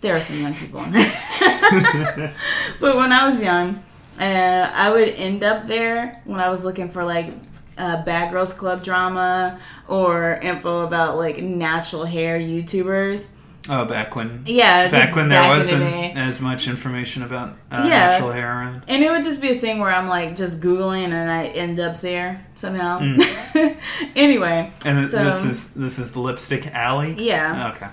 There 0.02 0.16
are 0.16 0.22
some 0.22 0.40
young 0.40 0.54
people 0.54 0.84
in 0.84 0.94
there. 0.94 1.14
but 2.80 2.96
when 2.96 3.12
I 3.12 3.26
was 3.28 3.42
young, 3.42 3.84
uh, 4.20 4.72
I 4.74 4.91
would 4.91 5.09
end 5.09 5.43
up 5.43 5.68
there 5.68 6.22
when 6.26 6.39
I 6.39 6.49
was 6.49 6.63
looking 6.63 6.89
for 6.89 7.03
like 7.03 7.32
uh, 7.78 8.03
Bad 8.03 8.32
Girls 8.32 8.53
Club 8.53 8.84
drama 8.84 9.59
or 9.88 10.34
info 10.41 10.82
about 10.86 11.18
like 11.18 11.41
natural 11.41 12.05
hair 12.05 12.39
YouTubers. 12.39 13.28
oh, 13.70 13.86
back 13.86 14.15
when 14.15 14.43
Yeah, 14.47 14.89
back 14.89 15.15
when 15.15 15.30
there 15.30 15.41
back 15.41 15.57
wasn't 15.59 15.82
day. 15.82 16.13
as 16.15 16.41
much 16.41 16.68
information 16.68 17.22
about 17.22 17.49
uh, 17.72 17.84
Yeah. 17.84 17.89
natural 18.09 18.32
hair 18.32 18.47
around. 18.51 18.84
And 18.88 19.03
it 19.03 19.11
would 19.11 19.24
just 19.24 19.41
be 19.41 19.49
a 19.51 19.59
thing 19.59 19.80
where 19.80 19.91
I'm 19.91 20.07
like 20.07 20.36
just 20.36 20.61
Googling 20.61 21.09
and 21.09 21.30
I 21.30 21.45
end 21.47 21.80
up 21.80 21.99
there 22.01 22.43
somehow. 22.55 22.99
anyway, 24.15 24.72
And 24.86 24.97
th- 24.99 25.09
So- 25.11 25.24
this 25.24 25.43
is 25.45 25.74
this 25.74 25.99
is 25.99 26.13
the 26.13 26.20
lipstick 26.20 26.68
alley. 26.74 27.15
yeah. 27.20 27.74
Okay. 27.76 27.88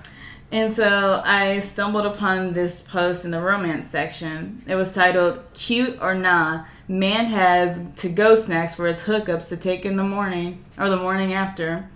And 0.54 0.72
so 0.72 1.20
I 1.24 1.58
stumbled 1.58 2.06
upon 2.06 2.52
this 2.52 2.80
post 2.80 3.24
in 3.24 3.32
the 3.32 3.40
romance 3.40 3.90
section. 3.90 4.62
It 4.68 4.76
was 4.76 4.92
titled 4.92 5.40
Cute 5.52 6.00
or 6.00 6.14
Nah, 6.14 6.66
Man 6.86 7.26
Has 7.26 7.82
to 7.96 8.08
Go 8.08 8.36
Snacks 8.36 8.76
for 8.76 8.86
His 8.86 9.02
Hookups 9.02 9.48
to 9.48 9.56
Take 9.56 9.84
in 9.84 9.96
the 9.96 10.04
Morning 10.04 10.62
or 10.78 10.88
the 10.90 10.96
morning 10.96 11.32
after. 11.32 11.90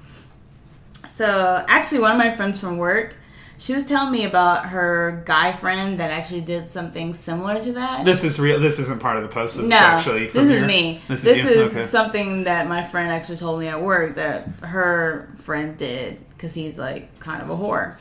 So 1.07 1.65
actually, 1.69 2.01
one 2.01 2.11
of 2.11 2.19
my 2.19 2.35
friends 2.35 2.59
from 2.59 2.79
work, 2.79 3.15
she 3.59 3.75
was 3.75 3.85
telling 3.85 4.11
me 4.11 4.25
about 4.25 4.67
her 4.71 5.23
guy 5.25 5.53
friend 5.53 6.01
that 6.01 6.11
actually 6.11 6.41
did 6.41 6.69
something 6.69 7.15
similar 7.15 7.63
to 7.63 7.75
that. 7.75 8.05
This 8.05 8.25
is 8.25 8.41
real. 8.41 8.59
This 8.59 8.81
isn't 8.81 9.01
part 9.01 9.19
of 9.19 9.23
the 9.23 9.29
post. 9.29 9.57
This 9.57 9.69
no, 9.69 9.77
is 9.77 9.83
actually 9.83 10.29
from 10.31 10.41
this 10.41 10.51
is 10.51 10.59
here? 10.59 10.67
me. 10.67 11.01
This, 11.07 11.23
This, 11.23 11.47
is, 11.47 11.47
is, 11.47 11.77
okay. 11.77 11.85
something 11.87 12.43
that 12.43 12.67
my 12.67 12.83
friend 12.83 13.13
actually 13.13 13.37
told 13.37 13.61
me 13.61 13.69
at 13.69 13.81
work 13.81 14.17
that 14.17 14.49
her 14.63 15.33
friend 15.37 15.79
did 15.79 16.19
because 16.31 16.55
he's 16.55 16.77
like 16.77 17.21
kind 17.21 17.41
of 17.41 17.51
a 17.51 17.57
whore. 17.57 17.95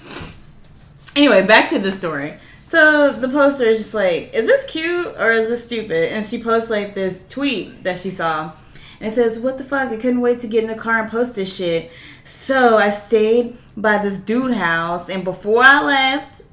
Anyway, 1.17 1.43
back 1.43 1.67
to 1.67 1.79
the 1.79 1.91
story. 1.91 2.35
So 2.61 3.11
the 3.11 3.27
poster 3.27 3.63
is 3.63 3.79
just 3.79 3.95
like, 3.95 4.35
is 4.35 4.45
this 4.45 4.63
cute 4.65 5.15
or 5.17 5.31
is 5.31 5.49
this 5.49 5.63
stupid? 5.63 6.13
And 6.13 6.23
she 6.23 6.39
posts 6.39 6.69
like 6.69 6.93
this 6.93 7.25
tweet 7.27 7.83
that 7.85 7.97
she 7.97 8.11
saw. 8.11 8.53
And 8.99 9.11
it 9.11 9.15
says, 9.15 9.39
What 9.39 9.57
the 9.57 9.63
fuck? 9.63 9.89
I 9.89 9.95
couldn't 9.95 10.21
wait 10.21 10.39
to 10.41 10.47
get 10.47 10.63
in 10.63 10.69
the 10.69 10.75
car 10.75 10.99
and 11.01 11.09
post 11.09 11.35
this 11.35 11.55
shit. 11.55 11.91
So 12.23 12.77
I 12.77 12.91
stayed 12.91 13.57
by 13.75 13.97
this 13.97 14.19
dude 14.19 14.53
house 14.53 15.09
and 15.09 15.23
before 15.23 15.63
I 15.63 15.83
left, 15.83 16.43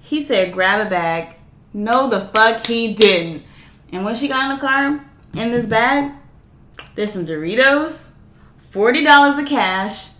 he 0.00 0.20
said, 0.22 0.52
grab 0.52 0.86
a 0.86 0.88
bag. 0.88 1.34
No, 1.74 2.08
the 2.08 2.26
fuck 2.26 2.64
he 2.64 2.94
didn't. 2.94 3.42
And 3.90 4.04
when 4.04 4.14
she 4.14 4.28
got 4.28 4.52
in 4.52 4.56
the 4.56 4.64
car, 4.64 5.04
in 5.34 5.50
this 5.50 5.66
bag, 5.66 6.12
there's 6.94 7.12
some 7.12 7.26
Doritos, 7.26 8.10
$40 8.72 9.40
of 9.40 9.48
cash, 9.48 10.10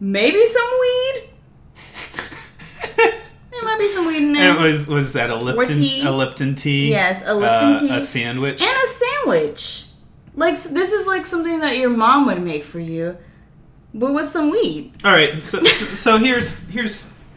maybe 0.00 0.42
some 0.46 0.70
weed. 0.80 1.29
Be 3.80 3.88
some 3.88 4.06
weed 4.06 4.18
in 4.18 4.32
there. 4.32 4.50
And 4.50 4.58
it 4.64 4.70
was 4.70 4.86
was 4.86 5.12
that 5.14 5.30
a 5.30 5.36
Lipton 5.36 5.78
tea. 5.78 6.04
a 6.04 6.10
Lipton 6.12 6.54
tea? 6.54 6.90
Yes, 6.90 7.22
a 7.26 7.34
Lipton 7.34 7.72
uh, 7.72 7.80
tea. 7.80 7.90
A 7.90 8.04
sandwich. 8.04 8.60
and 8.62 8.70
a 8.70 8.86
sandwich. 8.88 9.86
Like 10.36 10.54
this 10.62 10.92
is 10.92 11.06
like 11.06 11.24
something 11.26 11.60
that 11.60 11.76
your 11.78 11.90
mom 11.90 12.26
would 12.26 12.42
make 12.42 12.64
for 12.64 12.78
you, 12.78 13.16
but 13.94 14.12
with 14.14 14.28
some 14.28 14.50
weed. 14.50 14.92
All 15.04 15.12
right. 15.12 15.42
So, 15.42 15.62
so, 15.62 15.84
so 15.86 16.18
here's 16.18 16.58
here's 16.68 17.14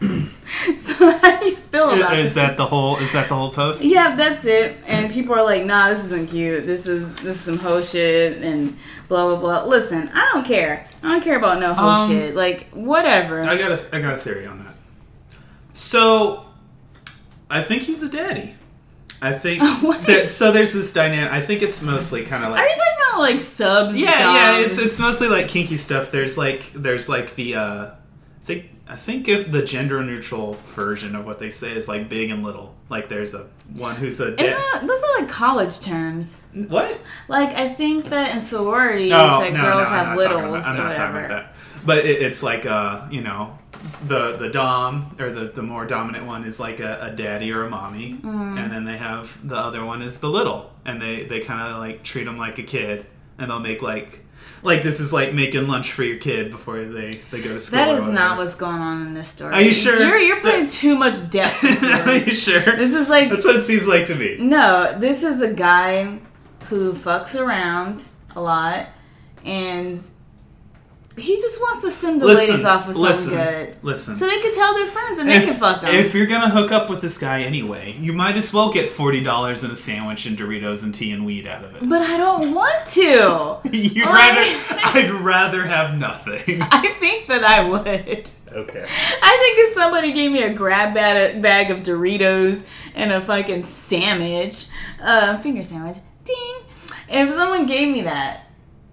So 0.82 1.10
how 1.18 1.40
do 1.40 1.46
you 1.46 1.56
feel 1.56 1.90
about 1.90 2.14
is 2.18 2.24
this? 2.24 2.34
that 2.34 2.56
the 2.56 2.66
whole 2.66 2.98
is 2.98 3.12
that 3.12 3.28
the 3.30 3.34
whole 3.34 3.50
post? 3.50 3.82
Yeah, 3.82 4.14
that's 4.14 4.44
it. 4.44 4.76
And 4.86 5.10
people 5.10 5.34
are 5.34 5.42
like, 5.42 5.64
"Nah, 5.64 5.88
this 5.88 6.04
isn't 6.04 6.28
cute. 6.28 6.66
This 6.66 6.86
is 6.86 7.12
this 7.16 7.36
is 7.36 7.40
some 7.40 7.58
hoe 7.58 7.82
shit." 7.82 8.42
And 8.42 8.76
blah 9.08 9.26
blah 9.28 9.36
blah. 9.40 9.64
Listen, 9.64 10.10
I 10.14 10.30
don't 10.32 10.44
care. 10.44 10.86
I 11.02 11.08
don't 11.12 11.24
care 11.24 11.36
about 11.36 11.58
no 11.58 11.72
hoe 11.74 11.86
Um, 11.86 12.10
shit. 12.10 12.34
Like 12.36 12.68
whatever. 12.72 13.42
I 13.42 13.56
got 13.56 13.72
a 13.72 13.96
I 13.96 14.00
got 14.00 14.14
a 14.14 14.18
theory 14.18 14.46
on 14.46 14.58
that. 14.58 14.63
So, 15.74 16.46
I 17.50 17.62
think 17.62 17.82
he's 17.82 18.02
a 18.02 18.08
daddy. 18.08 18.54
I 19.20 19.32
think 19.32 19.62
that 20.06 20.30
so 20.30 20.52
there's 20.52 20.72
this 20.72 20.92
dynamic. 20.92 21.32
I 21.32 21.40
think 21.40 21.62
it's 21.62 21.80
mostly 21.80 22.24
kind 22.24 22.44
of 22.44 22.50
like. 22.52 22.60
are 22.60 22.68
you 22.68 22.74
talking 22.74 23.04
about 23.08 23.20
like 23.20 23.38
subs? 23.38 23.96
yeah 23.96 24.34
yeah. 24.34 24.66
It's 24.66 24.78
it's 24.78 24.98
mostly 25.00 25.28
like 25.28 25.48
kinky 25.48 25.76
stuff. 25.76 26.10
There's 26.10 26.36
like 26.36 26.72
there's 26.74 27.08
like 27.08 27.34
the 27.34 27.54
uh, 27.54 27.86
I 27.86 28.44
think 28.44 28.66
I 28.86 28.96
think 28.96 29.28
if 29.28 29.50
the 29.50 29.64
gender 29.64 30.02
neutral 30.02 30.52
version 30.52 31.16
of 31.16 31.24
what 31.24 31.38
they 31.38 31.50
say 31.50 31.72
is 31.72 31.88
like 31.88 32.08
big 32.08 32.30
and 32.30 32.42
little. 32.44 32.74
Like 32.90 33.08
there's 33.08 33.34
a 33.34 33.48
one 33.72 33.96
who's 33.96 34.20
a 34.20 34.34
Isn't 34.34 34.38
that, 34.38 34.84
those 34.86 35.02
are 35.02 35.20
like 35.20 35.30
college 35.30 35.80
terms. 35.80 36.42
What? 36.52 37.00
Like 37.28 37.54
I 37.56 37.70
think 37.70 38.06
that 38.06 38.34
in 38.34 38.42
sororities, 38.42 39.10
that 39.10 39.52
no, 39.54 39.62
girls 39.62 39.88
no, 39.88 39.94
I'm 39.94 40.06
have 40.06 40.06
talking 40.06 40.16
littles 40.18 40.64
about, 40.64 40.68
I'm 40.68 40.80
or 40.80 40.84
not 40.84 40.96
talking 40.96 41.16
about 41.16 41.28
that. 41.28 41.54
But 41.86 41.98
it, 41.98 42.20
it's 42.20 42.42
like 42.42 42.66
uh, 42.66 43.08
you 43.10 43.22
know, 43.22 43.58
the 43.92 44.32
the 44.36 44.48
dom 44.48 45.14
or 45.18 45.30
the 45.30 45.46
the 45.46 45.62
more 45.62 45.86
dominant 45.86 46.26
one 46.26 46.44
is 46.44 46.58
like 46.58 46.80
a, 46.80 46.98
a 47.02 47.10
daddy 47.10 47.52
or 47.52 47.64
a 47.64 47.70
mommy, 47.70 48.14
Mm. 48.22 48.58
and 48.58 48.72
then 48.72 48.84
they 48.84 48.96
have 48.96 49.36
the 49.46 49.56
other 49.56 49.84
one 49.84 50.02
is 50.02 50.18
the 50.18 50.28
little, 50.28 50.72
and 50.84 51.00
they 51.00 51.24
they 51.24 51.40
kind 51.40 51.60
of 51.72 51.78
like 51.78 52.02
treat 52.02 52.24
them 52.24 52.38
like 52.38 52.58
a 52.58 52.62
kid, 52.62 53.06
and 53.38 53.50
they'll 53.50 53.60
make 53.60 53.82
like 53.82 54.20
like 54.62 54.82
this 54.82 55.00
is 55.00 55.12
like 55.12 55.34
making 55.34 55.68
lunch 55.68 55.92
for 55.92 56.02
your 56.02 56.16
kid 56.16 56.50
before 56.50 56.82
they 56.84 57.20
they 57.30 57.42
go 57.42 57.52
to 57.52 57.60
school. 57.60 57.78
That 57.78 57.90
is 57.98 58.08
not 58.08 58.38
what's 58.38 58.54
going 58.54 58.76
on 58.80 59.06
in 59.06 59.14
this 59.14 59.28
story. 59.28 59.52
Are 59.54 59.60
you 59.60 59.72
sure? 59.72 59.98
You're 59.98 60.18
you're 60.18 60.40
putting 60.40 60.66
too 60.68 60.96
much 60.96 61.28
depth 61.30 61.62
into 61.64 61.86
Are 62.10 62.16
you 62.16 62.32
sure? 62.34 62.60
This 62.76 62.94
is 62.94 63.08
like 63.08 63.28
That's 63.30 63.44
what 63.44 63.56
it 63.56 63.62
seems 63.64 63.86
like 63.86 64.06
to 64.06 64.14
me. 64.14 64.38
No, 64.38 64.96
this 64.98 65.22
is 65.22 65.40
a 65.42 65.52
guy 65.52 66.18
who 66.68 66.94
fucks 66.94 67.38
around 67.38 68.02
a 68.34 68.40
lot 68.40 68.86
and 69.44 70.02
he 71.16 71.36
just 71.36 71.60
wants 71.60 71.82
to 71.82 71.90
send 71.90 72.20
the 72.20 72.26
Listen, 72.26 72.50
ladies 72.54 72.64
off 72.64 72.88
with 72.88 72.96
listen, 72.96 73.32
something 73.34 73.54
good. 73.54 73.76
listen. 73.82 74.16
So 74.16 74.26
they 74.26 74.40
can 74.40 74.54
tell 74.54 74.74
their 74.74 74.86
friends 74.88 75.18
and 75.20 75.28
they 75.30 75.40
can 75.44 75.54
fuck 75.54 75.80
them. 75.80 75.94
if 75.94 76.12
you're 76.14 76.26
gonna 76.26 76.50
hook 76.50 76.72
up 76.72 76.90
with 76.90 77.00
this 77.00 77.18
guy 77.18 77.42
anyway, 77.42 77.96
you 78.00 78.12
might 78.12 78.36
as 78.36 78.52
well 78.52 78.72
get 78.72 78.88
forty 78.88 79.22
dollars 79.22 79.62
in 79.62 79.70
a 79.70 79.76
sandwich 79.76 80.26
and 80.26 80.36
Doritos 80.36 80.82
and 80.82 80.92
tea 80.94 81.12
and 81.12 81.24
weed 81.24 81.46
out 81.46 81.64
of 81.64 81.74
it. 81.76 81.88
but 81.88 82.02
I 82.02 82.16
don't 82.16 82.52
want 82.54 82.86
to. 82.86 83.58
You'd 83.76 84.06
rather, 84.06 84.40
I'd 84.98 85.10
rather 85.12 85.62
have 85.64 85.96
nothing. 85.96 86.60
I 86.62 86.88
think 86.98 87.28
that 87.28 87.44
I 87.44 87.68
would. 87.68 88.30
Okay. 88.52 88.84
I 88.84 89.36
think 89.40 89.58
if 89.68 89.74
somebody 89.74 90.12
gave 90.12 90.30
me 90.30 90.42
a 90.44 90.52
grab 90.54 90.94
bag, 90.94 91.42
bag 91.42 91.70
of 91.72 91.78
Doritos 91.78 92.62
and 92.94 93.10
a 93.10 93.20
fucking 93.20 93.64
sandwich, 93.64 94.66
uh, 95.02 95.38
finger 95.38 95.64
sandwich, 95.64 95.96
ding. 96.24 96.56
If 97.08 97.30
someone 97.32 97.66
gave 97.66 97.92
me 97.92 98.02
that, 98.02 98.43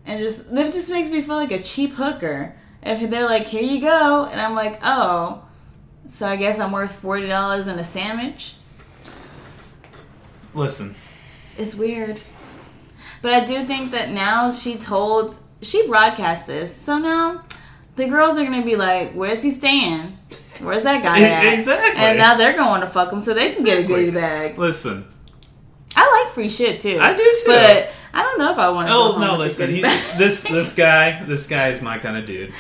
and 0.06 0.20
just 0.20 0.54
that 0.54 0.72
just 0.74 0.90
makes 0.90 1.10
me 1.10 1.22
feel 1.22 1.36
like 1.36 1.52
a 1.52 1.62
cheap 1.62 1.94
hooker. 1.94 2.56
If 2.84 3.10
they're 3.10 3.26
like, 3.26 3.48
"Here 3.48 3.62
you 3.62 3.80
go," 3.82 4.26
and 4.32 4.42
I'm 4.42 4.56
like, 4.56 4.80
"Oh," 4.84 5.44
so 6.10 6.28
I 6.28 6.36
guess 6.36 6.60
I'm 6.60 6.72
worth 6.72 6.96
forty 6.96 7.28
dollars 7.28 7.68
in 7.68 7.78
a 7.80 7.84
sandwich. 7.84 8.56
Listen, 10.54 10.96
It's 11.58 11.76
weird, 11.76 12.20
but 13.22 13.34
I 13.34 13.46
do 13.46 13.64
think 13.66 13.92
that 13.92 14.10
now 14.12 14.52
she 14.52 14.76
told 14.76 15.38
she 15.62 15.88
broadcast 15.88 16.48
this, 16.48 16.76
so 16.76 16.98
now 16.98 17.44
the 17.96 18.08
girls 18.08 18.38
are 18.38 18.44
gonna 18.44 18.66
be 18.66 18.76
like, 18.76 19.14
"Where's 19.14 19.42
he 19.44 19.52
staying? 19.52 20.18
Where's 20.60 20.84
that 20.84 21.04
guy 21.04 21.22
at?" 21.22 21.54
Exactly. 21.54 22.04
And 22.04 22.18
now 22.18 22.36
they're 22.36 22.54
going 22.58 22.82
to 22.82 22.88
fuck 22.88 23.12
him, 23.14 23.20
so 23.20 23.34
they 23.34 23.54
can 23.54 23.64
get 23.64 23.80
a 23.80 23.84
goodie 23.84 24.12
bag. 24.12 24.58
listen. 24.58 25.06
I 25.96 26.24
like 26.24 26.34
free 26.34 26.48
shit 26.50 26.80
too. 26.82 26.98
I 27.02 27.14
do, 27.14 27.24
too. 27.24 27.44
But 27.48 27.92
I 28.14 28.24
don't 28.24 28.40
know 28.40 28.52
if 28.52 28.58
I 28.58 28.70
want 28.70 28.88
to. 28.88 28.94
Oh 28.94 29.18
no, 29.20 29.38
listen. 29.38 29.70
He, 29.74 29.82
this 29.82 30.44
this 30.50 30.76
guy, 30.76 31.24
this 31.24 31.48
guy 31.48 31.70
is 31.70 31.82
my 31.82 31.98
kind 31.98 32.18
of 32.18 32.26
dude. 32.26 32.54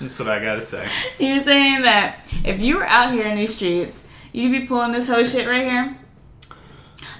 That's 0.00 0.18
what 0.18 0.28
I 0.28 0.40
gotta 0.40 0.60
say. 0.60 0.88
You're 1.18 1.38
saying 1.40 1.82
that 1.82 2.26
if 2.44 2.60
you 2.60 2.76
were 2.76 2.86
out 2.86 3.12
here 3.12 3.26
in 3.26 3.36
these 3.36 3.54
streets, 3.54 4.04
you'd 4.32 4.52
be 4.52 4.66
pulling 4.66 4.92
this 4.92 5.06
whole 5.08 5.24
shit 5.24 5.46
right 5.46 5.64
here. 5.64 5.96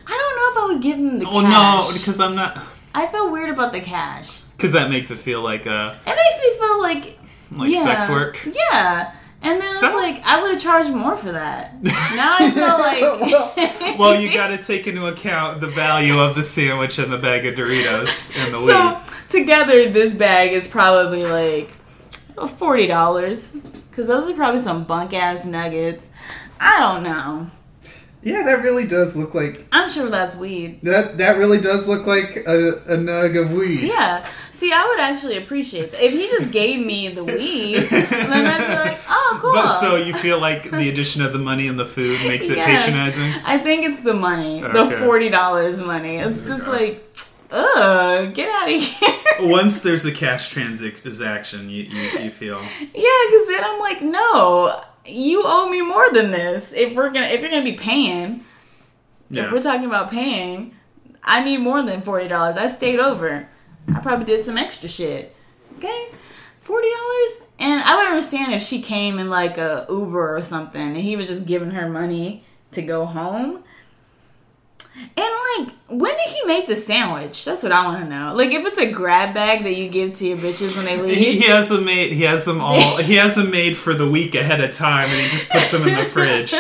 I 0.07 0.11
don't 0.13 0.57
know 0.57 0.63
if 0.63 0.71
I 0.71 0.73
would 0.75 0.83
give 0.83 0.97
him 0.97 1.19
the 1.21 1.27
Oh 1.27 1.41
cash. 1.43 1.51
no, 1.89 1.93
because 1.99 2.19
I'm 2.19 2.35
not. 2.35 2.59
I 2.95 3.07
feel 3.07 3.31
weird 3.31 3.51
about 3.51 3.73
the 3.73 3.81
cash. 3.81 4.41
Because 4.57 4.73
that 4.73 4.91
makes 4.91 5.11
it 5.11 5.19
feel 5.19 5.41
like 5.43 5.67
uh, 5.67 5.95
It 6.07 6.17
makes 6.17 6.41
me 6.43 6.59
feel 6.59 6.81
like 6.83 7.19
like 7.53 7.73
yeah, 7.73 7.83
sex 7.85 8.09
work. 8.09 8.49
Yeah. 8.53 9.15
And 9.43 9.61
then 9.61 9.73
So- 9.73 9.87
it's 9.87 9.97
like 9.97 10.25
I 10.27 10.41
would 10.43 10.53
have 10.53 10.61
charged 10.61 10.91
more 10.91 11.17
for 11.17 11.33
that. 11.33 11.75
Now 11.83 12.37
I 12.39 12.51
feel 12.51 12.79
like 12.79 13.99
Well, 13.99 14.21
you 14.21 14.33
got 14.33 14.49
to 14.49 14.59
take 14.63 14.87
into 14.87 15.07
account 15.07 15.61
the 15.61 15.69
value 15.69 16.19
of 16.21 16.35
the 16.35 16.43
sandwich 16.43 16.99
and 16.99 17.11
the 17.13 17.17
bag 17.19 17.47
of 17.47 17.55
Doritos 17.55 18.37
and 18.37 18.53
the 18.55 18.59
So 18.59 18.95
weed. 18.95 19.03
together, 19.29 19.89
this 19.91 20.13
bag 20.15 20.53
is 20.53 20.67
probably 20.69 21.25
like 21.25 21.71
forty 22.59 22.87
dollars 22.87 23.51
because 23.91 24.07
those 24.09 24.29
are 24.31 24.35
probably 24.35 24.61
some 24.61 24.85
bunk 24.85 25.15
ass 25.15 25.45
nuggets. 25.45 26.11
I 26.59 26.79
don't 26.81 27.03
know. 27.03 27.51
Yeah, 28.23 28.43
that 28.43 28.63
really 28.63 28.87
does 28.87 29.17
look 29.17 29.35
like 29.35 29.67
I'm 29.73 29.89
sure 29.89 30.11
that's 30.11 30.37
weed. 30.37 30.81
that. 30.83 31.17
That 31.19 31.39
really 31.39 31.59
does 31.61 31.89
look 31.89 32.07
like 32.07 32.37
a, 32.47 32.73
a 32.87 32.97
nug 32.97 33.41
of 33.41 33.53
weed. 33.53 33.81
Yeah. 33.89 34.29
See, 34.53 34.73
I 34.73 34.87
would 34.87 35.01
actually 35.01 35.39
appreciate 35.39 35.93
that 35.93 36.03
if 36.05 36.13
he 36.13 36.27
just 36.29 36.53
gave 36.53 36.85
me 36.85 37.09
the 37.09 37.25
weed. 37.25 37.79
then 37.89 38.47
I'd 38.47 38.67
be 38.69 38.75
like, 38.91 38.99
oh, 39.09 39.39
cool. 39.43 39.53
But 39.53 39.73
so 39.81 39.97
you 39.97 40.13
feel 40.13 40.39
like 40.39 40.71
the 40.71 40.91
addition 40.91 41.23
of 41.23 41.33
the 41.33 41.39
money 41.39 41.67
and 41.67 41.79
the 41.79 41.87
food 41.87 42.21
makes 42.29 42.51
it 42.51 42.59
Yes. 42.59 42.85
patronizing? 42.85 43.33
I 43.45 43.57
think 43.59 43.87
it's 43.87 44.01
the 44.05 44.13
money, 44.15 44.63
Okay. 44.63 44.73
the 44.91 44.99
forty 44.99 45.31
dollars 45.31 45.81
money. 45.81 46.17
It's 46.17 46.43
just 46.47 46.67
like, 46.67 47.03
ugh, 47.51 48.35
get 48.35 48.49
out 48.51 48.71
of 48.71 48.81
here. 48.83 49.15
Once 49.49 49.81
there's 49.81 50.05
a 50.05 50.13
cash 50.13 50.51
transaction, 50.51 51.71
you, 51.71 51.85
you, 51.85 52.03
you 52.25 52.31
feel. 52.31 52.61
Yeah, 52.61 53.25
because 53.27 53.47
then 53.49 53.65
I'm 53.65 53.81
like, 53.81 54.03
no, 54.03 54.79
you 55.13 55.43
owe 55.45 55.69
me 55.69 55.83
more 55.83 56.11
than 56.13 56.31
this. 56.31 56.73
If 56.73 56.95
we're 56.95 57.11
gonna, 57.11 57.27
if 57.27 57.41
you're 57.41 57.51
gonna 57.51 57.65
be 57.65 57.75
paying, 57.75 58.45
if 59.31 59.53
we're 59.53 59.63
talking 59.63 59.87
about 59.87 60.11
paying, 60.11 60.75
I 61.23 61.45
need 61.45 61.59
more 61.59 61.83
than 61.83 62.03
forty 62.03 62.29
dollars. 62.29 62.57
I 62.57 62.67
stayed 62.69 62.99
over. 62.99 63.49
I 63.95 64.01
probably 64.01 64.25
did 64.25 64.45
some 64.45 64.59
extra 64.59 64.89
shit. 64.89 65.35
Okay, 65.79 66.09
forty 66.61 66.89
dollars, 66.89 67.49
and 67.59 67.83
I 67.83 67.97
would 67.97 68.09
understand 68.09 68.53
if 68.53 68.63
she 68.63 68.83
came 68.83 69.19
in 69.19 69.31
like 69.31 69.59
a 69.59 69.87
Uber 69.89 70.37
or 70.37 70.43
something, 70.43 70.81
and 70.81 70.97
he 70.97 71.17
was 71.17 71.29
just 71.29 71.47
giving 71.47 71.71
her 71.71 71.89
money 71.89 72.45
to 72.73 72.83
go 72.83 73.05
home. 73.07 73.65
And 75.17 75.67
like, 75.67 75.75
when 75.89 76.17
did 76.17 76.29
he 76.29 76.45
make 76.47 76.67
the 76.67 76.77
sandwich? 76.77 77.45
That's 77.45 77.63
what 77.63 77.73
I 77.73 77.85
want 77.87 78.05
to 78.05 78.09
know. 78.09 78.35
Like, 78.35 78.51
if 78.51 78.67
it's 78.67 78.79
a 78.79 78.91
grab 78.91 79.35
bag 79.35 79.65
that 79.65 79.75
you 79.75 79.89
give 79.89 80.15
to 80.15 80.27
your 80.27 80.39
bitches 80.39 80.77
when 80.77 80.85
they 80.85 81.01
leave, 81.01 81.17
He, 81.17 81.39
he 81.39 81.49
has 81.49 81.69
them 81.69 81.85
made. 81.85 82.13
He 82.13 82.23
has 82.23 82.45
them 82.45 82.61
all. 82.63 82.99
He 82.99 83.17
has 83.17 83.35
them 83.35 83.51
made 83.51 83.77
for 83.77 83.95
the 83.95 84.11
week 84.11 84.35
ahead 84.35 84.61
of 84.61 84.75
time, 84.75 85.09
and 85.09 85.21
he 85.21 85.29
just 85.29 85.49
puts 85.49 85.71
them 85.71 85.87
in 85.87 85.97
the 85.97 86.05
fridge. 86.05 86.55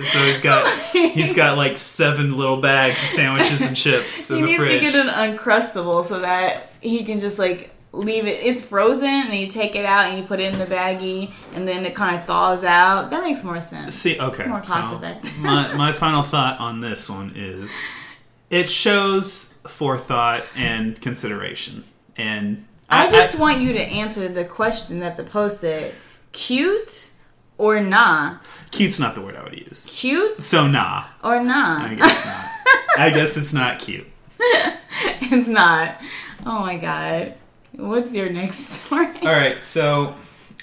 So 0.00 0.18
he's 0.20 0.40
got 0.40 0.68
he's 0.92 1.34
got 1.34 1.56
like 1.56 1.76
seven 1.76 2.36
little 2.36 2.60
bags 2.60 3.02
of 3.02 3.08
sandwiches 3.08 3.62
and 3.62 3.76
chips 3.76 4.30
in 4.30 4.36
he 4.36 4.42
the 4.42 4.46
needs 4.46 4.62
to 4.62 4.78
get 4.80 4.94
an 4.94 5.36
uncrustable 5.36 6.04
so 6.04 6.20
that 6.20 6.70
he 6.80 7.02
can 7.04 7.18
just 7.18 7.36
like 7.36 7.74
leave 7.92 8.26
it. 8.26 8.44
It's 8.44 8.62
frozen, 8.62 9.06
and 9.06 9.34
you 9.34 9.46
take 9.46 9.74
it 9.74 9.84
out 9.84 10.06
and 10.06 10.18
you 10.18 10.24
put 10.24 10.40
it 10.40 10.52
in 10.52 10.58
the 10.58 10.66
baggie, 10.66 11.32
and 11.54 11.66
then 11.66 11.84
it 11.84 11.94
kind 11.94 12.16
of 12.16 12.24
thaws 12.24 12.64
out. 12.64 13.10
That 13.10 13.22
makes 13.22 13.42
more 13.44 13.60
sense. 13.60 13.94
See, 13.94 14.18
okay. 14.18 14.46
More 14.46 14.60
cost 14.60 14.90
so 14.90 14.96
effective. 14.96 15.36
my 15.38 15.74
my 15.74 15.92
final 15.92 16.22
thought 16.22 16.58
on 16.60 16.80
this 16.80 17.08
one 17.08 17.32
is, 17.34 17.70
it 18.50 18.68
shows 18.68 19.58
forethought 19.66 20.44
and 20.54 21.00
consideration, 21.00 21.84
and 22.16 22.66
I 22.88 23.10
just 23.10 23.38
want 23.38 23.60
you 23.60 23.72
to 23.74 23.82
answer 23.82 24.28
the 24.28 24.44
question 24.44 25.00
that 25.00 25.16
the 25.16 25.24
post 25.24 25.60
said: 25.60 25.94
cute 26.32 27.10
or 27.58 27.80
nah? 27.80 28.38
cute's 28.70 28.98
not 28.98 29.14
the 29.14 29.20
word 29.20 29.36
I 29.36 29.42
would 29.42 29.58
use. 29.58 29.86
Cute 29.90 30.40
So 30.40 30.66
nah, 30.66 31.04
or 31.22 31.42
nah? 31.42 31.84
I 31.84 31.94
guess 31.94 32.26
not. 32.26 32.44
I 32.98 33.10
guess 33.10 33.36
it's 33.36 33.52
not 33.52 33.78
cute. 33.78 34.06
it's 34.40 35.48
not. 35.48 36.00
Oh 36.46 36.60
my 36.60 36.76
god. 36.76 37.34
What's 37.78 38.12
your 38.12 38.28
next 38.28 38.58
story? 38.58 39.06
All 39.22 39.32
right, 39.32 39.62
so 39.62 40.16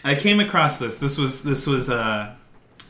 I 0.04 0.16
came 0.16 0.42
across 0.42 0.80
this. 0.80 1.00
This 1.00 1.18
was 1.18 1.44
this 1.44 1.66
was 1.66 1.90
uh, 1.90 2.36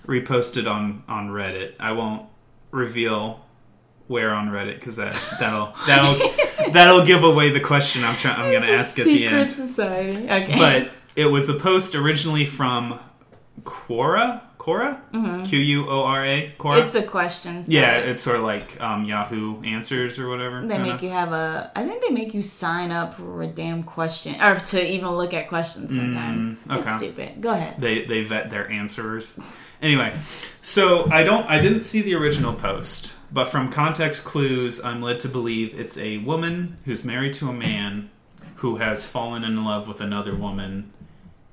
reposted 0.07 0.69
on 0.69 1.03
on 1.07 1.29
Reddit. 1.29 1.73
I 1.79 1.91
won't 1.91 2.27
reveal 2.71 3.45
where 4.07 4.33
on 4.33 4.49
Reddit 4.49 4.75
because 4.79 4.95
that 4.95 5.13
that'll 5.39 5.73
that'll 5.87 6.71
that'll 6.71 7.05
give 7.05 7.23
away 7.23 7.51
the 7.51 7.59
question 7.59 8.03
I'm 8.03 8.17
trying 8.17 8.39
I'm 8.39 8.51
gonna 8.51 8.71
ask 8.71 8.97
at 8.97 9.05
the 9.05 9.15
Secret 9.15 9.37
end. 9.37 9.51
society. 9.51 10.23
Okay. 10.27 10.57
But 10.57 10.91
it 11.15 11.27
was 11.27 11.47
a 11.47 11.53
post 11.59 11.93
originally 11.93 12.47
from 12.47 12.99
Quora. 13.61 14.41
Quora? 14.65 15.45
Q 15.47 15.59
U 15.59 15.89
O 15.89 16.03
R 16.05 16.25
A. 16.25 16.53
Quora. 16.57 16.83
it's 16.83 16.95
a 16.95 17.03
question. 17.03 17.63
so 17.65 17.71
yeah, 17.71 17.97
it's 17.99 18.19
sort 18.21 18.37
of 18.37 18.41
like 18.43 18.81
um, 18.81 19.05
Yahoo 19.05 19.61
Answers 19.63 20.17
or 20.17 20.27
whatever. 20.27 20.61
They 20.61 20.75
kinda. 20.77 20.91
make 20.93 21.01
you 21.03 21.09
have 21.09 21.31
a. 21.31 21.71
I 21.75 21.83
think 21.85 22.01
they 22.03 22.09
make 22.09 22.33
you 22.33 22.41
sign 22.41 22.89
up 22.89 23.13
for 23.13 23.43
a 23.43 23.47
damn 23.47 23.83
question, 23.83 24.41
or 24.41 24.59
to 24.59 24.83
even 24.83 25.09
look 25.11 25.35
at 25.35 25.49
questions. 25.49 25.91
Sometimes 25.95 26.45
Mm, 26.45 26.77
okay. 26.79 26.89
it's 26.89 26.97
stupid. 26.97 27.41
Go 27.41 27.51
ahead. 27.51 27.75
they 27.79 28.05
they 28.05 28.23
vet 28.23 28.49
their 28.49 28.69
answers. 28.71 29.39
Anyway, 29.83 30.15
so 30.63 31.07
I 31.11 31.21
don't 31.21 31.45
I 31.47 31.61
didn't 31.61 31.81
see 31.83 32.01
the 32.01 32.15
original 32.15 32.53
post, 32.53 33.13
but 33.31 33.45
from 33.49 33.71
context 33.71 34.23
clues, 34.25 34.83
I'm 34.83 34.99
led 34.99 35.19
to 35.19 35.29
believe 35.29 35.79
it's 35.79 35.97
a 35.97 36.17
woman 36.19 36.77
who's 36.85 37.05
married 37.05 37.33
to 37.33 37.49
a 37.49 37.53
man 37.53 38.09
who 38.55 38.77
has 38.77 39.05
fallen 39.05 39.43
in 39.43 39.63
love 39.63 39.87
with 39.87 40.01
another 40.01 40.35
woman 40.35 40.91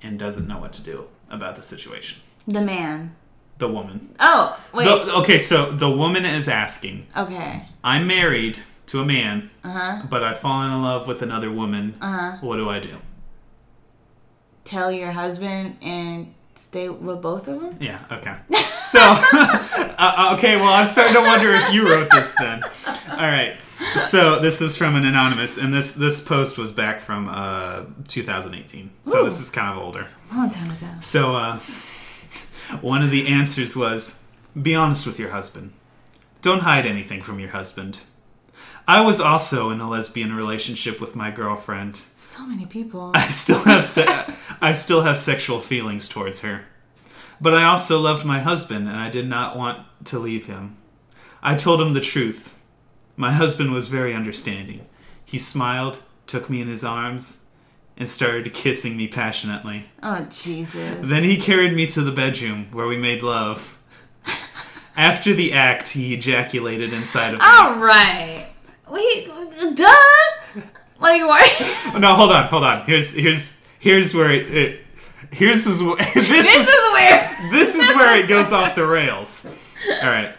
and 0.00 0.18
doesn't 0.18 0.48
know 0.48 0.58
what 0.58 0.72
to 0.74 0.82
do 0.82 1.08
about 1.28 1.56
the 1.56 1.62
situation. 1.62 2.20
The 2.46 2.60
man. 2.60 3.14
The 3.58 3.68
woman. 3.68 4.14
Oh 4.18 4.58
wait. 4.72 4.84
The- 4.84 5.14
okay, 5.20 5.38
so 5.38 5.70
the 5.70 5.90
woman 5.90 6.24
is 6.24 6.48
asking, 6.48 7.06
okay. 7.16 7.68
"I'm 7.84 8.06
married 8.06 8.58
to 8.86 9.00
a 9.00 9.04
man, 9.04 9.50
Uh 9.62 9.70
huh. 9.72 10.02
but 10.10 10.24
I've 10.24 10.38
fallen 10.38 10.72
in 10.72 10.82
love 10.82 11.06
with 11.06 11.22
another 11.22 11.50
woman. 11.52 11.94
Uh 12.00 12.12
huh. 12.18 12.36
What 12.40 12.56
do 12.56 12.68
I 12.68 12.80
do?" 12.80 12.96
Tell 14.64 14.90
your 14.92 15.10
husband 15.12 15.76
and 15.82 16.34
stay 16.54 16.88
with 16.88 17.20
both 17.20 17.48
of 17.48 17.60
them. 17.60 17.76
Yeah, 17.80 17.98
okay. 18.12 18.36
So, 18.80 19.00
uh, 19.02 20.34
okay, 20.36 20.56
well, 20.56 20.72
I'm 20.72 20.86
starting 20.86 21.14
to 21.14 21.20
wonder 21.20 21.52
if 21.54 21.72
you 21.72 21.88
wrote 21.88 22.08
this 22.10 22.34
then. 22.38 22.62
All 23.10 23.16
right. 23.16 23.56
So, 23.96 24.38
this 24.40 24.60
is 24.60 24.76
from 24.76 24.94
an 24.94 25.04
anonymous, 25.04 25.58
and 25.58 25.74
this 25.74 25.94
this 25.94 26.20
post 26.20 26.58
was 26.58 26.72
back 26.72 27.00
from 27.00 27.28
uh, 27.28 27.84
2018. 28.06 28.90
So, 29.02 29.22
Ooh. 29.22 29.24
this 29.24 29.40
is 29.40 29.50
kind 29.50 29.76
of 29.76 29.82
older. 29.84 30.06
Long 30.32 30.48
time 30.50 30.70
ago. 30.70 30.86
So, 31.00 31.34
uh, 31.34 31.58
one 32.80 33.02
of 33.02 33.10
the 33.10 33.26
answers 33.26 33.76
was 33.76 34.22
be 34.60 34.74
honest 34.74 35.06
with 35.06 35.18
your 35.18 35.30
husband. 35.30 35.72
Don't 36.40 36.62
hide 36.62 36.86
anything 36.86 37.22
from 37.22 37.38
your 37.38 37.50
husband. 37.50 38.00
I 38.86 39.00
was 39.00 39.20
also 39.20 39.70
in 39.70 39.80
a 39.80 39.88
lesbian 39.88 40.34
relationship 40.34 41.00
with 41.00 41.14
my 41.14 41.30
girlfriend. 41.30 42.00
So 42.16 42.44
many 42.46 42.66
people. 42.66 43.12
I 43.14 43.28
still 43.28 43.62
have 43.62 43.84
se- 43.84 44.34
I 44.60 44.72
still 44.72 45.02
have 45.02 45.16
sexual 45.16 45.60
feelings 45.60 46.08
towards 46.08 46.40
her. 46.40 46.64
But 47.40 47.54
I 47.54 47.64
also 47.64 48.00
loved 48.00 48.24
my 48.24 48.40
husband 48.40 48.88
and 48.88 48.96
I 48.96 49.08
did 49.08 49.28
not 49.28 49.56
want 49.56 49.86
to 50.06 50.18
leave 50.18 50.46
him. 50.46 50.76
I 51.42 51.54
told 51.54 51.80
him 51.80 51.92
the 51.92 52.00
truth. 52.00 52.56
My 53.16 53.32
husband 53.32 53.72
was 53.72 53.88
very 53.88 54.14
understanding. 54.14 54.86
He 55.24 55.38
smiled, 55.38 56.02
took 56.26 56.50
me 56.50 56.60
in 56.60 56.68
his 56.68 56.84
arms, 56.84 57.41
and 57.96 58.08
started 58.08 58.52
kissing 58.52 58.96
me 58.96 59.06
passionately. 59.08 59.86
Oh 60.02 60.26
Jesus. 60.30 60.98
Then 61.08 61.24
he 61.24 61.36
carried 61.36 61.74
me 61.74 61.86
to 61.88 62.02
the 62.02 62.12
bedroom 62.12 62.68
where 62.72 62.86
we 62.86 62.96
made 62.96 63.22
love. 63.22 63.78
After 64.96 65.32
the 65.32 65.52
act, 65.54 65.88
he 65.88 66.12
ejaculated 66.14 66.92
inside 66.92 67.32
of 67.34 67.40
me. 67.40 67.46
All 67.46 67.74
right. 67.78 68.46
Wait. 68.90 69.28
Duh. 69.74 69.86
Like 71.00 71.22
why? 71.22 71.48
No, 71.98 72.14
hold 72.14 72.32
on, 72.32 72.48
hold 72.48 72.64
on. 72.64 72.84
Here's 72.86 73.12
here's 73.14 73.60
here's 73.78 74.14
where 74.14 74.30
it, 74.30 74.50
it 74.54 74.80
here's 75.30 75.66
is 75.66 75.80
this, 76.14 76.14
this 76.14 76.46
is 76.46 76.68
is 76.68 76.92
weird. 76.92 77.52
this 77.52 77.74
is 77.74 77.88
where 77.96 78.18
it 78.18 78.28
goes 78.28 78.52
off 78.52 78.74
the 78.74 78.86
rails. 78.86 79.46
All 80.02 80.08
right. 80.08 80.34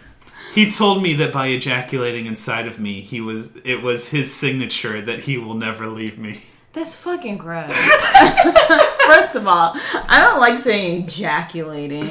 He 0.54 0.70
told 0.70 1.02
me 1.02 1.16
that 1.16 1.34
by 1.34 1.48
ejaculating 1.48 2.28
inside 2.28 2.68
of 2.68 2.80
me, 2.80 3.02
he 3.02 3.22
was 3.22 3.56
it 3.66 3.82
was 3.82 4.10
his 4.10 4.34
signature 4.34 5.02
that 5.02 5.22
he 5.22 5.38
will 5.38 5.56
never 5.56 5.88
leave 5.88 6.18
me. 6.18 6.42
That's 6.74 6.96
fucking 6.96 7.38
gross. 7.38 7.76
First 9.08 9.36
of 9.36 9.48
all, 9.48 9.74
I 9.76 10.20
don't 10.20 10.40
like 10.40 10.58
saying 10.60 11.04
ejaculating. 11.04 12.10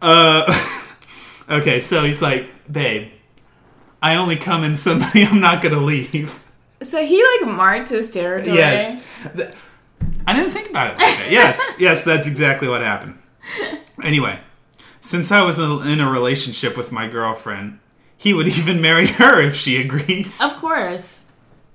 Uh 0.00 0.44
Okay, 1.48 1.80
so 1.80 2.04
he's 2.04 2.22
like, 2.22 2.48
"Babe, 2.70 3.10
I 4.00 4.16
only 4.16 4.36
come 4.36 4.64
in 4.64 4.74
somebody 4.74 5.24
I'm 5.24 5.40
not 5.40 5.60
to 5.62 5.76
leave." 5.76 6.42
So 6.80 7.04
he 7.04 7.22
like 7.22 7.54
marked 7.54 7.90
his 7.90 8.10
territory. 8.10 8.56
Yes. 8.56 9.02
I 10.26 10.32
didn't 10.32 10.52
think 10.52 10.70
about 10.70 10.92
it 10.92 10.98
like 10.98 11.16
that. 11.18 11.30
Yes, 11.30 11.76
yes, 11.80 12.04
that's 12.04 12.26
exactly 12.26 12.68
what 12.68 12.80
happened. 12.80 13.18
Anyway, 14.02 14.40
since 15.00 15.30
I 15.30 15.42
was 15.42 15.58
in 15.58 16.00
a 16.00 16.08
relationship 16.08 16.76
with 16.76 16.90
my 16.92 17.06
girlfriend, 17.06 17.80
he 18.16 18.32
would 18.32 18.48
even 18.48 18.80
marry 18.80 19.06
her 19.06 19.40
if 19.42 19.54
she 19.54 19.80
agrees. 19.80 20.40
Of 20.40 20.56
course. 20.56 21.21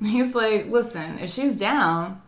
He's 0.01 0.35
like, 0.35 0.67
listen, 0.67 1.19
if 1.19 1.29
she's 1.31 1.57
down, 1.59 2.21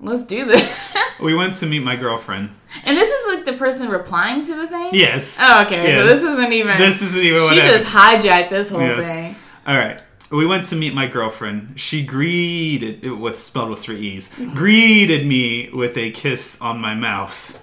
let's 0.00 0.24
do 0.24 0.44
this. 0.44 0.94
We 1.20 1.34
went 1.34 1.54
to 1.54 1.66
meet 1.66 1.80
my 1.82 1.96
girlfriend. 1.96 2.50
and 2.84 2.96
this 2.96 3.08
is 3.08 3.34
like 3.34 3.44
the 3.44 3.54
person 3.54 3.88
replying 3.88 4.44
to 4.44 4.54
the 4.54 4.68
thing? 4.68 4.90
Yes. 4.92 5.36
Oh, 5.42 5.64
okay. 5.64 5.90
So 5.92 6.06
this 6.06 6.22
isn't 6.22 6.52
even. 6.52 6.78
This 6.78 7.02
isn't 7.02 7.20
even 7.20 7.40
She 7.48 7.56
just 7.56 7.86
hijacked 7.86 8.50
this 8.50 8.70
whole 8.70 8.80
Yes. 8.82 9.04
thing. 9.04 9.34
All 9.66 9.76
right. 9.76 10.00
we 10.30 10.46
went 10.46 10.66
to 10.66 10.76
meet 10.76 10.94
my 10.94 11.08
girlfriend. 11.08 11.80
She 11.80 12.04
greeted 12.04 13.04
it 13.04 13.10
with 13.14 13.36
spelled 13.42 13.70
with 13.70 13.80
three 13.80 13.98
e's. 13.98 14.32
Greeted 14.54 15.26
me 15.26 15.70
with 15.70 15.96
a 15.96 16.12
kiss 16.12 16.60
on 16.62 16.80
my 16.80 16.94
mouth, 16.94 17.60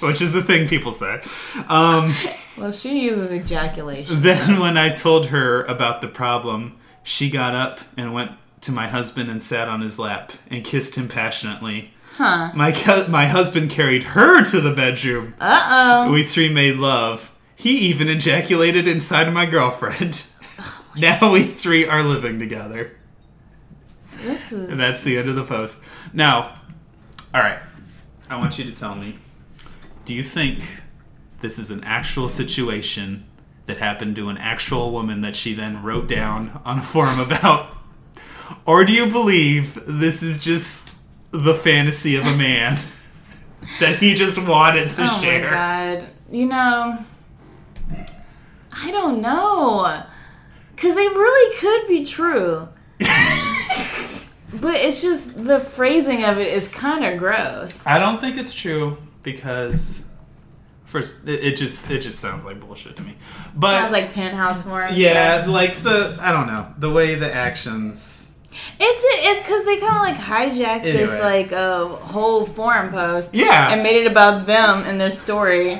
which 0.00 0.20
is 0.20 0.34
the 0.34 0.42
thing 0.42 0.68
people 0.68 0.92
say. 0.92 1.22
Um, 1.68 2.14
Well, 2.58 2.72
she 2.72 3.04
uses 3.04 3.32
ejaculation. 3.32 4.20
then 4.20 4.60
when 4.60 4.76
I 4.76 4.90
told 4.90 5.28
her 5.28 5.64
about 5.64 6.02
the 6.02 6.08
problem, 6.08 6.76
she 7.02 7.30
got 7.30 7.54
up 7.54 7.80
and 7.96 8.12
went 8.12 8.32
to 8.66 8.72
my 8.72 8.88
husband 8.88 9.30
and 9.30 9.42
sat 9.42 9.68
on 9.68 9.80
his 9.80 9.98
lap 9.98 10.32
and 10.50 10.64
kissed 10.64 10.96
him 10.96 11.08
passionately. 11.08 11.92
Huh. 12.16 12.50
My 12.54 12.72
cu- 12.72 13.08
my 13.08 13.26
husband 13.26 13.70
carried 13.70 14.02
her 14.02 14.42
to 14.44 14.60
the 14.60 14.72
bedroom. 14.72 15.34
Uh 15.40 16.04
oh. 16.06 16.12
We 16.12 16.24
three 16.24 16.48
made 16.48 16.76
love. 16.76 17.32
He 17.54 17.76
even 17.78 18.08
ejaculated 18.08 18.86
inside 18.86 19.28
of 19.28 19.34
my 19.34 19.46
girlfriend. 19.46 20.24
now 20.96 21.32
we 21.32 21.46
three 21.46 21.86
are 21.86 22.02
living 22.02 22.38
together. 22.38 22.96
This 24.16 24.52
is. 24.52 24.68
And 24.68 24.78
that's 24.78 25.02
the 25.02 25.18
end 25.18 25.28
of 25.28 25.36
the 25.36 25.44
post. 25.44 25.82
Now, 26.12 26.60
all 27.34 27.42
right. 27.42 27.58
I 28.28 28.36
want 28.38 28.58
you 28.58 28.64
to 28.64 28.72
tell 28.72 28.94
me 28.94 29.18
do 30.04 30.14
you 30.14 30.22
think 30.22 30.62
this 31.40 31.58
is 31.58 31.70
an 31.70 31.84
actual 31.84 32.28
situation 32.28 33.26
that 33.66 33.78
happened 33.78 34.16
to 34.16 34.28
an 34.28 34.38
actual 34.38 34.90
woman 34.92 35.20
that 35.20 35.36
she 35.36 35.52
then 35.52 35.82
wrote 35.82 36.08
down 36.08 36.60
on 36.64 36.78
a 36.78 36.82
forum 36.82 37.18
about? 37.20 37.75
Or 38.64 38.84
do 38.84 38.92
you 38.92 39.06
believe 39.06 39.80
this 39.86 40.22
is 40.22 40.42
just 40.42 40.96
the 41.30 41.54
fantasy 41.54 42.16
of 42.16 42.26
a 42.26 42.36
man 42.36 42.78
that 43.80 43.98
he 43.98 44.14
just 44.14 44.38
wanted 44.44 44.90
to 44.90 45.02
Oh 45.02 45.20
share? 45.20 45.44
my 45.44 45.50
god. 45.50 46.06
You 46.30 46.46
know, 46.46 46.98
I 48.72 48.90
don't 48.90 49.20
know. 49.20 50.02
Because 50.74 50.96
it 50.96 51.12
really 51.12 51.56
could 51.58 51.88
be 51.88 52.04
true. 52.04 52.68
but 53.00 54.74
it's 54.76 55.00
just 55.02 55.42
the 55.44 55.60
phrasing 55.60 56.24
of 56.24 56.38
it 56.38 56.48
is 56.52 56.68
kind 56.68 57.04
of 57.04 57.18
gross. 57.18 57.84
I 57.86 57.98
don't 57.98 58.20
think 58.20 58.36
it's 58.36 58.52
true 58.52 58.98
because 59.22 60.04
first 60.84 61.26
it, 61.26 61.42
it 61.44 61.56
just 61.56 61.90
it 61.90 62.00
just 62.00 62.18
sounds 62.20 62.44
like 62.44 62.60
bullshit 62.60 62.96
to 62.96 63.02
me. 63.02 63.16
But 63.54 63.80
Sounds 63.80 63.92
like 63.92 64.12
Penthouse 64.12 64.62
Forum. 64.62 64.92
yeah, 64.94 65.44
like 65.48 65.82
the 65.82 66.16
I 66.20 66.32
don't 66.32 66.46
know 66.46 66.72
the 66.78 66.90
way 66.90 67.14
the 67.14 67.32
actions. 67.32 68.25
It's 68.78 69.02
it's 69.04 69.40
because 69.46 69.64
they 69.64 69.76
kind 69.78 69.96
of 69.96 70.02
like 70.02 70.16
hijacked 70.52 70.82
this 70.82 71.20
like 71.20 71.52
a 71.52 71.88
whole 71.88 72.44
forum 72.46 72.90
post. 72.90 73.34
Yeah. 73.34 73.72
And 73.72 73.82
made 73.82 73.96
it 74.04 74.06
about 74.10 74.46
them 74.46 74.84
and 74.86 75.00
their 75.00 75.10
story. 75.10 75.72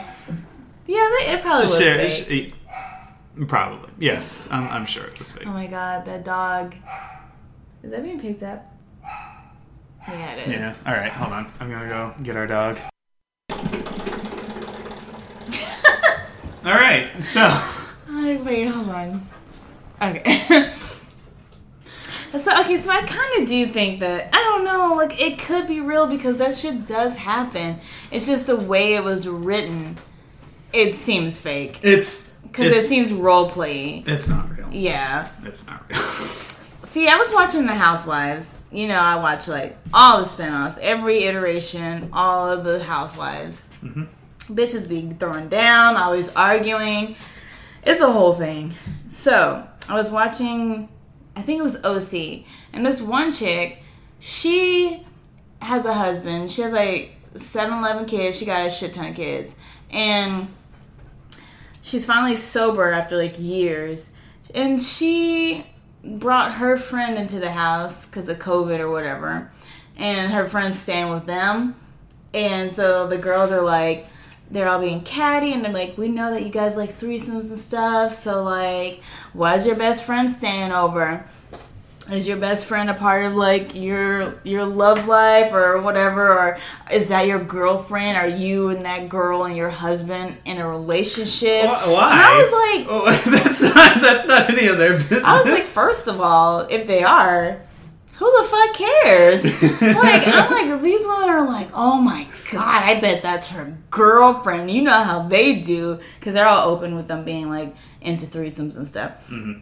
Yeah, 0.89 1.11
they, 1.18 1.33
it 1.33 1.43
probably 1.43 1.64
was 1.66 1.79
Share- 1.79 2.11
fake. 2.11 2.55
probably 3.49 3.91
yes, 3.99 4.49
I'm, 4.51 4.68
I'm 4.68 4.87
sure 4.87 5.05
it 5.05 5.18
was 5.18 5.33
fake. 5.33 5.47
Oh 5.47 5.53
my 5.53 5.66
god, 5.66 6.05
that 6.05 6.24
dog. 6.24 6.74
Is 7.83 7.91
that 7.91 8.03
being 8.03 8.20
picked 8.20 8.43
up? 8.43 8.64
Yeah, 10.09 10.33
it 10.35 10.47
is. 10.47 10.53
Yeah. 10.53 10.74
All 10.87 10.95
right, 10.95 11.12
hold 11.12 11.33
on. 11.33 11.51
I'm 11.61 11.70
gonna 11.70 11.89
go 11.89 12.14
get 12.22 12.37
our 12.37 12.47
dog. 12.47 12.79
All 16.64 16.72
right, 16.74 17.11
so 17.22 17.49
wait, 18.09 18.66
hold 18.66 18.89
on. 18.89 19.27
Okay. 20.03 20.72
so 22.39 22.61
okay, 22.61 22.76
so 22.76 22.91
I 22.91 23.03
kind 23.03 23.43
of 23.43 23.49
do 23.49 23.66
think 23.66 24.01
that 24.01 24.28
I 24.32 24.37
don't 24.37 24.64
know, 24.64 24.95
like 24.95 25.20
it 25.20 25.39
could 25.39 25.66
be 25.66 25.80
real 25.80 26.07
because 26.07 26.39
that 26.39 26.57
shit 26.57 26.87
does 26.87 27.16
happen. 27.16 27.80
It's 28.11 28.26
just 28.26 28.47
the 28.47 28.57
way 28.57 28.95
it 28.95 29.05
was 29.05 29.26
written. 29.26 29.97
It 30.72 30.95
seems 30.95 31.39
fake 31.39 31.78
it's 31.82 32.30
because 32.43 32.76
it 32.76 32.84
seems 32.84 33.12
role 33.12 33.51
play. 33.51 34.03
it's 34.07 34.28
not 34.28 34.51
real. 34.57 34.70
Yeah. 34.72 35.30
It's 35.43 35.66
not 35.66 35.89
real. 35.89 36.01
See, 36.82 37.09
I 37.09 37.16
was 37.16 37.32
watching 37.34 37.66
The 37.66 37.74
Housewives. 37.74 38.57
You 38.72 38.89
know, 38.89 38.99
I 38.99 39.16
watch 39.16 39.49
like 39.49 39.76
all 39.93 40.18
the 40.18 40.24
spinoffs, 40.24 40.78
every 40.80 41.24
iteration, 41.24 42.09
all 42.12 42.51
of 42.51 42.64
the 42.64 42.82
Housewives. 42.82 43.64
Mm-hmm. 43.82 44.05
Bitches 44.55 44.89
be 44.89 45.12
thrown 45.12 45.49
down, 45.49 45.97
always 45.97 46.34
arguing. 46.34 47.16
It's 47.82 48.01
a 48.01 48.11
whole 48.11 48.34
thing. 48.34 48.74
So, 49.09 49.66
I 49.89 49.95
was 49.95 50.11
watching, 50.11 50.89
I 51.37 51.43
think 51.43 51.61
it 51.61 51.62
was 51.62 51.76
OC, 51.84 52.45
and 52.72 52.84
this 52.84 53.01
one 53.01 53.30
chick, 53.30 53.82
she 54.18 55.07
has 55.61 55.84
a 55.84 55.95
husband. 55.95 56.51
She 56.51 56.62
has 56.62 56.72
like 56.72 57.16
7 57.34 57.78
11 57.78 58.07
kids. 58.07 58.39
She 58.39 58.47
got 58.47 58.66
a 58.66 58.70
shit 58.70 58.93
ton 58.93 59.09
of 59.09 59.14
kids. 59.14 59.55
And 59.91 60.49
she's 61.82 62.05
finally 62.05 62.37
sober 62.37 62.91
after 62.91 63.16
like 63.16 63.39
years. 63.39 64.12
And 64.55 64.80
she 64.80 65.66
brought 66.05 66.55
her 66.55 66.76
friend 66.76 67.18
into 67.18 67.39
the 67.39 67.51
house 67.51 68.07
because 68.07 68.28
of 68.28 68.39
COVID 68.39 68.78
or 68.78 68.91
whatever. 68.91 69.51
And 69.97 70.32
her 70.32 70.49
friend's 70.49 70.78
staying 70.78 71.11
with 71.11 71.26
them. 71.26 71.74
And 72.32 72.70
so 72.70 73.07
the 73.07 73.18
girls 73.18 73.51
are 73.51 73.62
like, 73.62 74.07
they're 74.51 74.69
all 74.69 74.81
being 74.81 75.03
catty 75.03 75.53
and 75.53 75.65
they're 75.65 75.73
like, 75.73 75.99
we 75.99 76.09
know 76.09 76.33
that 76.33 76.43
you 76.43 76.51
guys 76.51 76.77
like 76.77 76.93
threesomes 76.93 77.51
and 77.51 77.59
stuff. 77.59 78.13
So, 78.13 78.43
like, 78.43 79.03
why 79.33 79.57
is 79.57 79.67
your 79.67 79.77
best 79.77 80.05
friend 80.05 80.33
staying 80.33 80.73
over? 80.73 81.25
Is 82.11 82.29
your 82.29 82.37
best 82.37 82.67
friend 82.67 82.89
a 82.89 82.95
part 82.95 83.25
of 83.25 83.35
like 83.35 83.75
your 83.75 84.39
your 84.45 84.65
love 84.65 85.09
life 85.09 85.53
or 85.53 85.81
whatever, 85.81 86.39
or 86.39 86.59
is 86.93 87.09
that 87.09 87.27
your 87.27 87.43
girlfriend? 87.43 88.17
Are 88.17 88.29
you 88.29 88.69
and 88.69 88.85
that 88.85 89.09
girl 89.09 89.43
and 89.43 89.57
your 89.57 89.71
husband 89.71 90.37
in 90.45 90.59
a 90.59 90.69
relationship? 90.69 91.65
Why? 91.65 91.81
And 91.83 92.21
I 92.21 92.39
was 92.39 92.53
like, 92.53 92.87
oh, 92.89 93.31
that's 93.31 93.61
not 93.61 94.01
that's 94.01 94.27
not 94.29 94.49
any 94.51 94.69
of 94.69 94.79
their 94.79 94.93
business. 94.93 95.25
I 95.25 95.41
was 95.41 95.51
like, 95.51 95.65
first 95.65 96.07
of 96.07 96.21
all, 96.21 96.61
if 96.61 96.87
they 96.87 97.03
are, 97.03 97.61
who 98.19 98.43
the 98.43 98.49
fuck 98.49 98.75
cares? 98.75 99.45
like, 99.83 100.27
I'm 100.27 100.51
like, 100.51 100.83
these 100.83 101.07
women 101.07 101.29
are 101.29 101.47
like, 101.47 101.69
oh 101.75 102.01
my 102.01 102.27
god, 102.51 102.83
I 102.85 102.99
bet 103.01 103.23
that's 103.23 103.49
her 103.49 103.77
girlfriend. 103.91 104.71
You 104.71 104.83
know 104.83 105.03
how 105.03 105.23
they 105.23 105.61
do, 105.61 106.01
because 106.19 106.35
they're 106.35 106.47
all 106.47 106.69
open 106.69 106.97
with 106.97 107.09
them 107.09 107.25
being 107.25 107.51
like 107.51 107.75
into 108.01 108.27
threesomes 108.27 108.77
and 108.77 108.87
stuff. 108.87 109.12
Mm-hmm. 109.29 109.61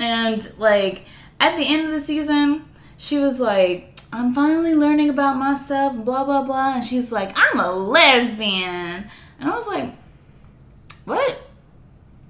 And 0.00 0.52
like 0.58 1.02
at 1.40 1.56
the 1.56 1.66
end 1.66 1.86
of 1.86 1.90
the 1.92 2.00
season, 2.00 2.64
she 2.96 3.18
was 3.18 3.40
like, 3.40 3.94
I'm 4.12 4.32
finally 4.32 4.74
learning 4.74 5.10
about 5.10 5.36
myself, 5.36 5.96
blah 6.04 6.24
blah 6.24 6.42
blah, 6.42 6.76
and 6.76 6.84
she's 6.84 7.10
like, 7.10 7.32
I'm 7.34 7.58
a 7.58 7.72
lesbian, 7.72 9.10
and 9.40 9.50
I 9.50 9.56
was 9.56 9.66
like, 9.66 9.92
what? 11.04 11.45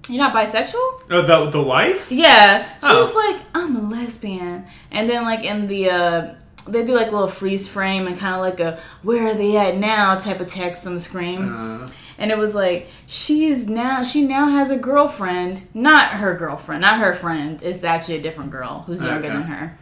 You're 0.08 0.18
not 0.18 0.34
bisexual? 0.34 0.74
oh, 1.10 1.22
the 1.26 1.50
the 1.50 1.62
wife. 1.62 2.10
Yeah. 2.12 2.64
She 2.64 2.70
Oh. 2.84 3.00
was 3.00 3.14
like, 3.14 3.40
I'm 3.54 3.76
a 3.76 3.80
lesbian. 3.90 4.66
And 4.90 5.08
then 5.10 5.24
like 5.24 5.44
in 5.44 5.66
the 5.66 5.90
uh 5.90 6.34
they 6.68 6.84
do 6.84 6.94
like 6.94 7.08
a 7.08 7.10
little 7.12 7.28
freeze 7.28 7.68
frame 7.68 8.06
and 8.08 8.18
kind 8.18 8.34
of 8.34 8.40
like 8.40 8.58
a 8.60 8.80
where 9.02 9.28
are 9.28 9.34
they 9.34 9.56
at 9.56 9.76
now 9.76 10.16
type 10.16 10.40
of 10.40 10.48
text 10.48 10.86
on 10.86 10.94
the 10.94 11.00
screen. 11.00 11.42
Uh, 11.42 11.88
And 12.18 12.30
it 12.30 12.38
was 12.38 12.54
like 12.54 12.88
she's 13.06 13.68
now 13.68 14.02
she 14.04 14.22
now 14.26 14.48
has 14.50 14.70
a 14.70 14.76
girlfriend, 14.78 15.62
not 15.74 16.10
her 16.12 16.34
girlfriend, 16.34 16.80
not 16.82 16.98
her 16.98 17.12
friend. 17.14 17.62
It's 17.62 17.84
actually 17.84 18.16
a 18.16 18.22
different 18.22 18.50
girl 18.50 18.84
who's 18.86 19.02
younger 19.02 19.28
Okay. 19.28 19.36
than 19.36 19.42
her. 19.42 19.78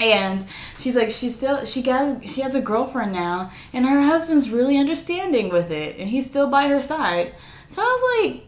And 0.00 0.46
she's 0.78 0.94
like 0.96 1.10
she's 1.10 1.34
still 1.34 1.64
she 1.64 1.80
got 1.82 2.28
she 2.28 2.40
has 2.42 2.54
a 2.54 2.60
girlfriend 2.60 3.12
now 3.12 3.50
and 3.72 3.86
her 3.86 4.02
husband's 4.02 4.50
really 4.50 4.76
understanding 4.76 5.48
with 5.48 5.70
it 5.70 5.96
and 5.98 6.08
he's 6.10 6.26
still 6.26 6.48
by 6.48 6.68
her 6.68 6.80
side. 6.80 7.34
So 7.68 7.82
I 7.82 7.84
was 7.86 8.04
like 8.32 8.42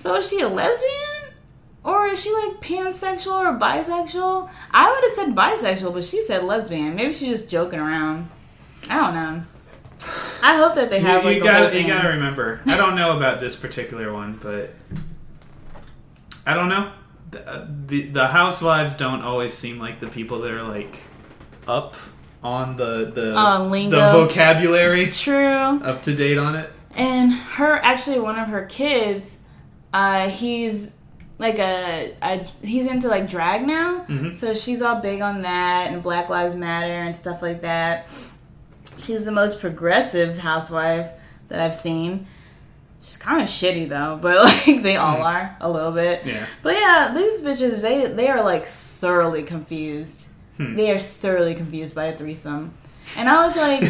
so 0.00 0.16
is 0.16 0.28
she 0.28 0.40
a 0.40 0.48
lesbian? 0.48 1.34
Or 1.84 2.06
is 2.06 2.22
she 2.22 2.32
like 2.32 2.60
pansexual 2.60 3.32
or 3.32 3.58
bisexual? 3.58 4.50
I 4.70 4.90
would 4.90 5.04
have 5.04 5.12
said 5.12 5.34
bisexual, 5.34 5.92
but 5.92 6.04
she 6.04 6.22
said 6.22 6.44
lesbian. 6.44 6.94
Maybe 6.94 7.12
she's 7.12 7.40
just 7.40 7.50
joking 7.50 7.78
around. 7.78 8.30
I 8.88 8.96
don't 8.96 9.14
know. 9.14 9.44
I 10.42 10.56
hope 10.56 10.74
that 10.76 10.88
they 10.88 11.00
you, 11.00 11.06
have 11.06 11.24
like 11.24 11.36
you 11.36 11.44
a 11.44 11.52
whole 11.52 11.62
got 11.68 11.74
you 11.74 11.86
got 11.86 12.02
to 12.02 12.08
remember. 12.08 12.60
I 12.64 12.76
don't 12.76 12.96
know 12.96 13.16
about 13.16 13.40
this 13.40 13.56
particular 13.56 14.12
one, 14.12 14.38
but 14.42 14.74
I 16.46 16.54
don't 16.54 16.68
know. 16.68 16.92
The, 17.30 17.48
uh, 17.48 17.66
the 17.86 18.06
the 18.06 18.26
housewives 18.26 18.96
don't 18.96 19.22
always 19.22 19.52
seem 19.52 19.78
like 19.78 20.00
the 20.00 20.08
people 20.08 20.40
that 20.40 20.50
are 20.50 20.62
like 20.62 20.98
up 21.68 21.96
on 22.42 22.76
the 22.76 23.10
the 23.14 23.36
Uh, 23.36 23.68
the 23.68 24.12
vocabulary, 24.12 25.10
True. 25.10 25.80
up 25.82 26.02
to 26.04 26.14
date 26.14 26.38
on 26.38 26.56
it. 26.56 26.72
And 26.94 27.32
her, 27.32 27.76
actually, 27.76 28.18
one 28.18 28.38
of 28.38 28.48
her 28.48 28.64
kids, 28.64 29.38
uh, 29.92 30.28
he's 30.28 30.94
like 31.38 31.58
a, 31.58 32.14
a 32.22 32.46
he's 32.62 32.86
into 32.86 33.08
like 33.08 33.28
drag 33.28 33.66
now. 33.66 34.04
Mhm. 34.08 34.32
So 34.34 34.54
she's 34.54 34.82
all 34.82 35.00
big 35.00 35.20
on 35.22 35.42
that 35.42 35.90
and 35.90 36.02
Black 36.02 36.28
Lives 36.28 36.54
Matter 36.54 36.92
and 36.92 37.16
stuff 37.16 37.40
like 37.42 37.62
that. 37.62 38.08
She's 38.98 39.24
the 39.24 39.32
most 39.32 39.60
progressive 39.60 40.38
housewife 40.38 41.10
that 41.48 41.60
I've 41.60 41.74
seen. 41.74 42.26
She's 43.02 43.16
kind 43.16 43.40
of 43.42 43.48
shitty 43.48 43.88
though, 43.88 44.18
but 44.20 44.36
like 44.66 44.82
they 44.82 44.96
all 44.96 45.22
are 45.22 45.56
a 45.60 45.70
little 45.70 45.92
bit. 45.92 46.26
Yeah. 46.26 46.46
But 46.62 46.74
yeah, 46.74 47.12
these 47.14 47.40
bitches 47.40 47.80
they 47.80 48.06
they 48.06 48.28
are 48.28 48.44
like 48.44 48.66
thoroughly 48.66 49.42
confused. 49.42 50.28
Hmm. 50.58 50.76
They 50.76 50.90
are 50.90 50.98
thoroughly 50.98 51.54
confused 51.54 51.94
by 51.94 52.04
a 52.06 52.16
threesome. 52.16 52.74
And 53.16 53.28
I 53.28 53.46
was 53.46 53.56
like, 53.56 53.82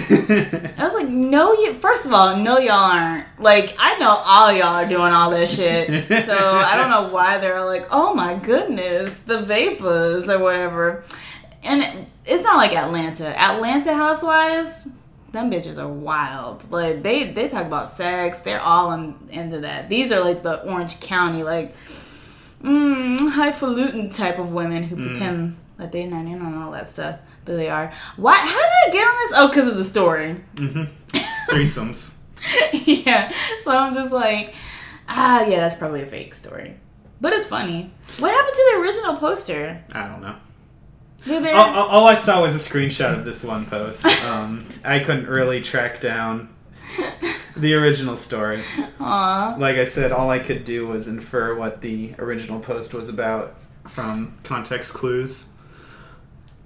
I 0.78 0.84
was 0.84 0.94
like, 0.94 1.08
no, 1.08 1.52
you. 1.52 1.74
First 1.74 2.06
of 2.06 2.12
all, 2.12 2.36
no, 2.36 2.58
y'all 2.58 2.74
aren't. 2.74 3.26
Like, 3.38 3.76
I 3.78 3.98
know 3.98 4.20
all 4.24 4.52
y'all 4.52 4.74
are 4.74 4.88
doing 4.88 5.12
all 5.12 5.30
this 5.30 5.54
shit. 5.54 6.08
So 6.26 6.36
I 6.36 6.76
don't 6.76 6.90
know 6.90 7.12
why 7.12 7.38
they're 7.38 7.64
like, 7.64 7.86
oh 7.90 8.14
my 8.14 8.34
goodness, 8.34 9.18
the 9.20 9.42
vapors 9.42 10.28
or 10.28 10.38
whatever. 10.38 11.04
And 11.62 12.06
it's 12.24 12.42
not 12.42 12.56
like 12.56 12.74
Atlanta. 12.74 13.38
Atlanta 13.38 13.94
Housewives, 13.94 14.88
them 15.32 15.50
bitches 15.50 15.78
are 15.78 15.88
wild. 15.88 16.70
Like 16.70 17.02
they 17.02 17.30
they 17.30 17.48
talk 17.48 17.66
about 17.66 17.90
sex. 17.90 18.40
They're 18.40 18.60
all 18.60 18.92
in, 18.92 19.16
into 19.30 19.60
that. 19.60 19.88
These 19.88 20.12
are 20.12 20.20
like 20.20 20.42
the 20.42 20.62
Orange 20.64 21.00
County 21.00 21.42
like 21.42 21.74
mm, 22.62 23.30
highfalutin 23.30 24.10
type 24.10 24.38
of 24.38 24.52
women 24.52 24.84
who 24.84 24.96
pretend 24.96 25.56
that 25.78 25.92
they're 25.92 26.06
not 26.06 26.26
in 26.26 26.42
on 26.42 26.54
all 26.54 26.72
that 26.72 26.90
stuff, 26.90 27.18
but 27.50 27.56
they 27.56 27.68
are. 27.68 27.92
Why? 28.16 28.36
How 28.36 28.46
did 28.46 28.88
I 28.88 28.90
get 28.92 29.08
on 29.08 29.14
this? 29.16 29.32
Oh, 29.34 29.48
because 29.48 29.68
of 29.68 29.76
the 29.76 29.84
story. 29.84 30.36
Threesomes. 31.50 32.22
yeah. 32.86 33.32
So 33.62 33.72
I'm 33.72 33.92
just 33.92 34.12
like, 34.12 34.54
ah, 35.08 35.44
yeah, 35.44 35.58
that's 35.60 35.74
probably 35.74 36.02
a 36.02 36.06
fake 36.06 36.32
story, 36.34 36.76
but 37.20 37.32
it's 37.32 37.46
funny. 37.46 37.92
What 38.20 38.30
happened 38.30 38.54
to 38.54 38.70
the 38.72 38.80
original 38.80 39.16
poster? 39.16 39.82
I 39.94 40.06
don't 40.06 40.22
know. 40.22 40.36
There? 41.24 41.54
All, 41.54 41.88
all- 41.88 42.06
I 42.06 42.14
saw 42.14 42.40
was 42.40 42.54
a 42.54 42.58
screenshot 42.70 43.18
of 43.18 43.24
this 43.24 43.42
one 43.44 43.66
post. 43.66 44.06
Um, 44.24 44.66
I 44.84 45.00
couldn't 45.00 45.26
really 45.26 45.60
track 45.60 46.00
down 46.00 46.54
the 47.56 47.74
original 47.74 48.14
story. 48.16 48.62
Aw. 49.00 49.56
Like 49.58 49.76
I 49.76 49.84
said, 49.84 50.12
all 50.12 50.30
I 50.30 50.38
could 50.38 50.64
do 50.64 50.86
was 50.86 51.08
infer 51.08 51.54
what 51.56 51.80
the 51.80 52.14
original 52.18 52.60
post 52.60 52.94
was 52.94 53.08
about 53.08 53.54
from 53.88 54.36
context 54.44 54.94
clues. 54.94 55.52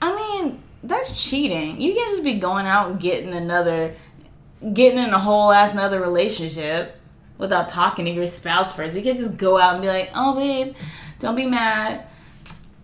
I 0.02 0.14
mean, 0.14 0.62
that's 0.84 1.22
cheating. 1.22 1.80
You 1.80 1.94
can't 1.94 2.10
just 2.10 2.22
be 2.22 2.34
going 2.34 2.66
out 2.66 2.90
and 2.90 3.00
getting 3.00 3.32
another, 3.32 3.94
getting 4.72 4.98
in 4.98 5.10
a 5.10 5.18
whole 5.18 5.50
ass 5.50 5.72
another 5.72 6.00
relationship 6.00 6.96
without 7.38 7.68
talking 7.68 8.04
to 8.04 8.10
your 8.10 8.26
spouse 8.26 8.70
first. 8.72 8.94
You 8.94 9.02
can't 9.02 9.16
just 9.16 9.36
go 9.36 9.58
out 9.58 9.74
and 9.74 9.82
be 9.82 9.88
like, 9.88 10.10
"Oh, 10.14 10.34
babe, 10.34 10.74
don't 11.18 11.36
be 11.36 11.46
mad. 11.46 12.06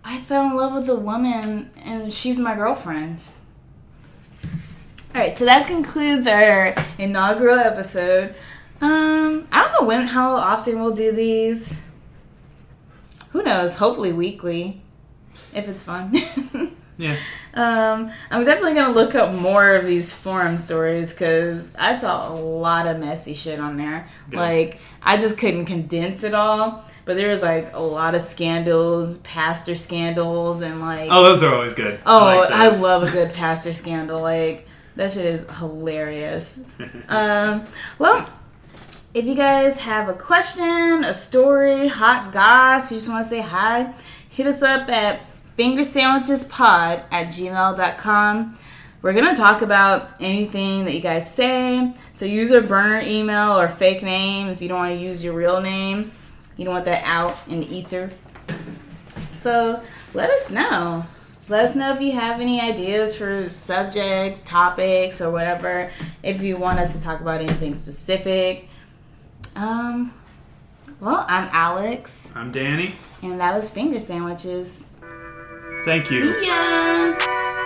I 0.03 0.19
fell 0.19 0.47
in 0.47 0.55
love 0.55 0.73
with 0.73 0.89
a 0.89 0.95
woman 0.95 1.69
and 1.77 2.11
she's 2.11 2.39
my 2.39 2.55
girlfriend." 2.55 3.21
All 5.13 5.21
right, 5.21 5.37
so 5.37 5.45
that 5.45 5.67
concludes 5.67 6.25
our 6.25 6.73
inaugural 6.97 7.59
episode. 7.59 8.33
Um, 8.79 9.47
I 9.51 9.63
don't 9.63 9.81
know 9.81 9.87
when, 9.87 10.07
how 10.07 10.31
often 10.35 10.81
we'll 10.81 10.95
do 10.95 11.11
these. 11.11 11.77
Who 13.31 13.43
knows? 13.43 13.75
Hopefully 13.75 14.11
weekly, 14.11 14.81
if 15.53 15.67
it's 15.67 15.83
fun. 15.83 16.15
Yeah. 17.01 17.17
Um, 17.55 18.11
I'm 18.29 18.45
definitely 18.45 18.75
gonna 18.75 18.93
look 18.93 19.15
up 19.15 19.33
more 19.33 19.73
of 19.73 19.85
these 19.85 20.13
forum 20.13 20.59
stories 20.59 21.09
because 21.11 21.67
I 21.77 21.97
saw 21.97 22.31
a 22.31 22.35
lot 22.35 22.85
of 22.85 22.99
messy 22.99 23.33
shit 23.33 23.59
on 23.59 23.75
there. 23.75 24.07
Yeah. 24.31 24.39
Like 24.39 24.79
I 25.01 25.17
just 25.17 25.37
couldn't 25.39 25.65
condense 25.65 26.23
it 26.23 26.35
all, 26.35 26.85
but 27.05 27.17
there 27.17 27.29
was 27.29 27.41
like 27.41 27.73
a 27.73 27.79
lot 27.79 28.13
of 28.13 28.21
scandals, 28.21 29.17
pastor 29.19 29.75
scandals, 29.75 30.61
and 30.61 30.79
like 30.79 31.09
Oh, 31.11 31.23
those 31.23 31.41
are 31.41 31.53
always 31.53 31.73
good. 31.73 31.99
oh, 32.05 32.19
like 32.19 32.51
I, 32.51 32.69
love 32.69 33.01
a 33.03 33.11
good 33.11 33.33
pastor 33.33 33.73
scandal. 33.73 34.21
Like 34.21 34.67
that 34.95 35.11
shit 35.11 35.25
is 35.25 35.45
hilarious. 35.57 36.61
um, 37.09 37.65
well. 37.97 38.29
If 39.13 39.25
you 39.25 39.35
guys 39.35 39.77
have 39.81 40.07
a 40.07 40.13
question, 40.13 41.03
a 41.03 41.11
story, 41.13 41.89
hot 41.89 42.31
goss, 42.31 42.93
you 42.93 42.97
just 42.97 43.09
want 43.09 43.25
to 43.25 43.29
say 43.29 43.41
hi, 43.41 43.93
hit 44.29 44.47
us 44.47 44.61
up 44.61 44.87
at 44.87 45.19
fingersandwichespod 45.57 47.03
at 47.11 47.27
gmail.com. 47.27 48.57
We're 49.01 49.13
going 49.13 49.33
to 49.33 49.39
talk 49.41 49.61
about 49.61 50.11
anything 50.19 50.85
that 50.85 50.93
you 50.93 50.99
guys 50.99 51.33
say. 51.33 51.93
So 52.11 52.25
use 52.25 52.51
our 52.51 52.61
burner 52.61 53.01
email 53.03 53.59
or 53.59 53.67
fake 53.67 54.03
name 54.03 54.47
if 54.49 54.61
you 54.61 54.67
don't 54.67 54.77
want 54.77 54.93
to 54.93 54.99
use 55.03 55.23
your 55.23 55.33
real 55.33 55.59
name. 55.59 56.11
You 56.55 56.65
don't 56.65 56.73
want 56.75 56.85
that 56.85 57.03
out 57.03 57.41
in 57.47 57.61
the 57.61 57.75
ether. 57.75 58.11
So 59.31 59.81
let 60.13 60.29
us 60.29 60.51
know. 60.51 61.05
Let 61.47 61.65
us 61.65 61.75
know 61.75 61.93
if 61.95 62.01
you 62.01 62.11
have 62.11 62.39
any 62.39 62.61
ideas 62.61 63.15
for 63.15 63.49
subjects, 63.49 64.43
topics, 64.43 65.19
or 65.19 65.31
whatever. 65.31 65.89
If 66.21 66.43
you 66.43 66.57
want 66.57 66.79
us 66.79 66.95
to 66.95 67.01
talk 67.01 67.19
about 67.19 67.41
anything 67.41 67.73
specific. 67.73 68.69
Um, 69.55 70.13
well, 70.99 71.25
I'm 71.27 71.49
Alex, 71.51 72.31
I'm 72.35 72.51
Danny. 72.51 72.95
and 73.23 73.41
that 73.41 73.53
was 73.55 73.69
Finger 73.71 73.99
Sandwiches. 73.99 74.85
Thank 75.83 76.11
you. 76.11 76.39
See 76.39 76.47
ya. 76.47 77.57